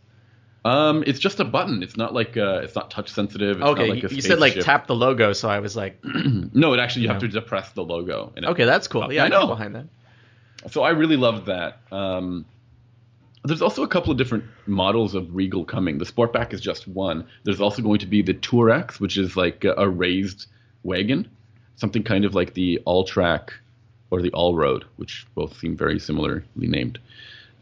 Um, 0.64 1.04
it's 1.06 1.18
just 1.18 1.40
a 1.40 1.44
button. 1.44 1.82
It's 1.82 1.96
not 1.96 2.14
like 2.14 2.36
uh, 2.36 2.60
it's 2.62 2.74
not 2.74 2.90
touch 2.90 3.10
sensitive. 3.10 3.58
It's 3.58 3.66
Okay, 3.66 3.88
not 3.88 4.02
like 4.02 4.12
you, 4.12 4.20
said 4.22 4.38
like 4.38 4.54
tap 4.54 4.86
the 4.86 4.94
logo, 4.94 5.34
so 5.34 5.48
I 5.48 5.58
was 5.60 5.76
like, 5.76 5.98
No, 6.04 6.72
it 6.72 6.80
actually 6.80 7.02
you 7.02 7.08
have 7.08 7.20
to 7.20 7.28
depress 7.28 7.70
the 7.72 7.84
logo. 7.84 8.32
And 8.36 8.46
okay, 8.46 8.64
that's 8.64 8.88
cool. 8.88 9.12
Yeah, 9.12 9.24
I 9.24 9.28
know 9.28 9.40
know. 9.40 9.46
behind 9.48 9.74
that. 9.74 9.86
So 10.70 10.82
I 10.82 10.90
really 10.90 11.16
loved 11.16 11.46
that. 11.46 11.80
Um, 11.92 12.46
there's 13.44 13.60
also 13.60 13.82
a 13.82 13.88
couple 13.88 14.10
of 14.10 14.16
different 14.16 14.44
models 14.66 15.14
of 15.14 15.34
Regal 15.34 15.66
coming. 15.66 15.98
The 15.98 16.06
Sportback 16.06 16.54
is 16.54 16.62
just 16.62 16.88
one. 16.88 17.26
There's 17.44 17.60
also 17.60 17.82
going 17.82 17.98
to 17.98 18.06
be 18.06 18.22
the 18.22 18.32
Tour 18.32 18.70
X, 18.70 18.98
which 18.98 19.18
is 19.18 19.36
like 19.36 19.64
a, 19.64 19.74
a 19.76 19.88
raised 19.88 20.46
wagon, 20.82 21.28
something 21.76 22.02
kind 22.02 22.24
of 22.24 22.34
like 22.34 22.54
the 22.54 22.80
All 22.86 23.04
Track 23.04 23.52
or 24.14 24.22
the 24.22 24.30
All 24.30 24.54
Road, 24.54 24.84
which 24.96 25.26
both 25.34 25.56
seem 25.58 25.76
very 25.76 25.98
similarly 25.98 26.44
named. 26.56 26.98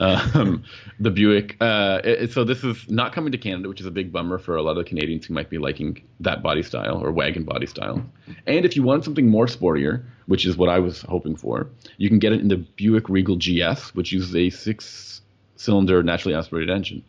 Um, 0.00 0.64
the 1.00 1.10
Buick. 1.10 1.56
Uh, 1.60 2.00
it- 2.04 2.32
so 2.32 2.44
this 2.44 2.62
is 2.64 2.88
not 2.90 3.12
coming 3.12 3.32
to 3.32 3.38
Canada, 3.38 3.68
which 3.68 3.80
is 3.80 3.86
a 3.86 3.90
big 3.90 4.12
bummer 4.12 4.38
for 4.38 4.56
a 4.56 4.62
lot 4.62 4.72
of 4.72 4.78
the 4.78 4.84
Canadians 4.84 5.26
who 5.26 5.34
might 5.34 5.48
be 5.50 5.58
liking 5.58 6.02
that 6.20 6.42
body 6.42 6.62
style 6.62 6.98
or 7.02 7.12
wagon 7.12 7.44
body 7.44 7.66
style. 7.66 8.04
And 8.46 8.64
if 8.64 8.76
you 8.76 8.82
want 8.82 9.04
something 9.04 9.28
more 9.28 9.46
sportier, 9.46 10.02
which 10.26 10.44
is 10.46 10.56
what 10.56 10.68
I 10.68 10.78
was 10.78 11.02
hoping 11.02 11.36
for, 11.36 11.68
you 11.98 12.08
can 12.08 12.18
get 12.18 12.32
it 12.32 12.40
in 12.40 12.48
the 12.48 12.56
Buick 12.56 13.08
Regal 13.08 13.36
GS, 13.36 13.94
which 13.94 14.12
uses 14.12 14.34
a 14.34 14.50
six-cylinder 14.50 16.02
naturally 16.02 16.34
aspirated 16.34 16.70
engine. 16.70 17.02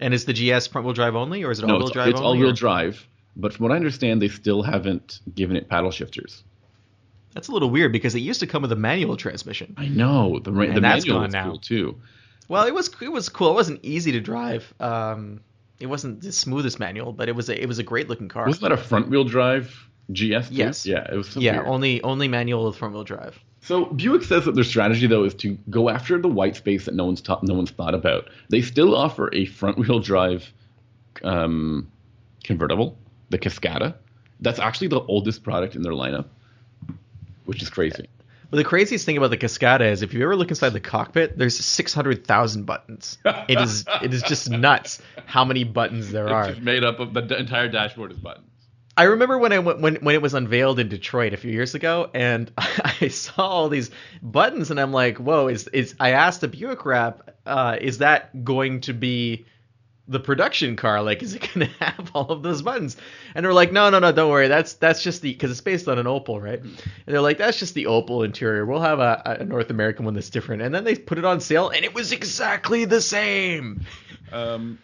And 0.00 0.12
is 0.14 0.24
the 0.24 0.32
GS 0.32 0.66
front 0.66 0.84
wheel 0.84 0.94
drive 0.94 1.14
only, 1.14 1.44
or 1.44 1.50
is 1.52 1.58
it 1.60 1.64
all 1.64 1.78
wheel 1.78 1.86
it's, 1.86 1.92
drive 1.92 2.08
it's 2.08 2.20
all-wheel 2.20 2.52
drive, 2.52 3.06
but 3.36 3.52
from 3.54 3.62
what 3.64 3.72
I 3.72 3.76
understand, 3.76 4.20
they 4.20 4.28
still 4.28 4.62
haven't 4.62 5.20
given 5.34 5.56
it 5.56 5.68
paddle 5.68 5.90
shifters. 5.92 6.42
That's 7.34 7.48
a 7.48 7.52
little 7.52 7.70
weird 7.70 7.92
because 7.92 8.14
it 8.14 8.20
used 8.20 8.40
to 8.40 8.46
come 8.46 8.62
with 8.62 8.72
a 8.72 8.76
manual 8.76 9.16
transmission. 9.16 9.74
I 9.76 9.88
know 9.88 10.38
the 10.38 10.50
the 10.50 10.80
manual 10.80 11.26
now. 11.28 11.50
cool 11.50 11.58
too. 11.58 12.00
Well, 12.48 12.66
it 12.66 12.74
was 12.74 12.90
it 13.00 13.10
was 13.10 13.28
cool. 13.28 13.50
It 13.50 13.54
wasn't 13.54 13.80
easy 13.84 14.12
to 14.12 14.20
drive. 14.20 14.72
Um, 14.80 15.40
it 15.78 15.86
wasn't 15.86 16.20
the 16.20 16.32
smoothest 16.32 16.78
manual, 16.78 17.12
but 17.12 17.28
it 17.28 17.34
was 17.34 17.48
a, 17.48 17.60
it 17.60 17.66
was 17.66 17.78
a 17.78 17.82
great 17.82 18.08
looking 18.08 18.28
car. 18.28 18.46
Wasn't 18.46 18.62
that 18.62 18.72
a 18.72 18.76
front-wheel 18.76 19.24
drive 19.24 19.66
GS? 20.12 20.48
Too? 20.48 20.54
Yes. 20.54 20.86
Yeah, 20.86 21.06
it 21.10 21.16
was. 21.16 21.28
So 21.30 21.40
yeah, 21.40 21.56
weird. 21.56 21.66
only 21.66 22.02
only 22.02 22.28
manual 22.28 22.66
with 22.66 22.76
front 22.76 22.94
wheel 22.94 23.04
drive. 23.04 23.38
So 23.62 23.86
Buick 23.86 24.24
says 24.24 24.44
that 24.44 24.54
their 24.54 24.64
strategy 24.64 25.06
though 25.06 25.24
is 25.24 25.34
to 25.36 25.56
go 25.70 25.88
after 25.88 26.20
the 26.20 26.28
white 26.28 26.56
space 26.56 26.84
that 26.84 26.94
no 26.94 27.04
one's 27.04 27.20
ta- 27.20 27.40
no 27.42 27.54
one's 27.54 27.70
thought 27.70 27.94
about. 27.94 28.28
They 28.50 28.60
still 28.60 28.94
offer 28.96 29.32
a 29.32 29.44
front-wheel 29.46 30.00
drive 30.00 30.52
um, 31.22 31.90
convertible, 32.44 32.98
the 33.30 33.38
Cascada. 33.38 33.94
That's 34.40 34.58
actually 34.58 34.88
the 34.88 35.00
oldest 35.00 35.44
product 35.44 35.76
in 35.76 35.82
their 35.82 35.92
lineup, 35.92 36.26
which 37.52 37.62
is 37.62 37.68
crazy. 37.68 38.08
But 38.50 38.56
the 38.56 38.64
craziest 38.64 39.04
thing 39.06 39.18
about 39.18 39.30
the 39.30 39.36
Cascada 39.36 39.90
is 39.90 40.02
if 40.02 40.14
you 40.14 40.22
ever 40.22 40.36
look 40.36 40.48
inside 40.48 40.70
the 40.70 40.80
cockpit, 40.80 41.36
there's 41.36 41.58
600,000 41.58 42.64
buttons. 42.64 43.18
It 43.48 43.60
is 43.60 43.84
it 44.02 44.14
is 44.14 44.22
just 44.22 44.50
nuts 44.50 45.00
how 45.26 45.44
many 45.44 45.64
buttons 45.64 46.10
there 46.10 46.24
It's 46.24 46.32
are. 46.32 46.48
just 46.50 46.60
made 46.62 46.82
up 46.82 46.98
of 46.98 47.14
the 47.14 47.38
entire 47.38 47.68
dashboard 47.68 48.12
is 48.12 48.18
buttons. 48.18 48.48
I 48.96 49.04
remember 49.04 49.38
when 49.38 49.52
I 49.52 49.58
went, 49.58 49.80
when 49.80 49.96
when 49.96 50.14
it 50.14 50.20
was 50.20 50.34
unveiled 50.34 50.78
in 50.78 50.88
Detroit 50.88 51.32
a 51.32 51.36
few 51.38 51.50
years 51.50 51.74
ago, 51.74 52.10
and 52.12 52.50
I 52.56 53.08
saw 53.08 53.46
all 53.46 53.68
these 53.68 53.90
buttons, 54.22 54.70
and 54.70 54.78
I'm 54.78 54.92
like, 54.92 55.18
"Whoa!" 55.18 55.48
Is 55.48 55.66
is 55.68 55.94
I 55.98 56.10
asked 56.10 56.42
the 56.42 56.48
Buick 56.48 56.84
rep, 56.84 57.38
uh, 57.46 57.76
"Is 57.80 57.98
that 57.98 58.44
going 58.44 58.82
to 58.82 58.92
be 58.92 59.46
the 60.08 60.20
production 60.20 60.76
car? 60.76 61.02
Like, 61.02 61.22
is 61.22 61.34
it 61.34 61.40
going 61.40 61.66
to 61.68 61.84
have 61.84 62.10
all 62.14 62.30
of 62.30 62.42
those 62.42 62.62
buttons?" 62.62 62.96
And 63.34 63.44
they're 63.44 63.52
like, 63.52 63.72
"No, 63.72 63.90
no, 63.90 63.98
no, 63.98 64.12
don't 64.12 64.30
worry. 64.30 64.48
That's 64.48 64.74
that's 64.74 65.02
just 65.02 65.22
the 65.22 65.32
because 65.32 65.50
it's 65.50 65.60
based 65.60 65.88
on 65.88 65.98
an 65.98 66.06
Opel, 66.06 66.42
right?" 66.42 66.60
And 66.60 66.76
they're 67.06 67.20
like, 67.20 67.38
"That's 67.38 67.58
just 67.58 67.74
the 67.74 67.84
Opel 67.84 68.24
interior. 68.24 68.66
We'll 68.66 68.80
have 68.80 68.98
a, 68.98 69.38
a 69.40 69.44
North 69.44 69.70
American 69.70 70.04
one 70.04 70.14
that's 70.14 70.30
different." 70.30 70.62
And 70.62 70.74
then 70.74 70.84
they 70.84 70.94
put 70.94 71.18
it 71.18 71.24
on 71.24 71.40
sale, 71.40 71.70
and 71.70 71.84
it 71.84 71.94
was 71.94 72.12
exactly 72.12 72.84
the 72.84 73.00
same. 73.00 73.82
Um, 74.32 74.78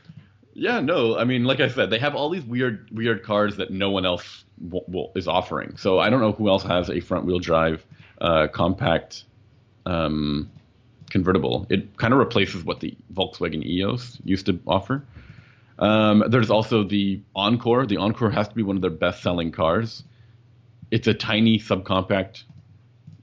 yeah, 0.58 0.80
no, 0.80 1.16
I 1.16 1.24
mean, 1.24 1.44
like 1.44 1.60
I 1.60 1.68
said, 1.68 1.88
they 1.90 2.00
have 2.00 2.16
all 2.16 2.30
these 2.30 2.42
weird, 2.42 2.88
weird 2.90 3.22
cars 3.22 3.56
that 3.58 3.70
no 3.70 3.90
one 3.90 4.04
else 4.04 4.44
w- 4.60 4.84
w- 4.86 5.08
is 5.14 5.28
offering. 5.28 5.76
So 5.76 6.00
I 6.00 6.10
don't 6.10 6.20
know 6.20 6.32
who 6.32 6.48
else 6.48 6.64
has 6.64 6.90
a 6.90 6.98
front-wheel 6.98 7.38
drive 7.38 7.86
uh, 8.20 8.48
compact 8.48 9.22
um, 9.86 10.50
convertible. 11.08 11.66
It 11.70 11.96
kind 11.96 12.12
of 12.12 12.18
replaces 12.18 12.64
what 12.64 12.80
the 12.80 12.96
Volkswagen 13.12 13.64
EOS 13.64 14.18
used 14.24 14.46
to 14.46 14.60
offer. 14.66 15.04
Um, 15.78 16.24
there's 16.28 16.50
also 16.50 16.82
the 16.82 17.20
Encore. 17.36 17.86
The 17.86 17.98
Encore 17.98 18.30
has 18.30 18.48
to 18.48 18.54
be 18.54 18.62
one 18.62 18.76
of 18.76 18.82
their 18.82 18.90
best-selling 18.90 19.52
cars. 19.52 20.02
It's 20.90 21.06
a 21.06 21.14
tiny 21.14 21.58
subcompact 21.58 22.42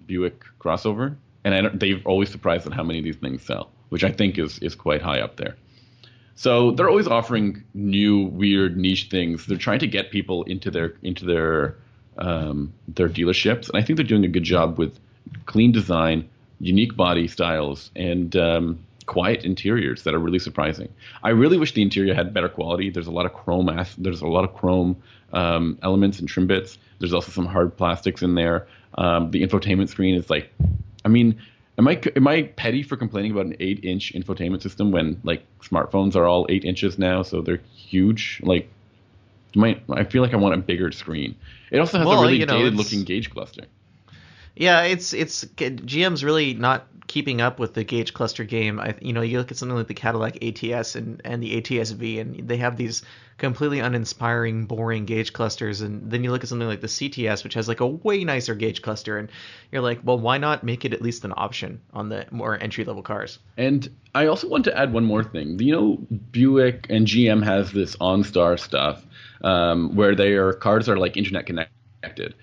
Buick 0.05 0.43
crossover, 0.59 1.15
and 1.43 1.79
they've 1.79 2.05
always 2.05 2.29
surprised 2.29 2.67
at 2.67 2.73
how 2.73 2.83
many 2.83 2.99
of 2.99 3.05
these 3.05 3.15
things 3.15 3.41
sell, 3.41 3.71
which 3.89 4.03
I 4.03 4.11
think 4.11 4.37
is 4.37 4.59
is 4.59 4.75
quite 4.75 5.01
high 5.01 5.19
up 5.19 5.37
there. 5.37 5.55
So 6.35 6.71
they're 6.71 6.89
always 6.89 7.07
offering 7.07 7.63
new, 7.73 8.25
weird, 8.25 8.77
niche 8.77 9.07
things. 9.09 9.45
They're 9.45 9.57
trying 9.57 9.79
to 9.79 9.87
get 9.87 10.11
people 10.11 10.43
into 10.43 10.69
their 10.69 10.93
into 11.01 11.25
their 11.25 11.77
um, 12.17 12.73
their 12.87 13.09
dealerships, 13.09 13.69
and 13.69 13.77
I 13.81 13.85
think 13.85 13.97
they're 13.97 14.05
doing 14.05 14.25
a 14.25 14.29
good 14.29 14.43
job 14.43 14.77
with 14.77 14.99
clean 15.45 15.71
design, 15.71 16.29
unique 16.59 16.95
body 16.95 17.27
styles, 17.27 17.91
and 17.95 18.35
um, 18.35 18.79
quiet 19.05 19.43
interiors 19.45 20.03
that 20.03 20.13
are 20.13 20.19
really 20.19 20.39
surprising. 20.39 20.89
I 21.23 21.29
really 21.29 21.57
wish 21.57 21.73
the 21.73 21.81
interior 21.81 22.13
had 22.13 22.33
better 22.33 22.49
quality. 22.49 22.89
There's 22.89 23.07
a 23.07 23.11
lot 23.11 23.25
of 23.25 23.33
chrome. 23.33 23.69
as- 23.69 23.95
There's 23.97 24.21
a 24.21 24.27
lot 24.27 24.43
of 24.43 24.53
chrome 24.53 24.95
um, 25.33 25.77
elements 25.83 26.19
and 26.19 26.27
trim 26.29 26.47
bits. 26.47 26.77
There's 26.99 27.13
also 27.13 27.31
some 27.31 27.45
hard 27.45 27.75
plastics 27.77 28.21
in 28.21 28.35
there. 28.35 28.67
Um, 28.97 29.31
the 29.31 29.41
infotainment 29.45 29.89
screen 29.89 30.15
is 30.15 30.29
like, 30.29 30.49
I 31.03 31.09
mean, 31.09 31.37
am 31.77 31.87
I 31.87 32.01
am 32.15 32.27
I 32.27 32.43
petty 32.43 32.81
for 32.83 32.95
complaining 32.95 33.31
about 33.31 33.45
an 33.47 33.57
eight 33.59 33.83
inch 33.83 34.13
infotainment 34.13 34.61
system 34.61 34.91
when 34.91 35.19
like 35.23 35.43
smartphones 35.61 36.15
are 36.15 36.25
all 36.25 36.45
eight 36.49 36.63
inches 36.63 36.97
now, 36.97 37.21
so 37.21 37.41
they're 37.41 37.61
huge? 37.75 38.39
Like, 38.43 38.69
my, 39.55 39.79
I 39.89 40.03
feel 40.05 40.21
like 40.21 40.33
I 40.33 40.37
want 40.37 40.53
a 40.55 40.57
bigger 40.57 40.91
screen. 40.91 41.35
It 41.71 41.79
also 41.79 41.97
has 41.97 42.07
Well, 42.07 42.19
a 42.19 42.21
really 42.23 42.39
you 42.39 42.45
know, 42.45 42.57
dated 42.57 42.75
looking 42.75 43.03
gauge 43.03 43.29
cluster. 43.29 43.63
Yeah, 44.55 44.83
it's 44.83 45.13
it's 45.13 45.45
GM's 45.45 46.23
really 46.23 46.53
not 46.53 46.87
keeping 47.07 47.39
up 47.39 47.59
with 47.59 47.73
the 47.73 47.83
gauge 47.83 48.13
cluster 48.13 48.43
game. 48.43 48.79
I, 48.79 48.95
you 49.01 49.13
know, 49.13 49.21
you 49.21 49.37
look 49.37 49.51
at 49.51 49.57
something 49.57 49.77
like 49.77 49.87
the 49.87 49.93
Cadillac 49.93 50.43
ATS 50.43 50.95
and 50.95 51.21
and 51.23 51.41
the 51.41 51.57
ATS-V, 51.57 52.19
and 52.19 52.47
they 52.47 52.57
have 52.57 52.77
these 52.77 53.03
completely 53.37 53.79
uninspiring, 53.79 54.65
boring 54.65 55.05
gauge 55.05 55.33
clusters. 55.33 55.81
And 55.81 56.09
then 56.09 56.23
you 56.23 56.31
look 56.31 56.43
at 56.43 56.49
something 56.49 56.67
like 56.67 56.81
the 56.81 56.87
CTS, 56.87 57.43
which 57.43 57.53
has 57.55 57.67
like 57.67 57.81
a 57.81 57.87
way 57.87 58.23
nicer 58.23 58.55
gauge 58.55 58.81
cluster, 58.81 59.17
and 59.17 59.29
you're 59.71 59.81
like, 59.81 59.99
well, 60.03 60.17
why 60.17 60.37
not 60.37 60.63
make 60.63 60.85
it 60.85 60.93
at 60.93 61.01
least 61.01 61.25
an 61.25 61.33
option 61.35 61.81
on 61.93 62.09
the 62.09 62.25
more 62.31 62.57
entry 62.61 62.85
level 62.85 63.03
cars? 63.03 63.39
And 63.57 63.89
I 64.13 64.27
also 64.27 64.47
want 64.47 64.63
to 64.65 64.77
add 64.77 64.93
one 64.93 65.03
more 65.03 65.23
thing. 65.23 65.59
You 65.59 65.71
know, 65.73 66.17
Buick 66.31 66.87
and 66.89 67.05
GM 67.05 67.43
has 67.43 67.71
this 67.71 67.95
OnStar 67.97 68.59
stuff 68.59 69.05
um, 69.43 69.95
where 69.95 70.15
their 70.15 70.53
cars 70.53 70.87
are 70.87 70.97
like 70.97 71.17
internet 71.17 71.45
connected. 71.45 72.35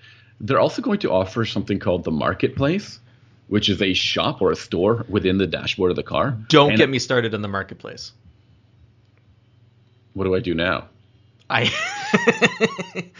They're 0.43 0.59
also 0.59 0.81
going 0.81 0.99
to 0.99 1.11
offer 1.11 1.45
something 1.45 1.79
called 1.79 2.03
the 2.03 2.11
marketplace, 2.11 2.99
which 3.47 3.69
is 3.69 3.81
a 3.81 3.93
shop 3.93 4.41
or 4.41 4.51
a 4.51 4.57
store 4.57 5.05
within 5.07 5.37
the 5.37 5.47
dashboard 5.47 5.89
of 5.89 5.95
the 5.95 6.03
car. 6.03 6.37
Don't 6.49 6.71
And 6.71 6.77
get 6.77 6.89
me 6.89 6.99
started 6.99 7.33
on 7.33 7.41
the 7.41 7.47
marketplace. 7.47 8.11
What 10.13 10.25
do 10.25 10.35
I 10.35 10.41
do 10.41 10.53
now? 10.53 10.89
I. 11.49 11.71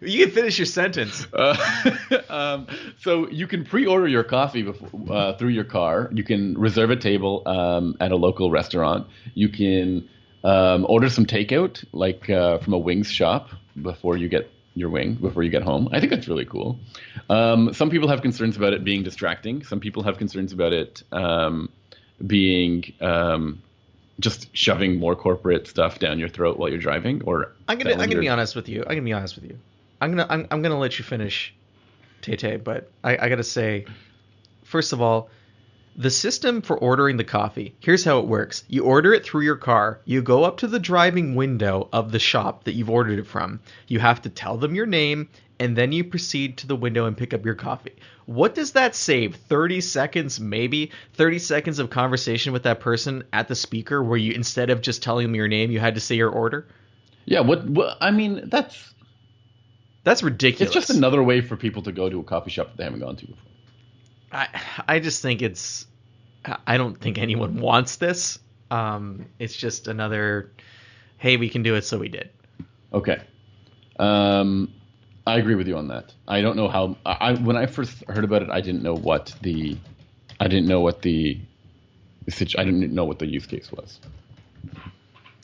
you 0.00 0.24
can 0.24 0.34
finish 0.34 0.58
your 0.58 0.66
sentence. 0.66 1.26
Uh, 1.40 1.56
um, 2.28 2.66
so 2.98 3.28
you 3.28 3.46
can 3.46 3.64
pre-order 3.64 4.08
your 4.08 4.24
coffee 4.24 4.62
before, 4.62 4.90
uh, 5.10 5.36
through 5.36 5.50
your 5.50 5.64
car. 5.64 6.10
You 6.12 6.24
can 6.24 6.58
reserve 6.58 6.90
a 6.90 6.96
table 6.96 7.44
um, 7.46 7.96
at 8.00 8.10
a 8.10 8.16
local 8.16 8.50
restaurant. 8.50 9.06
You 9.34 9.48
can 9.48 10.08
um, 10.42 10.86
order 10.88 11.08
some 11.08 11.24
takeout, 11.24 11.84
like 11.92 12.28
uh, 12.28 12.58
from 12.58 12.72
a 12.72 12.78
wings 12.78 13.10
shop, 13.10 13.50
before 13.80 14.16
you 14.16 14.28
get 14.28 14.50
your 14.74 14.88
wing 14.90 15.14
before 15.14 15.42
you 15.42 15.50
get 15.50 15.62
home. 15.62 15.88
I 15.92 16.00
think 16.00 16.10
that's 16.10 16.28
really 16.28 16.44
cool. 16.44 16.78
Um, 17.28 17.72
some 17.74 17.90
people 17.90 18.08
have 18.08 18.22
concerns 18.22 18.56
about 18.56 18.72
it 18.72 18.84
being 18.84 19.02
distracting. 19.02 19.64
Some 19.64 19.80
people 19.80 20.02
have 20.02 20.18
concerns 20.18 20.52
about 20.52 20.72
it 20.72 21.02
um, 21.12 21.70
being 22.26 22.92
um, 23.00 23.62
just 24.20 24.54
shoving 24.56 24.98
more 24.98 25.16
corporate 25.16 25.66
stuff 25.66 25.98
down 25.98 26.18
your 26.18 26.28
throat 26.28 26.58
while 26.58 26.68
you're 26.68 26.78
driving. 26.78 27.22
Or 27.22 27.52
I'm 27.68 27.78
gonna 27.78 27.92
I'm 27.92 28.08
gonna 28.08 28.20
be 28.20 28.28
honest 28.28 28.54
with 28.54 28.68
you. 28.68 28.82
I'm 28.82 28.88
gonna 28.88 29.02
be 29.02 29.12
honest 29.12 29.34
with 29.34 29.44
you. 29.44 29.58
I'm 30.00 30.10
gonna 30.10 30.26
I'm, 30.28 30.46
I'm 30.50 30.62
gonna 30.62 30.78
let 30.78 30.98
you 30.98 31.04
finish, 31.04 31.54
Tay 32.22 32.56
but 32.56 32.90
I, 33.02 33.16
I 33.16 33.28
gotta 33.28 33.44
say, 33.44 33.86
first 34.64 34.92
of 34.92 35.00
all, 35.00 35.30
the 36.00 36.10
system 36.10 36.62
for 36.62 36.76
ordering 36.78 37.16
the 37.16 37.24
coffee. 37.24 37.74
Here's 37.80 38.04
how 38.04 38.18
it 38.20 38.26
works: 38.26 38.64
you 38.68 38.84
order 38.84 39.12
it 39.12 39.24
through 39.24 39.42
your 39.42 39.56
car. 39.56 40.00
You 40.04 40.22
go 40.22 40.44
up 40.44 40.56
to 40.58 40.66
the 40.66 40.78
driving 40.78 41.34
window 41.34 41.88
of 41.92 42.10
the 42.10 42.18
shop 42.18 42.64
that 42.64 42.74
you've 42.74 42.90
ordered 42.90 43.18
it 43.18 43.26
from. 43.26 43.60
You 43.86 43.98
have 44.00 44.22
to 44.22 44.30
tell 44.30 44.56
them 44.56 44.74
your 44.74 44.86
name, 44.86 45.28
and 45.58 45.76
then 45.76 45.92
you 45.92 46.04
proceed 46.04 46.56
to 46.58 46.66
the 46.66 46.76
window 46.76 47.06
and 47.06 47.16
pick 47.16 47.34
up 47.34 47.44
your 47.44 47.54
coffee. 47.54 47.96
What 48.26 48.54
does 48.54 48.72
that 48.72 48.94
save? 48.94 49.36
30 49.36 49.80
seconds, 49.80 50.40
maybe 50.40 50.92
30 51.14 51.38
seconds 51.38 51.78
of 51.80 51.90
conversation 51.90 52.52
with 52.52 52.62
that 52.62 52.80
person 52.80 53.24
at 53.32 53.48
the 53.48 53.54
speaker, 53.54 54.02
where 54.02 54.18
you 54.18 54.32
instead 54.32 54.70
of 54.70 54.80
just 54.80 55.02
telling 55.02 55.26
them 55.26 55.34
your 55.34 55.48
name, 55.48 55.70
you 55.70 55.80
had 55.80 55.96
to 55.96 56.00
say 56.00 56.14
your 56.14 56.30
order. 56.30 56.66
Yeah, 57.26 57.40
what, 57.40 57.64
what 57.68 57.98
I 58.00 58.10
mean, 58.10 58.48
that's 58.48 58.94
That's 60.04 60.22
ridiculous. 60.22 60.74
It's 60.74 60.86
just 60.86 60.96
another 60.96 61.22
way 61.22 61.42
for 61.42 61.56
people 61.56 61.82
to 61.82 61.92
go 61.92 62.08
to 62.08 62.20
a 62.20 62.24
coffee 62.24 62.50
shop 62.50 62.68
that 62.68 62.76
they 62.78 62.84
haven't 62.84 63.00
gone 63.00 63.16
to 63.16 63.26
before. 63.26 63.50
I 64.32 64.48
I 64.88 64.98
just 65.00 65.22
think 65.22 65.42
it's 65.42 65.86
I 66.66 66.76
don't 66.76 66.98
think 67.00 67.18
anyone 67.18 67.60
wants 67.60 67.96
this. 67.96 68.38
Um, 68.70 69.26
it's 69.38 69.56
just 69.56 69.88
another 69.88 70.50
hey, 71.20 71.36
we 71.36 71.48
can 71.48 71.62
do 71.62 71.76
it, 71.76 71.84
so 71.84 71.98
we 71.98 72.08
did. 72.08 72.30
Okay. 72.92 73.20
Um, 73.98 74.72
I 75.26 75.36
agree 75.36 75.54
with 75.54 75.68
you 75.68 75.76
on 75.76 75.88
that. 75.88 76.12
I 76.26 76.40
don't 76.40 76.56
know 76.56 76.68
how. 76.68 76.96
I 77.06 77.34
when 77.34 77.56
I 77.56 77.66
first 77.66 78.02
heard 78.08 78.24
about 78.24 78.42
it, 78.42 78.50
I 78.50 78.60
didn't 78.60 78.82
know 78.82 78.94
what 78.94 79.34
the, 79.42 79.76
I 80.40 80.48
didn't 80.48 80.66
know 80.66 80.80
what 80.80 81.02
the, 81.02 81.38
I 82.58 82.64
didn't 82.64 82.92
know 82.94 83.04
what 83.04 83.18
the 83.18 83.26
use 83.26 83.46
case 83.46 83.70
was. 83.70 84.00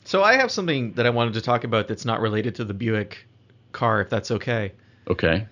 So 0.03 0.23
I 0.23 0.33
have 0.35 0.51
something 0.51 0.93
that 0.93 1.05
I 1.05 1.09
wanted 1.09 1.35
to 1.35 1.41
talk 1.41 1.63
about 1.63 1.87
that's 1.87 2.05
not 2.05 2.21
related 2.21 2.55
to 2.55 2.65
the 2.65 2.73
Buick 2.73 3.25
car, 3.71 4.01
if 4.01 4.09
that's 4.09 4.31
okay. 4.31 4.73
Okay. 5.07 5.45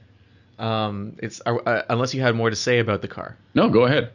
Um, 0.57 1.17
it's 1.19 1.41
uh, 1.45 1.83
unless 1.89 2.13
you 2.13 2.21
had 2.21 2.35
more 2.35 2.49
to 2.49 2.55
say 2.55 2.79
about 2.79 3.01
the 3.01 3.07
car. 3.07 3.37
No, 3.53 3.69
go 3.69 3.83
ahead. 3.83 4.11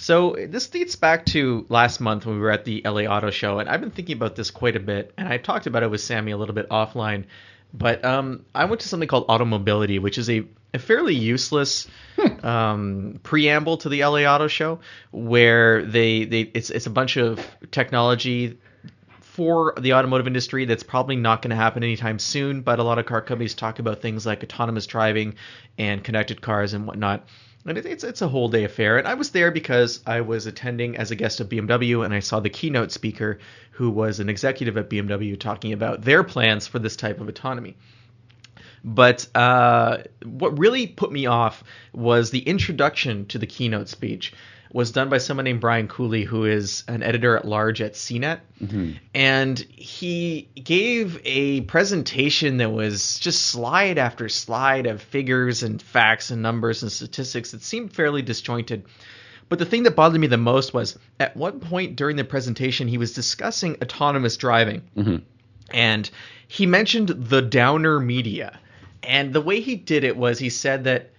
So 0.00 0.34
this 0.48 0.66
dates 0.66 0.96
back 0.96 1.26
to 1.26 1.66
last 1.68 2.00
month 2.00 2.24
when 2.24 2.36
we 2.36 2.40
were 2.40 2.50
at 2.50 2.64
the 2.64 2.80
LA 2.86 3.02
Auto 3.02 3.30
Show, 3.30 3.58
and 3.58 3.68
I've 3.68 3.82
been 3.82 3.90
thinking 3.90 4.16
about 4.16 4.34
this 4.34 4.50
quite 4.50 4.74
a 4.74 4.80
bit, 4.80 5.12
and 5.18 5.28
I 5.28 5.36
talked 5.36 5.66
about 5.66 5.82
it 5.82 5.90
with 5.90 6.00
Sami 6.00 6.32
a 6.32 6.38
little 6.38 6.54
bit 6.54 6.70
offline. 6.70 7.26
But 7.74 8.02
um, 8.02 8.46
I 8.54 8.64
went 8.64 8.80
to 8.80 8.88
something 8.88 9.10
called 9.10 9.26
Automobility, 9.28 9.98
which 9.98 10.16
is 10.16 10.30
a, 10.30 10.46
a 10.72 10.78
fairly 10.78 11.14
useless 11.14 11.86
um, 12.42 13.20
preamble 13.22 13.76
to 13.76 13.90
the 13.90 14.02
LA 14.02 14.20
Auto 14.20 14.48
Show, 14.48 14.80
where 15.10 15.84
they, 15.84 16.24
they 16.24 16.40
it's 16.54 16.70
it's 16.70 16.86
a 16.86 16.90
bunch 16.90 17.18
of 17.18 17.46
technology 17.70 18.58
for 19.20 19.74
the 19.78 19.92
automotive 19.92 20.26
industry 20.26 20.64
that's 20.64 20.82
probably 20.82 21.16
not 21.16 21.42
going 21.42 21.50
to 21.50 21.56
happen 21.56 21.84
anytime 21.84 22.18
soon. 22.18 22.62
But 22.62 22.78
a 22.78 22.84
lot 22.84 22.98
of 22.98 23.04
car 23.04 23.20
companies 23.20 23.52
talk 23.52 23.78
about 23.80 24.00
things 24.00 24.24
like 24.24 24.42
autonomous 24.42 24.86
driving 24.86 25.34
and 25.76 26.02
connected 26.02 26.40
cars 26.40 26.72
and 26.72 26.86
whatnot. 26.86 27.28
And 27.66 27.76
it's 27.76 28.04
it's 28.04 28.22
a 28.22 28.28
whole 28.28 28.48
day 28.48 28.64
affair. 28.64 28.96
And 28.96 29.06
I 29.06 29.14
was 29.14 29.30
there 29.30 29.50
because 29.50 30.00
I 30.06 30.22
was 30.22 30.46
attending 30.46 30.96
as 30.96 31.10
a 31.10 31.16
guest 31.16 31.40
of 31.40 31.48
BMW, 31.48 32.04
and 32.04 32.14
I 32.14 32.20
saw 32.20 32.40
the 32.40 32.48
keynote 32.48 32.90
speaker, 32.90 33.38
who 33.72 33.90
was 33.90 34.18
an 34.18 34.28
executive 34.28 34.76
at 34.78 34.88
BMW, 34.88 35.38
talking 35.38 35.72
about 35.72 36.02
their 36.02 36.24
plans 36.24 36.66
for 36.66 36.78
this 36.78 36.96
type 36.96 37.20
of 37.20 37.28
autonomy. 37.28 37.76
But 38.82 39.26
uh, 39.34 39.98
what 40.24 40.58
really 40.58 40.86
put 40.86 41.12
me 41.12 41.26
off 41.26 41.62
was 41.92 42.30
the 42.30 42.40
introduction 42.40 43.26
to 43.26 43.38
the 43.38 43.46
keynote 43.46 43.88
speech 43.88 44.32
was 44.72 44.92
done 44.92 45.08
by 45.08 45.18
someone 45.18 45.44
named 45.44 45.60
Brian 45.60 45.88
Cooley, 45.88 46.24
who 46.24 46.44
is 46.44 46.84
an 46.86 47.02
editor 47.02 47.36
at 47.36 47.44
large 47.44 47.80
at 47.80 47.94
CNET. 47.94 48.40
Mm-hmm. 48.62 48.92
And 49.14 49.58
he 49.58 50.48
gave 50.54 51.20
a 51.24 51.62
presentation 51.62 52.58
that 52.58 52.70
was 52.70 53.18
just 53.18 53.46
slide 53.46 53.98
after 53.98 54.28
slide 54.28 54.86
of 54.86 55.02
figures 55.02 55.62
and 55.62 55.82
facts 55.82 56.30
and 56.30 56.40
numbers 56.40 56.82
and 56.82 56.92
statistics 56.92 57.50
that 57.50 57.62
seemed 57.62 57.92
fairly 57.92 58.22
disjointed. 58.22 58.84
But 59.48 59.58
the 59.58 59.66
thing 59.66 59.82
that 59.82 59.96
bothered 59.96 60.20
me 60.20 60.28
the 60.28 60.36
most 60.36 60.72
was 60.72 60.96
at 61.18 61.36
one 61.36 61.58
point 61.58 61.96
during 61.96 62.14
the 62.14 62.24
presentation, 62.24 62.86
he 62.86 62.98
was 62.98 63.12
discussing 63.12 63.76
autonomous 63.82 64.36
driving. 64.36 64.82
Mm-hmm. 64.96 65.16
And 65.72 66.08
he 66.46 66.66
mentioned 66.66 67.08
the 67.08 67.42
downer 67.42 67.98
media. 67.98 68.58
And 69.02 69.32
the 69.32 69.40
way 69.40 69.60
he 69.60 69.74
did 69.74 70.04
it 70.04 70.16
was 70.16 70.38
he 70.38 70.50
said 70.50 70.84
that 70.84 71.09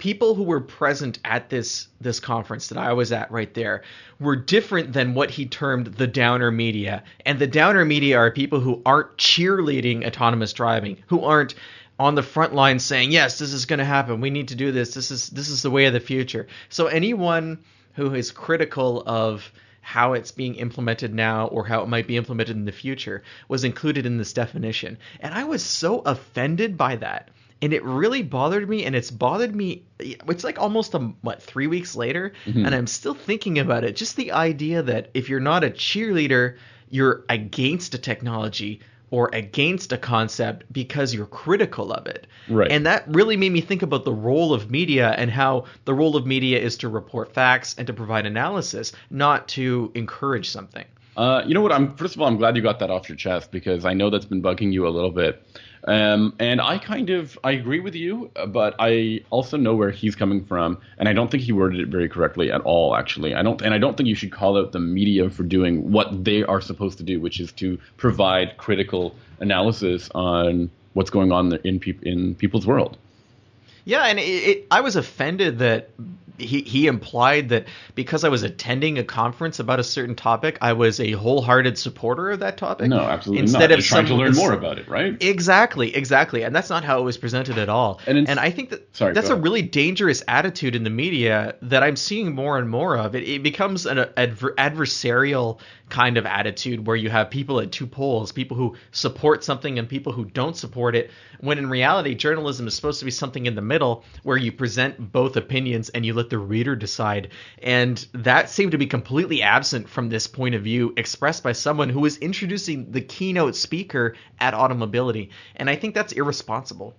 people 0.00 0.34
who 0.34 0.42
were 0.42 0.60
present 0.60 1.20
at 1.24 1.50
this 1.50 1.86
this 2.00 2.18
conference 2.18 2.68
that 2.68 2.78
I 2.78 2.94
was 2.94 3.12
at 3.12 3.30
right 3.30 3.52
there 3.54 3.82
were 4.18 4.34
different 4.34 4.92
than 4.92 5.14
what 5.14 5.30
he 5.30 5.46
termed 5.46 5.86
the 5.86 6.06
downer 6.06 6.50
media. 6.50 7.04
And 7.24 7.38
the 7.38 7.46
downer 7.46 7.84
media 7.84 8.18
are 8.18 8.30
people 8.30 8.60
who 8.60 8.82
aren't 8.84 9.16
cheerleading 9.18 10.06
autonomous 10.06 10.52
driving, 10.52 10.96
who 11.06 11.22
aren't 11.22 11.54
on 11.98 12.14
the 12.14 12.22
front 12.22 12.54
line 12.54 12.78
saying, 12.78 13.12
"Yes, 13.12 13.38
this 13.38 13.52
is 13.52 13.66
going 13.66 13.78
to 13.78 13.84
happen. 13.84 14.20
We 14.20 14.30
need 14.30 14.48
to 14.48 14.56
do 14.56 14.72
this. 14.72 14.94
This 14.94 15.10
is 15.10 15.28
this 15.28 15.50
is 15.50 15.62
the 15.62 15.70
way 15.70 15.84
of 15.84 15.92
the 15.92 16.00
future." 16.00 16.48
So 16.70 16.86
anyone 16.86 17.58
who 17.94 18.14
is 18.14 18.32
critical 18.32 19.02
of 19.06 19.52
how 19.82 20.14
it's 20.14 20.32
being 20.32 20.54
implemented 20.54 21.12
now 21.14 21.46
or 21.46 21.66
how 21.66 21.82
it 21.82 21.88
might 21.88 22.06
be 22.06 22.16
implemented 22.16 22.56
in 22.56 22.64
the 22.64 22.72
future 22.72 23.22
was 23.48 23.64
included 23.64 24.06
in 24.06 24.18
this 24.18 24.32
definition. 24.32 24.96
And 25.20 25.34
I 25.34 25.44
was 25.44 25.64
so 25.64 26.00
offended 26.00 26.76
by 26.76 26.96
that 26.96 27.28
and 27.62 27.72
it 27.72 27.84
really 27.84 28.22
bothered 28.22 28.68
me 28.68 28.84
and 28.84 28.96
it's 28.96 29.10
bothered 29.10 29.54
me 29.54 29.84
it's 29.98 30.44
like 30.44 30.58
almost 30.58 30.94
a 30.94 30.98
what 31.20 31.42
three 31.42 31.66
weeks 31.66 31.94
later 31.94 32.32
mm-hmm. 32.46 32.64
and 32.64 32.74
i'm 32.74 32.86
still 32.86 33.14
thinking 33.14 33.58
about 33.58 33.84
it. 33.84 33.96
Just 33.96 34.16
the 34.16 34.32
idea 34.32 34.82
that 34.82 35.10
if 35.14 35.28
you're 35.28 35.40
not 35.40 35.64
a 35.64 35.70
cheerleader 35.70 36.56
you're 36.88 37.24
against 37.28 37.94
a 37.94 37.98
technology 37.98 38.80
or 39.10 39.30
against 39.32 39.92
a 39.92 39.98
concept 39.98 40.64
because 40.72 41.12
you're 41.12 41.26
critical 41.26 41.92
of 41.92 42.06
it. 42.06 42.26
Right. 42.48 42.70
And 42.70 42.86
that 42.86 43.04
really 43.08 43.36
made 43.36 43.52
me 43.52 43.60
think 43.60 43.82
about 43.82 44.04
the 44.04 44.12
role 44.12 44.54
of 44.54 44.70
media 44.70 45.10
and 45.10 45.30
how 45.30 45.64
the 45.84 45.94
role 45.94 46.16
of 46.16 46.26
media 46.26 46.58
is 46.60 46.76
to 46.78 46.88
report 46.88 47.32
facts 47.32 47.74
and 47.76 47.86
to 47.88 47.92
provide 47.92 48.26
analysis 48.26 48.92
not 49.10 49.48
to 49.48 49.90
encourage 49.94 50.48
something. 50.48 50.84
Uh, 51.16 51.42
you 51.44 51.54
know 51.54 51.60
what? 51.60 51.72
I'm 51.72 51.94
first 51.96 52.14
of 52.14 52.20
all 52.22 52.28
i'm 52.28 52.36
glad 52.36 52.56
you 52.56 52.62
got 52.62 52.78
that 52.78 52.90
off 52.90 53.08
your 53.08 53.16
chest 53.16 53.50
because 53.50 53.84
i 53.84 53.92
know 53.92 54.10
that's 54.10 54.24
been 54.24 54.42
bugging 54.42 54.72
you 54.72 54.86
a 54.86 54.90
little 54.90 55.10
bit 55.10 55.44
um, 55.84 56.34
and 56.38 56.60
I 56.60 56.78
kind 56.78 57.10
of 57.10 57.38
I 57.42 57.52
agree 57.52 57.80
with 57.80 57.94
you, 57.94 58.30
but 58.48 58.74
I 58.78 59.22
also 59.30 59.56
know 59.56 59.74
where 59.74 59.90
he's 59.90 60.14
coming 60.14 60.44
from, 60.44 60.78
and 60.98 61.08
I 61.08 61.12
don't 61.12 61.30
think 61.30 61.42
he 61.42 61.52
worded 61.52 61.80
it 61.80 61.88
very 61.88 62.08
correctly 62.08 62.52
at 62.52 62.60
all. 62.62 62.94
Actually, 62.94 63.34
I 63.34 63.42
don't, 63.42 63.60
and 63.62 63.72
I 63.72 63.78
don't 63.78 63.96
think 63.96 64.08
you 64.08 64.14
should 64.14 64.32
call 64.32 64.58
out 64.58 64.72
the 64.72 64.80
media 64.80 65.30
for 65.30 65.42
doing 65.42 65.90
what 65.90 66.24
they 66.24 66.42
are 66.42 66.60
supposed 66.60 66.98
to 66.98 67.04
do, 67.04 67.20
which 67.20 67.40
is 67.40 67.52
to 67.52 67.78
provide 67.96 68.56
critical 68.58 69.14
analysis 69.40 70.10
on 70.14 70.70
what's 70.92 71.10
going 71.10 71.32
on 71.32 71.54
in 71.64 71.80
pe- 71.80 71.98
in 72.02 72.34
people's 72.34 72.66
world. 72.66 72.98
Yeah, 73.86 74.04
and 74.04 74.18
it, 74.18 74.22
it, 74.22 74.66
I 74.70 74.82
was 74.82 74.96
offended 74.96 75.60
that 75.60 75.90
he 76.38 76.62
he 76.62 76.86
implied 76.86 77.48
that 77.50 77.66
because 77.94 78.24
I 78.24 78.28
was 78.28 78.42
attending 78.42 78.98
a 78.98 79.04
conference 79.04 79.58
about 79.58 79.80
a 79.80 79.84
certain 79.84 80.14
topic, 80.14 80.58
I 80.60 80.72
was 80.72 81.00
a 81.00 81.12
wholehearted 81.12 81.78
supporter 81.78 82.30
of 82.30 82.40
that 82.40 82.56
topic. 82.56 82.88
No, 82.88 83.00
absolutely 83.00 83.42
Instead 83.42 83.70
not. 83.70 83.78
Of 83.78 83.84
trying 83.84 84.06
to 84.06 84.14
learn 84.14 84.34
more 84.34 84.52
about 84.52 84.78
it, 84.78 84.88
right? 84.88 85.16
Exactly, 85.22 85.94
exactly, 85.94 86.42
and 86.42 86.54
that's 86.54 86.70
not 86.70 86.84
how 86.84 87.00
it 87.00 87.02
was 87.02 87.18
presented 87.18 87.58
at 87.58 87.68
all. 87.68 88.00
And, 88.06 88.28
and 88.28 88.40
I 88.40 88.50
think 88.50 88.70
that 88.70 88.96
sorry, 88.96 89.14
that's 89.14 89.30
a 89.30 89.36
really 89.36 89.62
dangerous 89.62 90.22
attitude 90.28 90.74
in 90.74 90.84
the 90.84 90.90
media 90.90 91.56
that 91.62 91.82
I'm 91.82 91.96
seeing 91.96 92.34
more 92.34 92.58
and 92.58 92.68
more 92.68 92.96
of. 92.96 93.14
It, 93.14 93.28
it 93.28 93.42
becomes 93.42 93.86
an 93.86 93.98
adver- 94.16 94.54
adversarial 94.56 95.60
kind 95.90 96.16
of 96.16 96.24
attitude 96.24 96.86
where 96.86 96.96
you 96.96 97.10
have 97.10 97.30
people 97.30 97.60
at 97.60 97.72
two 97.72 97.86
poles, 97.86 98.32
people 98.32 98.56
who 98.56 98.76
support 98.92 99.44
something 99.44 99.78
and 99.78 99.88
people 99.88 100.12
who 100.12 100.24
don't 100.24 100.56
support 100.56 100.94
it. 100.94 101.10
When 101.40 101.58
in 101.58 101.68
reality, 101.68 102.14
journalism 102.14 102.66
is 102.66 102.74
supposed 102.74 103.00
to 103.00 103.04
be 103.04 103.10
something 103.10 103.46
in 103.46 103.54
the 103.54 103.62
middle 103.62 104.04
where 104.22 104.36
you 104.36 104.52
present 104.52 105.12
both 105.12 105.36
opinions 105.36 105.88
and 105.90 106.06
you 106.06 106.14
let 106.14 106.29
the 106.30 106.38
reader 106.38 106.76
decide. 106.76 107.28
And 107.62 108.04
that 108.14 108.48
seemed 108.50 108.72
to 108.72 108.78
be 108.78 108.86
completely 108.86 109.42
absent 109.42 109.88
from 109.88 110.08
this 110.08 110.26
point 110.26 110.54
of 110.54 110.62
view 110.62 110.94
expressed 110.96 111.42
by 111.42 111.52
someone 111.52 111.88
who 111.88 112.00
was 112.00 112.16
introducing 112.18 112.90
the 112.90 113.00
keynote 113.00 113.56
speaker 113.56 114.14
at 114.38 114.54
Automobility. 114.54 115.30
And 115.56 115.68
I 115.68 115.76
think 115.76 115.94
that's 115.94 116.12
irresponsible. 116.12 116.94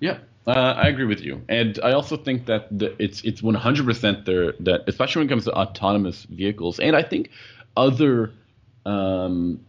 Yeah, 0.00 0.18
uh, 0.46 0.74
I 0.76 0.88
agree 0.88 1.06
with 1.06 1.22
you, 1.22 1.42
and 1.48 1.78
I 1.82 1.92
also 1.92 2.16
think 2.16 2.46
that 2.46 2.66
the, 2.76 2.94
it's 3.02 3.22
it's 3.22 3.40
100% 3.40 4.24
there 4.26 4.52
that 4.60 4.82
especially 4.86 5.20
when 5.20 5.26
it 5.26 5.30
comes 5.30 5.44
to 5.44 5.52
autonomous 5.52 6.24
vehicles, 6.24 6.78
and 6.78 6.94
I 6.94 7.02
think 7.02 7.30
other 7.76 8.32
um, 8.84 9.60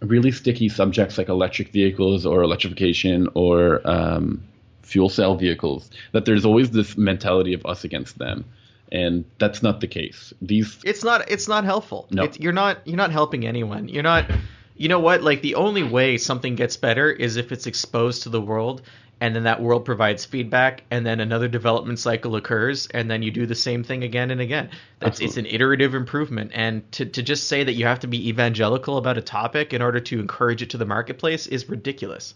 really 0.00 0.32
sticky 0.32 0.68
subjects 0.68 1.18
like 1.18 1.28
electric 1.28 1.68
vehicles 1.68 2.24
or 2.24 2.42
electrification 2.42 3.28
or 3.34 3.80
um, 3.84 4.44
fuel 4.84 5.08
cell 5.08 5.34
vehicles 5.34 5.90
that 6.12 6.24
there's 6.24 6.44
always 6.44 6.70
this 6.70 6.96
mentality 6.96 7.54
of 7.54 7.64
us 7.66 7.84
against 7.84 8.18
them. 8.18 8.44
And 8.92 9.24
that's 9.38 9.62
not 9.62 9.80
the 9.80 9.88
case. 9.88 10.32
These 10.40 10.78
it's 10.84 11.02
not 11.02 11.30
it's 11.30 11.48
not 11.48 11.64
helpful. 11.64 12.06
No. 12.10 12.24
It's, 12.24 12.38
you're 12.38 12.52
not 12.52 12.86
you're 12.86 12.96
not 12.96 13.10
helping 13.10 13.46
anyone. 13.46 13.88
You're 13.88 14.02
not 14.02 14.30
you 14.76 14.88
know 14.88 15.00
what? 15.00 15.22
Like 15.22 15.42
the 15.42 15.54
only 15.56 15.82
way 15.82 16.16
something 16.18 16.54
gets 16.54 16.76
better 16.76 17.10
is 17.10 17.36
if 17.36 17.50
it's 17.50 17.66
exposed 17.66 18.24
to 18.24 18.28
the 18.28 18.40
world 18.40 18.82
and 19.20 19.34
then 19.34 19.44
that 19.44 19.62
world 19.62 19.84
provides 19.84 20.24
feedback 20.24 20.82
and 20.90 21.06
then 21.06 21.20
another 21.20 21.48
development 21.48 21.98
cycle 21.98 22.36
occurs 22.36 22.88
and 22.88 23.10
then 23.10 23.22
you 23.22 23.30
do 23.30 23.46
the 23.46 23.54
same 23.54 23.82
thing 23.82 24.04
again 24.04 24.30
and 24.30 24.40
again. 24.40 24.70
That's 24.98 25.20
it's 25.20 25.36
an 25.36 25.46
iterative 25.46 25.94
improvement. 25.94 26.50
And 26.54 26.90
to, 26.92 27.06
to 27.06 27.22
just 27.22 27.48
say 27.48 27.64
that 27.64 27.72
you 27.72 27.86
have 27.86 28.00
to 28.00 28.06
be 28.06 28.28
evangelical 28.28 28.98
about 28.98 29.16
a 29.16 29.22
topic 29.22 29.72
in 29.72 29.82
order 29.82 30.00
to 30.00 30.20
encourage 30.20 30.62
it 30.62 30.70
to 30.70 30.78
the 30.78 30.84
marketplace 30.84 31.46
is 31.46 31.68
ridiculous 31.68 32.34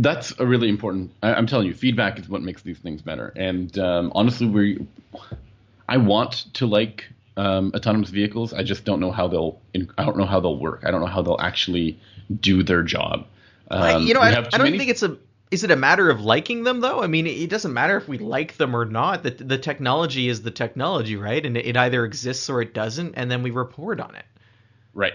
that's 0.00 0.32
a 0.38 0.46
really 0.46 0.68
important. 0.68 1.12
I, 1.22 1.34
am 1.38 1.46
telling 1.46 1.66
you, 1.66 1.74
feedback 1.74 2.18
is 2.18 2.28
what 2.28 2.42
makes 2.42 2.62
these 2.62 2.78
things 2.78 3.02
better. 3.02 3.32
And 3.36 3.76
um, 3.78 4.12
honestly, 4.14 4.46
we, 4.46 4.86
I 5.88 5.98
want 5.98 6.46
to 6.54 6.66
like 6.66 7.04
um, 7.36 7.70
autonomous 7.74 8.08
vehicles. 8.08 8.54
I 8.54 8.62
just 8.62 8.84
don't 8.84 9.00
know 9.00 9.12
how 9.12 9.28
they'll. 9.28 9.60
I 9.98 10.04
don't 10.04 10.16
know 10.16 10.24
how 10.24 10.40
they'll 10.40 10.58
work. 10.58 10.84
I 10.86 10.90
don't 10.90 11.00
know 11.00 11.06
how 11.06 11.20
they'll 11.20 11.40
actually 11.40 12.00
do 12.40 12.62
their 12.62 12.82
job. 12.82 13.26
Um, 13.70 13.82
I, 13.82 13.98
you 13.98 14.14
know, 14.14 14.20
I, 14.20 14.38
I, 14.38 14.42
don't 14.42 14.62
many... 14.62 14.78
think 14.78 14.90
it's 14.90 15.02
a. 15.02 15.18
Is 15.50 15.64
it 15.64 15.70
a 15.70 15.76
matter 15.76 16.08
of 16.08 16.20
liking 16.20 16.64
them 16.64 16.80
though? 16.80 17.02
I 17.02 17.06
mean, 17.06 17.26
it 17.26 17.50
doesn't 17.50 17.72
matter 17.72 17.96
if 17.96 18.08
we 18.08 18.18
like 18.18 18.56
them 18.56 18.74
or 18.74 18.86
not. 18.86 19.22
The 19.22 19.30
the 19.32 19.58
technology 19.58 20.28
is 20.28 20.42
the 20.42 20.50
technology, 20.50 21.16
right? 21.16 21.44
And 21.44 21.56
it 21.56 21.76
either 21.76 22.06
exists 22.06 22.48
or 22.48 22.62
it 22.62 22.72
doesn't, 22.72 23.14
and 23.14 23.30
then 23.30 23.42
we 23.42 23.50
report 23.50 24.00
on 24.00 24.14
it. 24.14 24.24
Right. 24.94 25.14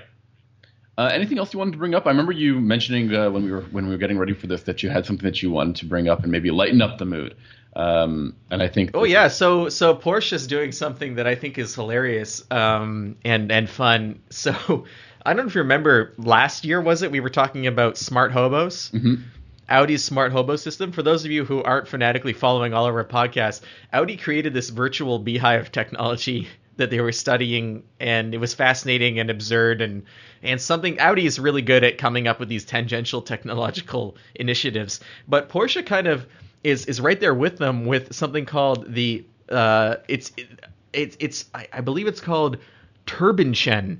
Uh, 0.98 1.10
anything 1.12 1.38
else 1.38 1.54
you 1.54 1.60
wanted 1.60 1.72
to 1.72 1.78
bring 1.78 1.94
up? 1.94 2.06
I 2.06 2.10
remember 2.10 2.32
you 2.32 2.62
mentioning 2.62 3.14
uh, 3.14 3.30
when 3.30 3.44
we 3.44 3.52
were 3.52 3.62
when 3.72 3.86
we 3.86 3.92
were 3.92 3.98
getting 3.98 4.18
ready 4.18 4.34
for 4.34 4.48
this 4.48 4.64
that 4.64 4.82
you 4.82 4.90
had 4.90 5.06
something 5.06 5.26
that 5.26 5.42
you 5.44 5.52
wanted 5.52 5.76
to 5.78 5.86
bring 5.86 6.08
up 6.08 6.24
and 6.24 6.32
maybe 6.32 6.52
lighten 6.52 6.82
up 6.82 6.98
the 6.98 7.06
mood. 7.06 7.36
Um, 7.76 8.36
and 8.50 8.64
I 8.64 8.70
think. 8.70 8.92
Oh 8.94 9.04
yeah, 9.04 9.28
so 9.28 9.68
so 9.68 9.94
Porsche 9.94 10.34
is 10.34 10.48
doing 10.48 10.72
something 10.72 11.16
that 11.16 11.28
I 11.28 11.36
think 11.36 11.58
is 11.58 11.76
hilarious 11.76 12.50
um, 12.50 13.18
and 13.26 13.52
and 13.52 13.70
fun. 13.70 14.22
So 14.30 14.86
I 15.26 15.34
don't 15.34 15.46
know 15.46 15.50
if 15.50 15.56
you 15.56 15.62
remember 15.62 16.14
last 16.18 16.64
year 16.66 16.80
was 16.80 17.02
it 17.02 17.12
we 17.12 17.20
were 17.20 17.30
talking 17.30 17.68
about 17.68 17.98
smart 17.98 18.32
hobos. 18.32 18.92
Mhm. 18.92 19.24
Audi's 19.68 20.04
smart 20.04 20.32
hobo 20.32 20.56
system. 20.56 20.92
For 20.92 21.02
those 21.02 21.26
of 21.26 21.32
you 21.32 21.44
who 21.44 21.64
aren't 21.64 21.88
fanatically 21.88 22.34
following 22.34 22.74
all 22.76 22.86
of 22.86 22.94
our 22.94 23.04
podcasts, 23.04 23.62
Audi 23.92 24.16
created 24.16 24.54
this 24.54 24.70
virtual 24.70 25.18
beehive 25.18 25.72
technology 25.72 26.48
that 26.78 26.90
they 26.90 27.00
were 27.00 27.12
studying, 27.12 27.84
and 28.00 28.34
it 28.34 28.38
was 28.38 28.54
fascinating 28.54 29.20
and 29.20 29.30
absurd 29.30 29.82
and 29.82 30.04
and 30.44 30.62
something 30.62 31.00
Audi 31.00 31.26
is 31.26 31.40
really 31.40 31.62
good 31.62 31.84
at 31.84 31.98
coming 31.98 32.28
up 32.28 32.40
with 32.40 32.50
these 32.50 32.66
tangential 32.66 33.22
technological 33.22 34.16
initiatives. 34.36 35.00
But 35.28 35.50
Porsche 35.50 35.86
kind 35.86 36.08
of 36.08 36.26
is 36.64 36.86
is 36.86 37.00
right 37.02 37.20
there 37.20 37.34
with 37.34 37.58
them 37.58 37.86
with 37.86 38.14
something 38.14 38.46
called 38.46 38.94
the 38.94 39.26
uh, 39.50 39.98
it's 40.08 40.32
it, 40.38 40.48
it's 40.94 41.18
it's 41.20 41.46
I, 41.54 41.68
I 41.74 41.82
believe 41.82 42.08
it's 42.08 42.22
called 42.22 42.58
Turbienchen. 43.06 44.00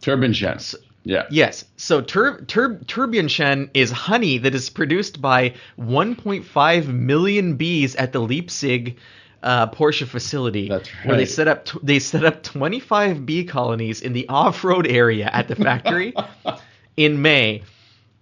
Turbine 0.00 0.32
Chance. 0.32 0.74
Yeah. 1.04 1.26
Yes. 1.30 1.64
So 1.76 2.02
tur- 2.02 2.42
tur- 2.42 2.80
Turbienchen 2.84 3.70
is 3.72 3.90
honey 3.90 4.38
that 4.38 4.54
is 4.54 4.68
produced 4.68 5.22
by 5.22 5.54
1.5 5.78 6.86
million 6.86 7.56
bees 7.56 7.96
at 7.96 8.12
the 8.12 8.20
Leipzig 8.20 8.98
uh, 9.42 9.70
Porsche 9.70 10.06
facility, 10.06 10.68
That's 10.68 10.88
where 11.04 11.16
they 11.16 11.26
set 11.26 11.48
up 11.48 11.64
t- 11.64 11.78
they 11.82 11.98
set 11.98 12.24
up 12.24 12.42
25 12.42 13.24
bee 13.24 13.44
colonies 13.44 14.00
in 14.00 14.12
the 14.12 14.28
off-road 14.28 14.86
area 14.86 15.30
at 15.32 15.48
the 15.48 15.56
factory 15.56 16.14
in 16.96 17.22
May, 17.22 17.62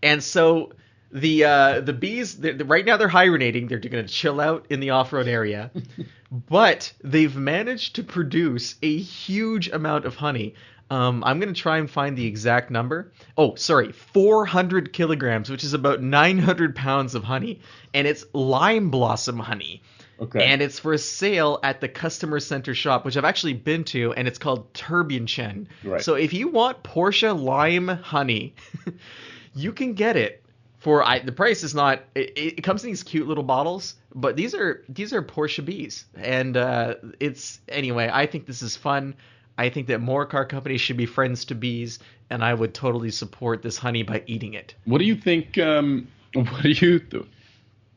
and 0.03 0.23
so 0.23 0.73
the 1.13 1.45
uh, 1.45 1.81
the 1.81 1.93
bees 1.93 2.37
they're, 2.37 2.55
right 2.57 2.85
now 2.85 2.97
they're 2.97 3.09
hibernating. 3.09 3.69
They're 3.69 3.79
going 3.79 4.07
to 4.07 4.13
chill 4.13 4.41
out 4.41 4.67
in 4.69 4.81
the 4.81 4.91
off-road 4.91 5.29
area, 5.29 5.71
but 6.31 6.93
they've 7.03 7.35
managed 7.35 7.97
to 7.97 8.03
produce 8.03 8.77
a 8.83 8.99
huge 8.99 9.69
amount 9.69 10.05
of 10.05 10.17
honey. 10.17 10.55
Um, 10.89 11.25
I'm 11.25 11.41
going 11.41 11.53
to 11.53 11.61
try 11.61 11.79
and 11.79 11.91
find 11.91 12.17
the 12.17 12.27
exact 12.27 12.71
number. 12.71 13.11
Oh, 13.37 13.57
sorry, 13.57 13.91
400 13.91 14.93
kilograms, 14.93 15.51
which 15.51 15.65
is 15.65 15.73
about 15.73 16.01
900 16.01 16.77
pounds 16.77 17.17
of 17.17 17.25
honey, 17.25 17.61
and 17.93 18.07
it's 18.07 18.25
lime 18.33 18.91
blossom 18.91 19.41
honey. 19.41 19.83
Okay. 20.21 20.45
And 20.45 20.63
it's 20.63 20.79
for 20.79 20.97
sale 20.97 21.61
at 21.63 21.81
the 21.81 21.89
customer 21.89 22.41
center 22.41 22.75
shop, 22.75 23.05
which 23.05 23.17
I've 23.17 23.25
actually 23.25 23.53
been 23.53 23.85
to, 23.85 24.13
and 24.15 24.27
it's 24.27 24.39
called 24.39 24.73
Turbienchen. 24.73 25.67
Right. 25.85 26.03
So 26.03 26.15
if 26.15 26.33
you 26.33 26.49
want 26.49 26.83
Porsche 26.83 27.39
lime 27.39 27.89
honey, 27.89 28.55
you 29.55 29.73
can 29.73 29.93
get 29.93 30.17
it 30.17 30.43
for 30.87 31.03
I, 31.03 31.19
the 31.19 31.33
price 31.33 31.65
is 31.65 31.75
not. 31.75 32.05
It, 32.15 32.33
it 32.37 32.63
comes 32.63 32.85
in 32.85 32.91
these 32.91 33.03
cute 33.03 33.27
little 33.27 33.43
bottles, 33.43 33.97
but 34.15 34.37
these 34.37 34.55
are 34.55 34.85
these 34.89 35.13
are 35.13 35.21
Porsche 35.21 35.65
bees, 35.65 36.05
and 36.15 36.57
uh, 36.57 36.95
it's 37.19 37.61
anyway. 37.69 38.09
I 38.13 38.27
think 38.27 38.47
this 38.47 38.63
is 38.63 38.77
fun. 38.77 39.17
I 39.59 39.69
think 39.69 39.89
that 39.89 40.01
more 40.01 40.27
car 40.27 40.45
companies 40.45 40.81
should 40.81 40.97
be 40.97 41.07
friends 41.07 41.47
to 41.47 41.57
bees, 41.57 41.99
and 42.31 42.45
I 42.45 42.55
would 42.55 42.73
totally 42.73 43.11
support 43.11 43.63
this 43.63 43.77
honey 43.77 44.05
by 44.05 44.23
eating 44.27 44.55
it. 44.55 44.77
What 44.85 44.99
do 44.99 45.05
you 45.05 45.17
think? 45.17 45.59
Um, 45.59 46.07
what 46.35 46.63
do 46.63 46.71
you? 46.71 47.01
Th- 47.01 47.25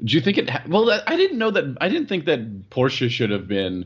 do 0.03 0.15
you 0.15 0.21
think 0.21 0.37
it? 0.37 0.49
Ha- 0.49 0.63
well, 0.67 0.89
I 1.05 1.15
didn't 1.15 1.37
know 1.37 1.51
that. 1.51 1.77
I 1.81 1.89
didn't 1.89 2.07
think 2.07 2.25
that 2.25 2.69
Porsche 2.69 3.09
should 3.09 3.31
have 3.31 3.47
been. 3.47 3.85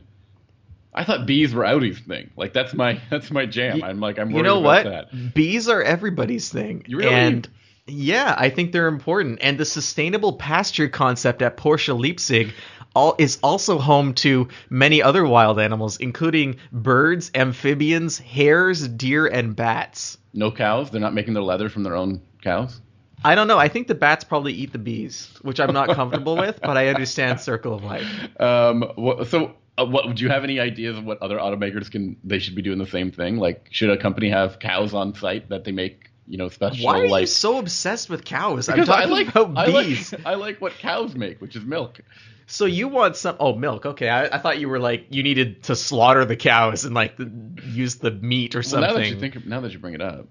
I 0.96 1.02
thought 1.02 1.26
bees 1.26 1.52
were 1.52 1.66
Audi's 1.66 1.98
thing. 1.98 2.30
Like 2.36 2.52
that's 2.52 2.72
my 2.72 3.00
that's 3.10 3.30
my 3.30 3.46
jam. 3.46 3.82
I'm 3.82 4.00
like 4.00 4.18
I'm 4.18 4.30
you 4.30 4.42
know 4.42 4.60
what? 4.60 4.84
that. 4.84 5.34
Bees 5.34 5.68
are 5.68 5.82
everybody's 5.82 6.48
thing. 6.50 6.84
Really? 6.88 7.12
And 7.12 7.48
yeah, 7.86 8.34
I 8.38 8.48
think 8.48 8.72
they're 8.72 8.86
important. 8.86 9.40
And 9.42 9.58
the 9.58 9.64
sustainable 9.64 10.34
pasture 10.34 10.88
concept 10.88 11.42
at 11.42 11.56
Porsche 11.56 11.98
Leipzig 11.98 12.52
all, 12.94 13.16
is 13.18 13.38
also 13.42 13.78
home 13.78 14.14
to 14.14 14.48
many 14.70 15.02
other 15.02 15.26
wild 15.26 15.58
animals, 15.58 15.96
including 15.98 16.56
birds, 16.72 17.30
amphibians, 17.34 18.18
hares, 18.18 18.86
deer, 18.86 19.26
and 19.26 19.54
bats. 19.54 20.16
No 20.32 20.50
cows. 20.50 20.90
They're 20.90 21.00
not 21.00 21.14
making 21.14 21.34
their 21.34 21.42
leather 21.42 21.68
from 21.68 21.82
their 21.82 21.96
own 21.96 22.22
cows. 22.42 22.80
I 23.24 23.34
don't 23.34 23.48
know. 23.48 23.58
I 23.58 23.68
think 23.68 23.88
the 23.88 23.94
bats 23.94 24.22
probably 24.24 24.52
eat 24.52 24.72
the 24.72 24.78
bees, 24.78 25.30
which 25.42 25.58
I'm 25.58 25.72
not 25.72 25.88
comfortable 25.94 26.36
with, 26.36 26.60
but 26.60 26.76
I 26.76 26.88
understand 26.88 27.40
circle 27.40 27.72
of 27.74 27.82
life. 27.82 28.06
Um, 28.40 28.84
wha- 28.96 29.24
so, 29.24 29.54
uh, 29.78 29.86
what 29.86 30.14
do 30.14 30.22
you 30.22 30.28
have 30.28 30.44
any 30.44 30.60
ideas 30.60 30.98
of 30.98 31.04
what 31.04 31.20
other 31.22 31.38
automakers 31.38 31.90
can? 31.90 32.16
They 32.22 32.38
should 32.38 32.54
be 32.54 32.62
doing 32.62 32.78
the 32.78 32.86
same 32.86 33.10
thing. 33.10 33.38
Like, 33.38 33.68
should 33.70 33.90
a 33.90 33.96
company 33.96 34.28
have 34.28 34.58
cows 34.58 34.92
on 34.94 35.14
site 35.14 35.48
that 35.48 35.64
they 35.64 35.72
make? 35.72 36.10
You 36.26 36.38
know, 36.38 36.48
special 36.48 36.86
Why 36.86 37.00
are 37.00 37.08
like 37.08 37.20
you 37.22 37.26
so 37.26 37.58
obsessed 37.58 38.08
with 38.08 38.24
cows? 38.24 38.68
I'm 38.70 38.76
because 38.76 38.88
I 38.88 39.00
talking 39.06 39.10
like 39.12 39.28
about 39.34 39.58
I 39.58 39.66
bees. 39.82 40.12
like 40.12 40.26
I 40.26 40.34
like 40.36 40.60
what 40.60 40.72
cows 40.78 41.14
make, 41.14 41.40
which 41.40 41.54
is 41.54 41.64
milk. 41.64 42.00
So 42.46 42.64
you 42.66 42.88
want 42.88 43.16
some? 43.16 43.36
Oh, 43.40 43.54
milk. 43.54 43.84
Okay, 43.84 44.08
I, 44.08 44.24
I 44.34 44.38
thought 44.38 44.58
you 44.58 44.68
were 44.70 44.78
like 44.78 45.06
you 45.10 45.22
needed 45.22 45.62
to 45.64 45.76
slaughter 45.76 46.24
the 46.24 46.36
cows 46.36 46.84
and 46.86 46.94
like 46.94 47.16
the, 47.18 47.30
use 47.66 47.96
the 47.96 48.10
meat 48.10 48.54
or 48.54 48.58
Well, 48.58 48.62
something. 48.64 48.88
now 48.90 48.96
that 48.96 49.08
you 49.08 49.18
think, 49.20 49.44
now 49.46 49.60
that 49.60 49.72
you 49.72 49.78
bring 49.78 49.94
it 49.94 50.00
up, 50.00 50.26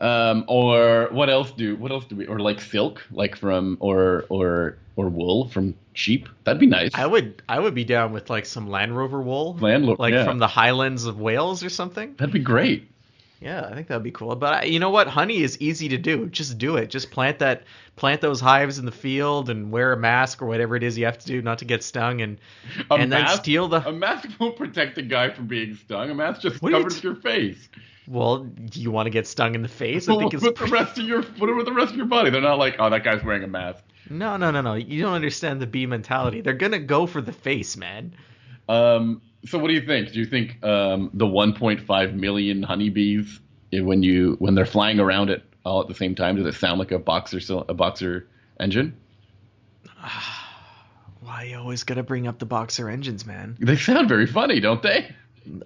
um, 0.00 0.44
or 0.46 1.08
what 1.10 1.28
else 1.28 1.50
do 1.50 1.76
what 1.76 1.90
else 1.90 2.04
do 2.04 2.16
we 2.16 2.26
or 2.26 2.38
like 2.38 2.60
silk, 2.60 3.04
like 3.10 3.36
from 3.36 3.76
or 3.80 4.24
or 4.28 4.76
or 4.96 5.08
wool 5.08 5.48
from 5.48 5.74
sheep? 5.92 6.28
That'd 6.44 6.60
be 6.60 6.66
nice. 6.66 6.90
I 6.94 7.06
would 7.06 7.42
I 7.48 7.58
would 7.58 7.74
be 7.74 7.84
down 7.84 8.12
with 8.12 8.30
like 8.30 8.46
some 8.46 8.68
Land 8.68 8.96
Rover 8.96 9.20
wool, 9.20 9.56
Land 9.60 9.86
Lo- 9.86 9.96
like 9.98 10.14
yeah. 10.14 10.24
from 10.24 10.38
the 10.38 10.48
Highlands 10.48 11.06
of 11.06 11.20
Wales 11.20 11.64
or 11.64 11.70
something. 11.70 12.14
That'd 12.16 12.32
be 12.32 12.40
great. 12.40 12.90
Yeah, 13.40 13.64
I 13.64 13.74
think 13.74 13.86
that'd 13.86 14.02
be 14.02 14.10
cool. 14.10 14.34
But 14.34 14.52
I, 14.54 14.62
you 14.64 14.80
know 14.80 14.90
what? 14.90 15.06
Honey 15.06 15.42
is 15.42 15.60
easy 15.60 15.88
to 15.90 15.98
do. 15.98 16.26
Just 16.26 16.58
do 16.58 16.76
it. 16.76 16.90
Just 16.90 17.12
plant 17.12 17.38
that 17.38 17.62
plant 17.94 18.20
those 18.20 18.40
hives 18.40 18.78
in 18.78 18.84
the 18.84 18.92
field 18.92 19.48
and 19.48 19.70
wear 19.70 19.92
a 19.92 19.96
mask 19.96 20.42
or 20.42 20.46
whatever 20.46 20.74
it 20.74 20.82
is 20.82 20.98
you 20.98 21.04
have 21.04 21.18
to 21.18 21.26
do 21.26 21.40
not 21.42 21.58
to 21.58 21.64
get 21.64 21.82
stung 21.82 22.20
and 22.20 22.38
A 22.90 22.94
and 22.94 23.12
then 23.12 23.26
steal 23.28 23.68
the 23.68 23.86
A 23.88 23.92
mask 23.92 24.28
won't 24.40 24.56
protect 24.56 24.98
a 24.98 25.02
guy 25.02 25.30
from 25.30 25.46
being 25.46 25.74
stung. 25.76 26.10
A 26.10 26.14
mask 26.14 26.40
just 26.40 26.60
What 26.62 26.72
are 26.72 26.78
you 26.78 26.82
covers 26.82 27.00
t- 27.00 27.06
your 27.06 27.16
face. 27.16 27.68
Well, 28.08 28.44
do 28.44 28.80
you 28.80 28.90
want 28.90 29.06
to 29.06 29.10
get 29.10 29.26
stung 29.26 29.54
in 29.54 29.60
the 29.60 29.68
face? 29.68 30.08
I 30.08 30.16
think 30.16 30.32
it's 30.32 30.42
with 30.42 30.56
the 30.56 30.66
rest 30.66 30.96
of 30.98 31.04
your 31.04 31.22
put 31.22 31.50
it 31.50 31.52
with 31.52 31.66
the 31.66 31.74
rest 31.74 31.90
of 31.90 31.96
your 31.98 32.06
body. 32.06 32.30
They're 32.30 32.40
not 32.40 32.58
like, 32.58 32.76
oh, 32.78 32.88
that 32.88 33.04
guy's 33.04 33.22
wearing 33.22 33.44
a 33.44 33.48
mask. 33.48 33.84
No, 34.08 34.38
no, 34.38 34.50
no, 34.50 34.62
no. 34.62 34.74
You 34.74 35.02
don't 35.02 35.12
understand 35.12 35.60
the 35.60 35.66
bee 35.66 35.84
mentality. 35.84 36.40
They're 36.40 36.54
gonna 36.54 36.78
go 36.78 37.06
for 37.06 37.20
the 37.20 37.32
face, 37.32 37.76
man. 37.76 38.14
Um, 38.66 39.20
so 39.44 39.58
what 39.58 39.68
do 39.68 39.74
you 39.74 39.82
think? 39.82 40.12
Do 40.12 40.20
you 40.20 40.24
think 40.24 40.64
um, 40.64 41.10
the 41.12 41.26
1.5 41.26 42.14
million 42.14 42.62
honeybees 42.62 43.40
eh, 43.74 43.80
when 43.80 44.02
you 44.02 44.36
when 44.38 44.54
they're 44.54 44.64
flying 44.64 45.00
around 45.00 45.28
it 45.28 45.42
all 45.66 45.82
at 45.82 45.88
the 45.88 45.94
same 45.94 46.14
time, 46.14 46.36
does 46.36 46.46
it 46.46 46.58
sound 46.58 46.78
like 46.78 46.92
a 46.92 46.98
boxer 46.98 47.40
a 47.68 47.74
boxer 47.74 48.26
engine? 48.58 48.96
Why 51.20 51.42
you 51.42 51.58
always 51.58 51.84
gotta 51.84 52.02
bring 52.02 52.26
up 52.26 52.38
the 52.38 52.46
boxer 52.46 52.88
engines, 52.88 53.26
man? 53.26 53.58
They 53.60 53.76
sound 53.76 54.08
very 54.08 54.26
funny, 54.26 54.60
don't 54.60 54.82
they? 54.82 55.14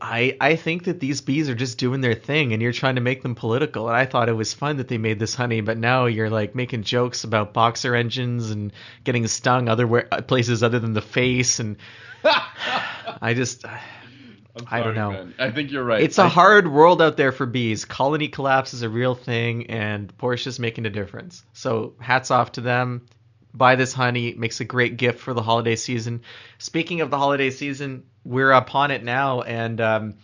I 0.00 0.36
I 0.40 0.56
think 0.56 0.84
that 0.84 1.00
these 1.00 1.20
bees 1.20 1.48
are 1.48 1.54
just 1.54 1.78
doing 1.78 2.00
their 2.00 2.14
thing, 2.14 2.52
and 2.52 2.62
you're 2.62 2.72
trying 2.72 2.94
to 2.96 3.00
make 3.00 3.22
them 3.22 3.34
political. 3.34 3.88
And 3.88 3.96
I 3.96 4.06
thought 4.06 4.28
it 4.28 4.32
was 4.32 4.52
fun 4.54 4.76
that 4.78 4.88
they 4.88 4.98
made 4.98 5.18
this 5.18 5.34
honey, 5.34 5.60
but 5.60 5.78
now 5.78 6.06
you're 6.06 6.30
like 6.30 6.54
making 6.54 6.82
jokes 6.82 7.24
about 7.24 7.52
boxer 7.52 7.94
engines 7.94 8.50
and 8.50 8.72
getting 9.04 9.26
stung 9.26 9.68
other 9.68 9.86
where, 9.86 10.08
uh, 10.12 10.22
places 10.22 10.62
other 10.62 10.78
than 10.78 10.92
the 10.92 11.02
face, 11.02 11.58
and 11.60 11.76
I 12.24 13.34
just 13.34 13.64
uh, 13.64 13.68
I'm 14.58 14.66
I 14.70 14.82
don't 14.82 14.94
know. 14.94 15.10
man. 15.12 15.34
I 15.38 15.50
think 15.50 15.70
you're 15.70 15.84
right. 15.84 16.02
it's 16.02 16.18
a 16.18 16.22
I- 16.24 16.28
hard 16.28 16.70
world 16.70 17.00
out 17.00 17.16
there 17.16 17.32
for 17.32 17.46
bees. 17.46 17.84
Colony 17.84 18.28
collapse 18.28 18.74
is 18.74 18.82
a 18.82 18.88
real 18.88 19.14
thing, 19.14 19.66
and 19.70 20.16
Porsche's 20.18 20.58
making 20.58 20.86
a 20.86 20.90
difference. 20.90 21.42
So 21.52 21.94
hats 22.00 22.30
off 22.30 22.52
to 22.52 22.60
them. 22.60 23.06
Buy 23.54 23.76
this 23.76 23.92
honey. 23.92 24.34
Makes 24.34 24.60
a 24.60 24.64
great 24.64 24.96
gift 24.96 25.20
for 25.20 25.34
the 25.34 25.42
holiday 25.42 25.76
season. 25.76 26.22
Speaking 26.58 27.00
of 27.00 27.10
the 27.10 27.18
holiday 27.18 27.50
season, 27.50 28.04
we're 28.24 28.52
upon 28.52 28.90
it 28.90 29.02
now, 29.04 29.42
and 29.42 29.80
um, 29.80 30.14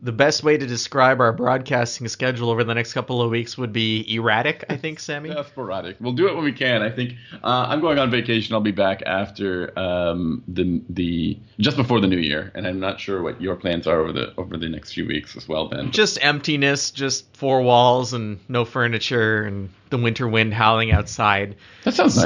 the 0.00 0.12
best 0.12 0.44
way 0.44 0.56
to 0.56 0.64
describe 0.66 1.20
our 1.20 1.32
broadcasting 1.32 2.06
schedule 2.06 2.50
over 2.50 2.62
the 2.62 2.74
next 2.74 2.92
couple 2.92 3.20
of 3.20 3.30
weeks 3.30 3.58
would 3.58 3.72
be 3.72 4.14
erratic. 4.14 4.64
I 4.68 4.76
think, 4.76 5.00
Sami. 5.00 5.30
Yeah, 5.30 5.42
sporadic. 5.44 5.96
We'll 6.00 6.12
do 6.12 6.28
it 6.28 6.34
when 6.36 6.44
we 6.44 6.52
can. 6.52 6.82
I 6.82 6.90
think 6.90 7.14
uh, 7.42 7.66
I'm 7.68 7.80
going 7.80 7.98
on 7.98 8.10
vacation. 8.10 8.54
I'll 8.54 8.60
be 8.60 8.70
back 8.70 9.02
after 9.06 9.76
um, 9.78 10.44
the 10.46 10.80
the 10.88 11.38
just 11.58 11.76
before 11.76 12.00
the 12.00 12.06
new 12.06 12.18
year, 12.18 12.52
and 12.54 12.66
I'm 12.66 12.78
not 12.78 13.00
sure 13.00 13.22
what 13.22 13.40
your 13.42 13.56
plans 13.56 13.86
are 13.88 14.00
over 14.00 14.12
the 14.12 14.32
over 14.38 14.56
the 14.56 14.68
next 14.68 14.92
few 14.92 15.06
weeks 15.06 15.36
as 15.36 15.48
well. 15.48 15.68
Ben, 15.68 15.90
Just 15.90 16.18
emptiness, 16.24 16.92
just 16.92 17.36
four 17.36 17.62
walls 17.62 18.12
and 18.12 18.38
no 18.48 18.64
furniture, 18.64 19.42
and 19.44 19.70
the 19.90 19.98
winter 19.98 20.28
wind 20.28 20.54
howling 20.54 20.92
outside. 20.92 21.56
that 21.84 21.94
sounds 21.94 22.14
nice. 22.16 22.24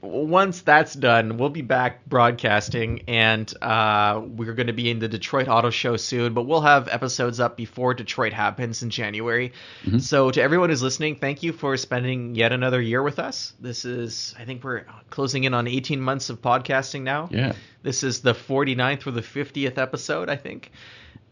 Once 0.00 0.62
that's 0.62 0.94
done, 0.94 1.38
we'll 1.38 1.48
be 1.48 1.62
back 1.62 2.04
broadcasting, 2.06 3.02
and 3.08 3.52
uh, 3.60 4.22
we're 4.24 4.54
going 4.54 4.68
to 4.68 4.72
be 4.72 4.90
in 4.90 5.00
the 5.00 5.08
Detroit 5.08 5.48
Auto 5.48 5.70
Show 5.70 5.96
soon. 5.96 6.34
But 6.34 6.42
we'll 6.42 6.60
have 6.60 6.86
episodes 6.86 7.40
up 7.40 7.56
before 7.56 7.94
Detroit 7.94 8.32
happens 8.32 8.84
in 8.84 8.90
January. 8.90 9.52
Mm-hmm. 9.84 9.98
So 9.98 10.30
to 10.30 10.40
everyone 10.40 10.70
who's 10.70 10.84
listening, 10.84 11.16
thank 11.16 11.42
you 11.42 11.52
for 11.52 11.76
spending 11.76 12.36
yet 12.36 12.52
another 12.52 12.80
year 12.80 13.02
with 13.02 13.18
us. 13.18 13.54
This 13.58 13.84
is, 13.84 14.36
I 14.38 14.44
think, 14.44 14.62
we're 14.62 14.84
closing 15.10 15.42
in 15.42 15.52
on 15.52 15.66
18 15.66 16.00
months 16.00 16.30
of 16.30 16.40
podcasting 16.40 17.02
now. 17.02 17.28
yeah. 17.32 17.54
This 17.82 18.02
is 18.04 18.20
the 18.20 18.34
49th 18.34 19.06
or 19.06 19.10
the 19.12 19.20
50th 19.20 19.78
episode, 19.78 20.28
I 20.28 20.36
think. 20.36 20.70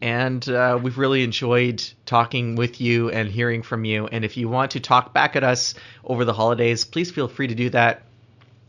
And 0.01 0.47
uh, 0.47 0.79
we've 0.81 0.97
really 0.97 1.23
enjoyed 1.23 1.83
talking 2.05 2.55
with 2.55 2.79
you 2.79 3.09
and 3.09 3.29
hearing 3.29 3.63
from 3.63 3.83
you. 3.83 4.07
And 4.07 4.23
if 4.23 4.37
you 4.37 4.47
want 4.47 4.71
to 4.71 4.79
talk 4.79 5.13
back 5.13 5.35
at 5.35 5.43
us 5.43 5.73
over 6.03 6.23
the 6.23 6.33
holidays, 6.33 6.85
please 6.85 7.09
feel 7.09 7.27
free 7.27 7.47
to 7.47 7.55
do 7.55 7.69
that. 7.71 8.03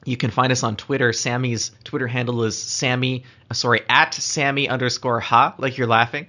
You 0.09 0.17
can 0.17 0.31
find 0.31 0.51
us 0.51 0.63
on 0.63 0.77
Twitter. 0.77 1.13
Sami's 1.13 1.71
Twitter 1.85 2.07
handle 2.07 2.43
is 2.45 2.57
Sami, 2.57 3.25
uh, 3.51 3.55
sorry, 3.55 3.83
at 3.91 4.15
Sammy 4.15 4.67
underscore 4.67 5.21
ha, 5.21 5.55
like 5.59 5.77
you're 5.77 5.87
laughing. 5.87 6.29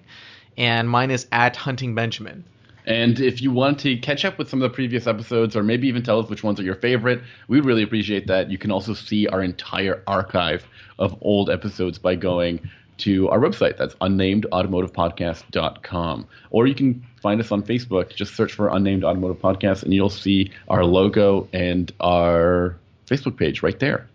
And 0.58 0.90
mine 0.90 1.12
is 1.12 1.28
at 1.32 1.56
Hunting 1.56 1.96
Benjamin. 1.96 2.44
And 2.86 3.22
if 3.22 3.42
you 3.42 3.52
want 3.52 3.80
to 3.80 3.96
catch 3.96 4.26
up 4.26 4.38
with 4.38 4.50
some 4.50 4.62
of 4.62 4.70
the 4.70 4.76
previous 4.76 5.08
episodes, 5.08 5.56
or 5.56 5.64
maybe 5.64 5.88
even 5.88 6.04
tell 6.04 6.20
us 6.20 6.30
which 6.30 6.44
ones 6.44 6.60
are 6.60 6.64
your 6.64 6.76
favorite, 6.76 7.22
we'd 7.48 7.64
really 7.64 7.84
appreciate 7.84 8.28
that. 8.28 8.52
You 8.52 8.58
can 8.58 8.70
also 8.70 8.94
see 8.94 9.28
our 9.28 9.42
entire 9.42 10.04
archive 10.06 10.68
of 10.98 11.18
old 11.22 11.50
episodes 11.50 11.98
by 11.98 12.16
going 12.16 12.70
to 12.98 13.30
our 13.30 13.40
website. 13.40 13.78
That's 13.78 13.96
unnamedautomotivepodcast.com. 13.96 16.28
Or 16.50 16.68
you 16.68 16.76
can 16.76 17.02
find 17.22 17.40
us 17.40 17.54
on 17.54 17.64
Facebook. 17.64 18.14
Just 18.14 18.36
search 18.36 18.52
for 18.52 18.68
Unnamed 18.68 19.06
Automotive 19.06 19.42
Podcast, 19.42 19.84
and 19.84 19.94
you'll 19.94 20.10
see 20.10 20.52
our 20.68 20.84
logo 20.84 21.48
and 21.54 21.90
our 22.02 22.76
Facebook 23.10 23.38
page 23.38 23.64
right 23.64 23.80
there. 23.80 24.07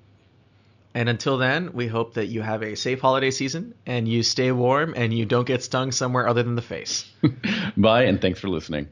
And 0.94 1.08
until 1.08 1.38
then, 1.38 1.72
we 1.72 1.88
hope 1.88 2.14
that 2.14 2.26
you 2.26 2.40
have 2.40 2.62
a 2.62 2.76
safe 2.76 3.00
holiday 3.00 3.32
season 3.32 3.74
and 3.84 4.06
you 4.06 4.22
stay 4.22 4.52
warm 4.52 4.94
and 4.96 5.12
you 5.12 5.26
don't 5.26 5.46
get 5.46 5.62
stung 5.64 5.90
somewhere 5.90 6.28
other 6.28 6.44
than 6.44 6.54
the 6.54 6.62
face. 6.62 7.10
Bye, 7.76 8.04
and 8.04 8.20
thanks 8.20 8.38
for 8.38 8.48
listening. 8.48 8.86